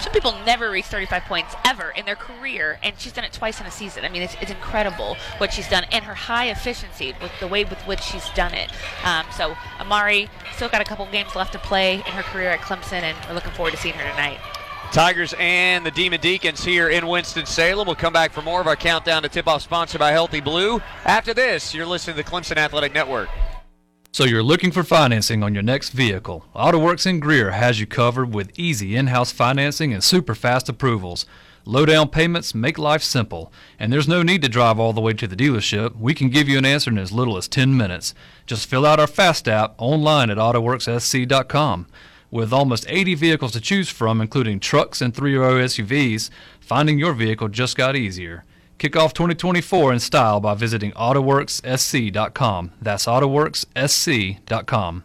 some 0.00 0.12
people 0.12 0.34
never 0.46 0.70
reach 0.70 0.86
35 0.86 1.22
points 1.24 1.54
ever 1.64 1.90
in 1.90 2.06
their 2.06 2.16
career, 2.16 2.78
and 2.82 2.98
she's 2.98 3.12
done 3.12 3.24
it 3.24 3.32
twice 3.32 3.60
in 3.60 3.66
a 3.66 3.70
season. 3.70 4.04
I 4.04 4.08
mean, 4.08 4.22
it's, 4.22 4.34
it's 4.40 4.50
incredible 4.50 5.16
what 5.38 5.52
she's 5.52 5.68
done, 5.68 5.84
and 5.92 6.04
her 6.04 6.14
high 6.14 6.50
efficiency 6.50 7.14
with 7.20 7.32
the 7.40 7.46
way 7.46 7.64
with 7.64 7.80
which 7.82 8.00
she's 8.00 8.28
done 8.30 8.54
it. 8.54 8.70
Um, 9.04 9.26
so 9.36 9.56
Amari 9.78 10.28
still 10.56 10.68
got 10.68 10.80
a 10.80 10.84
couple 10.84 11.06
games 11.12 11.36
left 11.36 11.52
to 11.52 11.58
play 11.58 11.96
in 11.96 12.00
her 12.00 12.22
career 12.22 12.50
at 12.50 12.60
Clemson, 12.60 13.02
and 13.02 13.16
we're 13.28 13.34
looking 13.34 13.52
forward 13.52 13.72
to 13.72 13.76
seeing 13.76 13.94
her 13.94 14.10
tonight. 14.10 14.38
Tigers 14.92 15.34
and 15.38 15.86
the 15.86 15.90
Demon 15.92 16.20
Deacons 16.20 16.64
here 16.64 16.88
in 16.88 17.06
Winston-Salem. 17.06 17.86
We'll 17.86 17.94
come 17.94 18.12
back 18.12 18.32
for 18.32 18.42
more 18.42 18.60
of 18.60 18.66
our 18.66 18.74
countdown 18.74 19.22
to 19.22 19.28
tip-off 19.28 19.62
sponsored 19.62 20.00
by 20.00 20.10
Healthy 20.10 20.40
Blue. 20.40 20.82
After 21.04 21.32
this, 21.32 21.72
you're 21.72 21.86
listening 21.86 22.16
to 22.16 22.22
the 22.24 22.28
Clemson 22.28 22.56
Athletic 22.56 22.92
Network. 22.92 23.28
So 24.12 24.24
you're 24.24 24.42
looking 24.42 24.72
for 24.72 24.82
financing 24.82 25.44
on 25.44 25.54
your 25.54 25.62
next 25.62 25.90
vehicle. 25.90 26.44
AutoWorks 26.56 27.06
in 27.06 27.20
Greer 27.20 27.52
has 27.52 27.78
you 27.78 27.86
covered 27.86 28.34
with 28.34 28.58
easy 28.58 28.96
in-house 28.96 29.30
financing 29.30 29.92
and 29.92 30.02
super 30.02 30.34
fast 30.34 30.68
approvals. 30.68 31.26
Low 31.64 31.86
down 31.86 32.08
payments 32.08 32.52
make 32.52 32.76
life 32.76 33.04
simple, 33.04 33.52
and 33.78 33.92
there's 33.92 34.08
no 34.08 34.24
need 34.24 34.42
to 34.42 34.48
drive 34.48 34.80
all 34.80 34.92
the 34.92 35.00
way 35.00 35.12
to 35.12 35.28
the 35.28 35.36
dealership. 35.36 35.94
We 35.96 36.12
can 36.12 36.28
give 36.28 36.48
you 36.48 36.58
an 36.58 36.64
answer 36.64 36.90
in 36.90 36.98
as 36.98 37.12
little 37.12 37.36
as 37.36 37.46
10 37.46 37.76
minutes. 37.76 38.12
Just 38.46 38.68
fill 38.68 38.84
out 38.84 38.98
our 38.98 39.06
Fast 39.06 39.46
app 39.46 39.76
online 39.78 40.28
at 40.28 40.38
AutoWorksSC.com. 40.38 41.86
With 42.32 42.52
almost 42.52 42.86
80 42.88 43.14
vehicles 43.14 43.52
to 43.52 43.60
choose 43.60 43.90
from, 43.90 44.20
including 44.20 44.58
trucks 44.58 45.00
and 45.00 45.14
three 45.14 45.36
row 45.36 45.54
SUVs, 45.54 46.30
finding 46.58 46.98
your 46.98 47.12
vehicle 47.12 47.46
just 47.46 47.76
got 47.76 47.94
easier. 47.94 48.44
Kick 48.80 48.96
off 48.96 49.12
2024 49.12 49.92
in 49.92 50.00
style 50.00 50.40
by 50.40 50.54
visiting 50.54 50.92
AutoWorksSC.com. 50.92 52.72
That's 52.80 53.04
AutoWorksSC.com. 53.04 55.04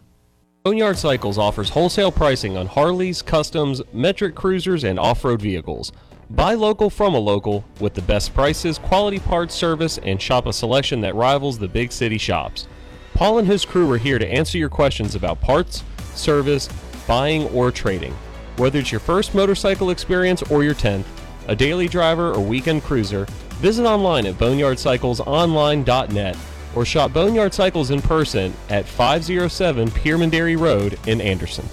Boneyard 0.64 0.96
Cycles 0.96 1.36
offers 1.36 1.68
wholesale 1.68 2.10
pricing 2.10 2.56
on 2.56 2.68
Harleys, 2.68 3.20
customs, 3.20 3.82
metric 3.92 4.34
cruisers, 4.34 4.82
and 4.82 4.98
off 4.98 5.26
road 5.26 5.42
vehicles. 5.42 5.92
Buy 6.30 6.54
local 6.54 6.88
from 6.88 7.14
a 7.14 7.18
local 7.18 7.66
with 7.78 7.92
the 7.92 8.00
best 8.00 8.32
prices, 8.32 8.78
quality 8.78 9.18
parts, 9.18 9.54
service, 9.54 9.98
and 9.98 10.22
shop 10.22 10.46
a 10.46 10.54
selection 10.54 11.02
that 11.02 11.14
rivals 11.14 11.58
the 11.58 11.68
big 11.68 11.92
city 11.92 12.16
shops. 12.16 12.68
Paul 13.12 13.40
and 13.40 13.46
his 13.46 13.66
crew 13.66 13.92
are 13.92 13.98
here 13.98 14.18
to 14.18 14.26
answer 14.26 14.56
your 14.56 14.70
questions 14.70 15.14
about 15.14 15.42
parts, 15.42 15.84
service, 16.14 16.70
buying, 17.06 17.46
or 17.48 17.70
trading. 17.70 18.14
Whether 18.56 18.78
it's 18.78 18.90
your 18.90 19.00
first 19.00 19.34
motorcycle 19.34 19.90
experience 19.90 20.42
or 20.44 20.64
your 20.64 20.74
10th, 20.74 21.04
a 21.46 21.54
daily 21.54 21.88
driver 21.88 22.32
or 22.32 22.40
weekend 22.40 22.82
cruiser, 22.82 23.26
visit 23.56 23.86
online 23.86 24.26
at 24.26 24.34
boneyardcyclesonline.net 24.34 26.36
or 26.74 26.84
shop 26.84 27.12
Boneyard 27.12 27.54
Cycles 27.54 27.90
in 27.90 28.02
person 28.02 28.52
at 28.68 28.86
507 28.86 29.90
Pearman 29.90 30.30
Dairy 30.30 30.56
Road 30.56 30.98
in 31.06 31.20
Anderson. 31.20 31.66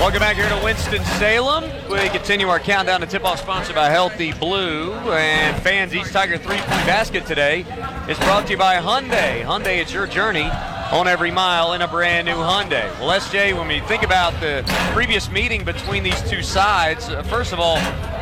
Welcome 0.00 0.20
back 0.20 0.36
here 0.36 0.48
to 0.48 0.64
Winston-Salem. 0.64 1.90
We 1.90 2.08
continue 2.08 2.48
our 2.48 2.58
countdown 2.58 3.02
to 3.02 3.06
tip-off 3.06 3.38
sponsored 3.38 3.74
by 3.74 3.90
Healthy 3.90 4.32
Blue. 4.32 4.94
And 4.94 5.62
fans, 5.62 5.94
East 5.94 6.14
Tiger 6.14 6.38
three-point 6.38 6.86
basket 6.86 7.26
today 7.26 7.66
is 8.08 8.16
brought 8.20 8.46
to 8.46 8.52
you 8.52 8.56
by 8.56 8.76
Hyundai. 8.76 9.44
Hyundai, 9.44 9.76
it's 9.76 9.92
your 9.92 10.06
journey 10.06 10.48
on 10.90 11.06
every 11.06 11.30
mile 11.30 11.74
in 11.74 11.82
a 11.82 11.86
brand 11.86 12.26
new 12.26 12.32
Hyundai. 12.32 12.88
Well, 12.98 13.10
SJ, 13.20 13.54
when 13.54 13.68
we 13.68 13.80
think 13.80 14.02
about 14.02 14.32
the 14.40 14.64
previous 14.94 15.30
meeting 15.30 15.64
between 15.64 16.02
these 16.02 16.22
two 16.30 16.42
sides, 16.42 17.10
uh, 17.10 17.22
first 17.24 17.52
of 17.52 17.60
all, 17.60 17.74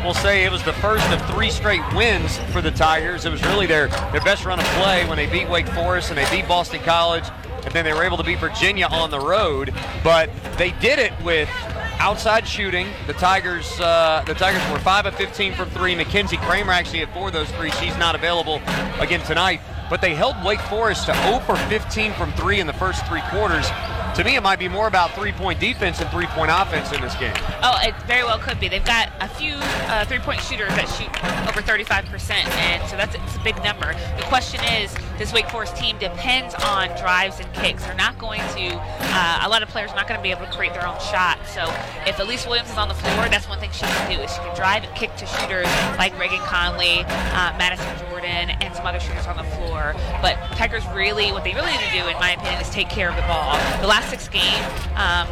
we'll 0.03 0.15
say 0.15 0.45
it 0.45 0.51
was 0.51 0.65
the 0.65 0.73
first 0.73 1.09
of 1.11 1.25
three 1.31 1.49
straight 1.49 1.95
wins 1.95 2.39
for 2.51 2.61
the 2.61 2.73
Tigers. 2.73 3.25
It 3.25 3.31
was 3.31 3.43
really 3.45 3.67
their, 3.67 3.87
their 4.11 4.23
best 4.23 4.45
run 4.45 4.59
of 4.59 4.67
play 4.67 5.07
when 5.07 5.17
they 5.17 5.27
beat 5.27 5.49
Wake 5.49 5.69
Forest 5.69 6.11
and 6.11 6.19
they 6.19 6.29
beat 6.29 6.49
Boston 6.49 6.81
College 6.81 7.25
and 7.69 7.75
then 7.75 7.85
they 7.85 7.93
were 7.93 8.03
able 8.03 8.17
to 8.17 8.23
beat 8.23 8.39
Virginia 8.39 8.87
on 8.91 9.11
the 9.11 9.21
road. 9.21 9.75
But 10.03 10.31
they 10.57 10.71
did 10.81 10.99
it 10.99 11.13
with 11.23 11.51
outside 11.99 12.49
shooting. 12.49 12.87
The 13.07 13.13
Tigers, 13.13 13.79
uh, 13.79 14.25
the 14.27 14.33
Tigers 14.33 14.63
were 14.73 14.79
five 14.79 15.05
of 15.05 15.15
15 15.17 15.53
from 15.53 15.69
three. 15.69 15.95
Mackenzie 15.95 16.39
Kramer 16.39 16.73
actually 16.73 17.01
had 17.01 17.11
four 17.11 17.27
of 17.27 17.35
those 17.35 17.51
three. 17.51 17.71
She's 17.73 17.97
not 17.99 18.15
available 18.15 18.63
again 19.01 19.21
tonight. 19.27 19.61
But 19.91 20.01
they 20.01 20.15
held 20.15 20.43
Wake 20.43 20.61
Forest 20.61 21.07
to 21.07 21.15
0 21.25 21.41
for 21.41 21.57
15 21.57 22.15
from 22.15 22.33
three 22.33 22.59
in 22.59 22.67
the 22.67 22.73
first 22.73 23.07
three 23.07 23.23
quarters. 23.29 23.69
To 24.17 24.25
me, 24.25 24.37
it 24.37 24.43
might 24.43 24.59
be 24.59 24.69
more 24.69 24.87
about 24.87 25.13
three-point 25.13 25.61
defense 25.61 26.01
and 26.01 26.11
three-point 26.11 26.51
offense 26.53 26.91
in 26.93 27.01
this 27.03 27.15
game. 27.17 27.35
Oh, 27.63 27.79
it 27.83 27.95
very 28.03 28.25
well 28.25 28.39
could 28.39 28.59
be. 28.59 28.69
They've 28.69 28.85
got 28.85 29.13
a 29.21 29.29
few 29.29 29.55
uh, 29.55 30.07
three-point 30.07 30.41
shooters 30.41 30.71
that 30.71 30.89
shoot 30.89 31.09
over 31.49 31.61
35%, 31.61 32.31
and 32.33 32.89
so 32.89 32.97
that's 32.97 33.15
it's 33.15 33.37
a 33.37 33.45
big 33.45 33.63
number. 33.63 33.93
The 34.17 34.25
question 34.25 34.61
is, 34.65 34.93
this 35.19 35.33
Wake 35.33 35.51
Forest 35.51 35.77
team 35.77 35.99
depends 35.99 36.55
on 36.55 36.89
drives 36.97 37.41
and 37.41 37.53
kicks. 37.53 37.85
They're 37.85 37.95
not 37.95 38.19
going 38.19 38.41
to. 38.41 38.79
Uh, 39.01 39.41
a 39.43 39.49
lot 39.49 39.63
of 39.63 39.69
players 39.69 39.91
are 39.91 39.97
not 39.97 40.07
going 40.07 40.19
to 40.19 40.23
be 40.23 40.31
able 40.31 40.47
to 40.47 40.53
create 40.53 40.73
their 40.73 40.87
own 40.87 40.99
shot. 41.01 41.39
So 41.47 41.65
if 42.07 42.19
Elise 42.21 42.47
Williams 42.47 42.71
is 42.71 42.79
on 42.79 42.87
the 42.87 42.95
floor, 42.95 43.29
that's 43.29 43.49
one 43.49 43.59
thing 43.59 43.71
she 43.73 43.85
can 43.85 44.17
do 44.17 44.23
is 44.23 44.33
she 44.33 44.39
can 44.39 44.55
drive 44.55 44.85
and 44.85 44.95
kick 44.95 45.15
to 45.17 45.27
shooters 45.27 45.67
like 45.99 46.17
Reagan 46.19 46.39
Conley, 46.41 47.03
uh, 47.35 47.55
Madison 47.59 47.87
Jordan, 48.07 48.51
and 48.63 48.75
some 48.75 48.87
other 48.87 49.01
shooters 49.01 49.27
on 49.27 49.37
the 49.37 49.45
floor. 49.59 49.95
But 50.23 50.37
Tigers 50.55 50.85
really, 50.95 51.33
what 51.33 51.43
they 51.43 51.55
really 51.55 51.73
need 51.73 51.81
to 51.81 51.93
do, 51.93 52.07
in 52.07 52.15
my 52.21 52.33
opinion, 52.33 52.61
is 52.61 52.71
take 52.71 52.89
care 52.89 53.11
of 53.11 53.17
the 53.17 53.23
ball. 53.23 53.59
The 53.81 53.89
last 53.89 54.11
six 54.11 54.29
games, 54.29 54.67
um, 54.95 55.27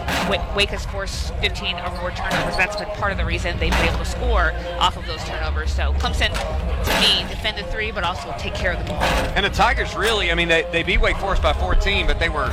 Wake 0.56 0.70
has 0.70 0.84
forced 0.86 1.32
15 1.36 1.76
or 1.76 1.90
more 2.00 2.10
turnovers. 2.10 2.56
That's 2.56 2.76
been 2.76 2.88
part 2.98 3.12
of 3.12 3.18
the 3.18 3.24
reason 3.24 3.56
they've 3.58 3.70
been 3.70 3.88
able 3.88 3.98
to 3.98 4.04
score 4.04 4.52
off 4.78 4.96
of 4.96 5.06
those 5.06 5.22
turnovers. 5.24 5.72
So 5.72 5.92
Clemson, 5.94 6.32
to 6.32 7.00
me, 7.00 7.28
defend 7.28 7.58
the 7.58 7.64
three, 7.70 7.92
but 7.92 8.02
also 8.02 8.34
take 8.38 8.54
care 8.54 8.72
of 8.72 8.78
the 8.78 8.84
ball. 8.92 9.02
And 9.36 9.44
the 9.44 9.50
Tigers 9.50 9.75
really, 9.96 10.30
I 10.30 10.34
mean, 10.34 10.48
they, 10.48 10.66
they 10.72 10.82
beat 10.82 11.00
Wake 11.00 11.16
Forest 11.16 11.42
by 11.42 11.52
14, 11.52 12.06
but 12.06 12.18
they 12.18 12.28
were 12.28 12.48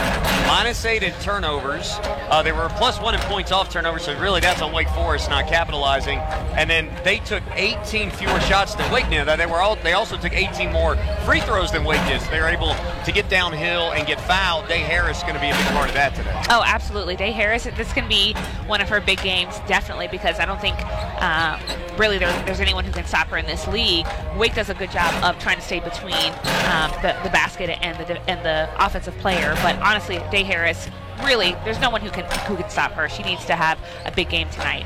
minus 0.48 0.84
eight 0.86 1.04
in 1.04 1.14
turnovers. 1.22 1.98
Uh, 2.30 2.42
they 2.44 2.52
were 2.52 2.70
plus 2.78 3.00
one 3.00 3.14
in 3.14 3.22
points 3.22 3.52
off 3.52 3.70
turnovers, 3.70 4.04
so 4.04 4.20
really 4.20 4.42
that's 4.42 4.62
on 4.62 4.72
Wake 4.72 4.90
Forest 4.90 5.30
not 5.30 5.48
capitalizing. 5.48 6.20
And 6.56 6.70
then 6.70 6.90
they 7.04 7.20
took 7.20 7.44
18 7.54 8.12
fewer 8.12 8.40
shots 8.42 8.76
than 8.76 8.92
Wake 8.92 9.10
did. 9.10 9.28
They 9.28 9.46
were 9.46 9.76
they 9.84 9.94
also 9.94 10.18
took 10.18 10.34
18 10.34 10.72
more 10.72 10.96
free 11.26 11.40
throws 11.42 11.72
than 11.72 11.84
Wake 11.84 12.06
did. 12.08 12.22
So 12.22 12.30
they 12.30 12.40
were 12.40 12.48
able 12.48 12.76
to 13.06 13.12
get 13.12 13.30
downhill 13.30 13.92
and 13.92 14.06
get 14.06 14.20
fouled. 14.22 14.68
Day 14.68 14.80
Harris 14.80 15.18
is 15.18 15.24
going 15.24 15.36
to 15.36 15.42
be 15.42 15.50
a 15.50 15.56
big 15.56 15.66
part 15.68 15.90
of 15.90 15.96
that 15.96 16.16
today. 16.16 16.42
Oh, 16.50 16.64
absolutely. 16.66 17.16
Day 17.16 17.32
Harris, 17.32 17.64
this 17.64 17.94
can 17.94 18.08
be 18.08 18.34
one 18.68 18.82
of 18.82 18.90
her 18.90 19.02
big 19.02 19.22
games, 19.22 19.60
definitely, 19.68 20.08
because 20.08 20.40
I 20.40 20.46
don't 20.46 20.62
think 20.62 20.76
um, 21.22 21.60
really 21.98 22.18
there, 22.18 22.32
there's 22.46 22.60
anyone 22.60 22.86
who 22.86 22.92
can 22.92 23.06
stop 23.06 23.28
her 23.28 23.38
in 23.38 23.46
this 23.46 23.68
league. 23.68 24.06
Wake 24.38 24.56
does 24.56 24.70
a 24.70 24.74
good 24.74 24.92
job 24.92 25.14
of 25.24 25.40
trying 25.40 25.58
to 25.58 25.62
stay 25.62 25.80
between 25.80 26.32
um, 26.72 26.92
the, 27.02 27.13
the 27.24 27.30
basket 27.30 27.70
and 27.70 27.98
the 27.98 28.30
and 28.30 28.44
the 28.46 28.70
offensive 28.84 29.18
player. 29.20 29.56
But 29.62 29.78
honestly, 29.80 30.20
Day 30.32 30.44
Harris, 30.44 30.90
really, 31.24 31.54
there's 31.64 31.80
no 31.80 31.90
one 31.90 32.02
who 32.02 32.10
can 32.10 32.26
who 32.48 32.56
can 32.56 32.70
stop 32.70 32.92
her. 32.94 33.10
She 33.10 33.24
needs 33.24 33.46
to 33.46 33.56
have 33.56 33.78
a 34.06 34.12
big 34.12 34.30
game 34.30 34.50
tonight. 34.50 34.86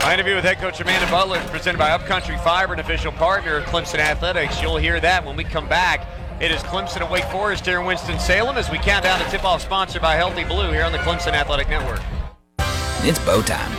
My 0.00 0.14
interview 0.14 0.34
with 0.34 0.44
head 0.44 0.58
coach 0.58 0.80
Amanda 0.80 1.08
Butler 1.10 1.38
is 1.38 1.50
presented 1.50 1.78
by 1.78 1.90
Upcountry 1.90 2.36
Fiber, 2.38 2.72
an 2.72 2.80
official 2.80 3.12
partner 3.12 3.56
of 3.58 3.64
Clemson 3.64 3.98
Athletics. 4.00 4.60
You'll 4.60 4.76
hear 4.76 4.98
that 5.00 5.24
when 5.24 5.36
we 5.36 5.44
come 5.44 5.68
back. 5.68 6.06
It 6.40 6.50
is 6.50 6.60
Clemson 6.62 7.02
and 7.02 7.10
Wake 7.10 7.24
Forest 7.26 7.66
here 7.66 7.78
in 7.78 7.86
Winston-Salem 7.86 8.56
as 8.56 8.68
we 8.68 8.78
count 8.78 9.04
down 9.04 9.20
the 9.20 9.26
tip-off 9.26 9.62
sponsored 9.62 10.02
by 10.02 10.16
Healthy 10.16 10.42
Blue 10.44 10.72
here 10.72 10.82
on 10.82 10.90
the 10.90 10.98
Clemson 10.98 11.34
Athletic 11.34 11.68
Network. 11.68 12.00
It's 13.04 13.20
Bo 13.20 13.42
time. 13.42 13.70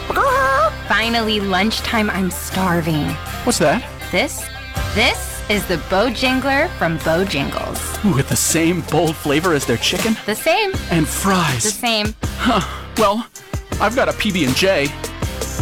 Finally, 0.88 1.41
lunchtime. 1.41 2.10
I'm 2.10 2.32
starving. 2.32 3.10
What's 3.43 3.58
that? 3.60 3.84
This? 4.12 4.47
This 4.95 5.32
is 5.49 5.65
the 5.67 5.77
Bojangler 5.89 6.69
from 6.77 6.97
Bojangles. 6.99 8.15
With 8.15 8.29
the 8.29 8.35
same 8.35 8.81
bold 8.91 9.15
flavor 9.15 9.53
as 9.53 9.65
their 9.65 9.77
chicken? 9.77 10.15
The 10.25 10.35
same. 10.35 10.71
And 10.89 11.07
fries. 11.07 11.63
The 11.63 11.69
same. 11.69 12.15
Huh. 12.23 12.61
Well, 12.97 13.27
I've 13.81 13.95
got 13.95 14.07
a 14.07 14.13
PB&J. 14.13 14.87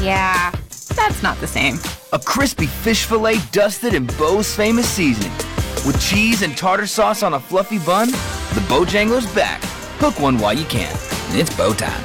Yeah, 0.04 0.52
that's 0.96 1.24
not 1.24 1.38
the 1.40 1.48
same. 1.48 1.78
A 2.14 2.20
crispy 2.20 2.68
fish 2.68 3.06
fillet 3.06 3.38
dusted 3.52 3.94
in 3.94 4.06
Bo's 4.18 4.54
famous 4.56 4.88
seasoning. 4.88 5.32
With 5.86 6.00
cheese 6.02 6.44
and 6.44 6.56
tartar 6.56 6.88
sauce 6.88 7.24
on 7.24 7.34
a 7.34 7.40
fluffy 7.40 7.80
bun, 7.80 8.10
the 8.10 8.64
Bojangler's 8.68 9.32
back. 9.34 9.62
Hook 10.00 10.20
one 10.20 10.38
while 10.38 10.54
you 10.54 10.66
can. 10.66 10.96
And 11.30 11.40
it's 11.40 11.56
Bo 11.56 11.74
time. 11.74 12.02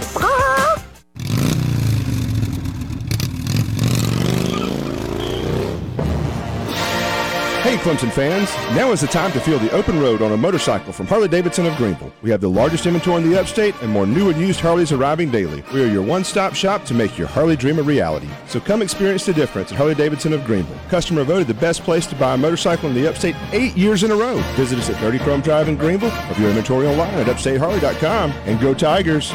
Hey 7.66 7.78
Clemson 7.78 8.12
fans, 8.12 8.48
now 8.76 8.92
is 8.92 9.00
the 9.00 9.08
time 9.08 9.32
to 9.32 9.40
feel 9.40 9.58
the 9.58 9.72
open 9.72 9.98
road 9.98 10.22
on 10.22 10.30
a 10.30 10.36
motorcycle 10.36 10.92
from 10.92 11.08
Harley 11.08 11.26
Davidson 11.26 11.66
of 11.66 11.74
Greenville. 11.74 12.12
We 12.22 12.30
have 12.30 12.40
the 12.40 12.48
largest 12.48 12.86
inventory 12.86 13.24
in 13.24 13.28
the 13.28 13.40
upstate 13.40 13.74
and 13.82 13.90
more 13.90 14.06
new 14.06 14.30
and 14.30 14.40
used 14.40 14.60
Harleys 14.60 14.92
arriving 14.92 15.32
daily. 15.32 15.64
We 15.74 15.82
are 15.82 15.88
your 15.88 16.04
one-stop 16.04 16.54
shop 16.54 16.84
to 16.84 16.94
make 16.94 17.18
your 17.18 17.26
Harley 17.26 17.56
dream 17.56 17.80
a 17.80 17.82
reality. 17.82 18.28
So 18.46 18.60
come 18.60 18.82
experience 18.82 19.26
the 19.26 19.32
difference 19.32 19.72
at 19.72 19.78
Harley 19.78 19.96
Davidson 19.96 20.32
of 20.32 20.44
Greenville. 20.44 20.78
Customer 20.90 21.24
voted 21.24 21.48
the 21.48 21.54
best 21.54 21.82
place 21.82 22.06
to 22.06 22.14
buy 22.14 22.34
a 22.34 22.36
motorcycle 22.36 22.88
in 22.88 22.94
the 22.94 23.08
upstate 23.08 23.34
eight 23.50 23.76
years 23.76 24.04
in 24.04 24.12
a 24.12 24.16
row. 24.16 24.36
Visit 24.54 24.78
us 24.78 24.88
at 24.88 25.00
30 25.00 25.18
Chrome 25.18 25.40
Drive 25.40 25.68
in 25.68 25.74
Greenville 25.74 26.12
or 26.30 26.34
view 26.34 26.46
inventory 26.46 26.86
online 26.86 27.14
at 27.14 27.26
upstateharley.com 27.26 28.30
and 28.30 28.60
go 28.60 28.74
Tigers. 28.74 29.32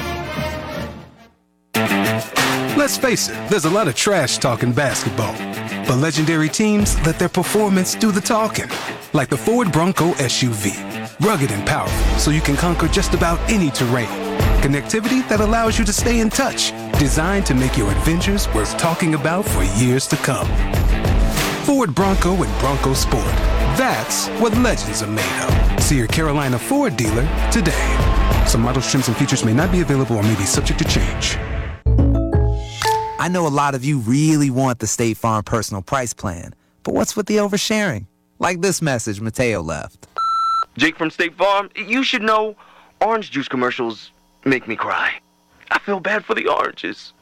Let's 2.78 2.96
face 2.96 3.28
it, 3.28 3.50
there's 3.50 3.66
a 3.66 3.70
lot 3.70 3.90
of 3.90 3.96
trash 3.96 4.38
talking 4.38 4.72
basketball. 4.72 5.36
But 5.88 5.98
legendary 5.98 6.50
teams 6.50 6.96
let 7.06 7.18
their 7.20 7.30
performance 7.30 7.96
do 7.96 8.12
the 8.12 8.22
talking. 8.22 8.70
Like 9.14 9.30
the 9.30 9.38
Ford 9.38 9.72
Bronco 9.72 10.12
SUV. 10.14 10.74
Rugged 11.20 11.52
and 11.52 11.66
powerful, 11.68 12.20
so 12.20 12.32
you 12.32 12.42
can 12.42 12.56
conquer 12.56 12.88
just 12.88 13.14
about 13.14 13.40
any 13.50 13.70
terrain. 13.72 14.08
Connectivity 14.62 15.28
that 15.28 15.40
allows 15.40 15.80
you 15.80 15.86
to 15.86 15.94
stay 15.94 16.20
in 16.20 16.30
touch. 16.30 16.72
Designed 17.00 17.46
to 17.48 17.56
make 17.56 17.78
your 17.78 17.92
adventures 17.92 18.48
worth 18.54 18.78
talking 18.78 19.16
about 19.16 19.44
for 19.46 19.64
years 19.82 20.08
to 20.08 20.16
come. 20.18 20.48
Ford 21.66 21.94
Bronco 21.96 22.44
and 22.44 22.60
Bronco 22.60 22.94
Sport. 22.94 23.36
That's 23.78 24.28
what 24.40 24.56
legends 24.58 25.02
are 25.02 25.08
made 25.08 25.42
of. 25.44 25.84
See 25.84 25.98
your 25.98 26.08
Carolina 26.08 26.60
Ford 26.60 26.96
dealer 26.96 27.28
today. 27.52 28.46
Some 28.46 28.62
models, 28.62 28.90
trims, 28.90 29.08
and 29.08 29.18
features 29.18 29.44
may 29.44 29.54
not 29.54 29.72
be 29.72 29.82
available 29.82 30.18
or 30.18 30.24
may 30.24 30.36
be 30.36 30.46
subject 30.46 30.80
to 30.80 30.86
change. 30.86 31.38
I 33.22 33.28
know 33.28 33.46
a 33.46 33.50
lot 33.50 33.76
of 33.76 33.86
you 33.86 34.00
really 34.00 34.50
want 34.50 34.80
the 34.80 34.88
State 34.88 35.16
Farm 35.16 35.44
personal 35.44 35.84
price 35.84 36.12
plan, 36.12 36.56
but 36.82 36.96
what's 36.96 37.16
with 37.16 37.28
the 37.28 37.36
oversharing? 37.36 38.08
Like 38.40 38.62
this 38.62 38.82
message 38.82 39.22
Mateo 39.22 39.62
left. 39.62 40.08
Jake 40.76 40.98
from 40.98 41.12
State 41.12 41.38
Farm, 41.38 41.70
you 41.76 42.04
should 42.04 42.24
know 42.24 42.56
orange 43.00 43.30
juice 43.30 43.48
commercials 43.48 44.12
make 44.44 44.68
me 44.68 44.76
cry. 44.76 45.14
I 45.70 45.78
feel 45.78 46.00
bad 46.00 46.26
for 46.26 46.34
the 46.34 46.48
oranges. 46.48 47.14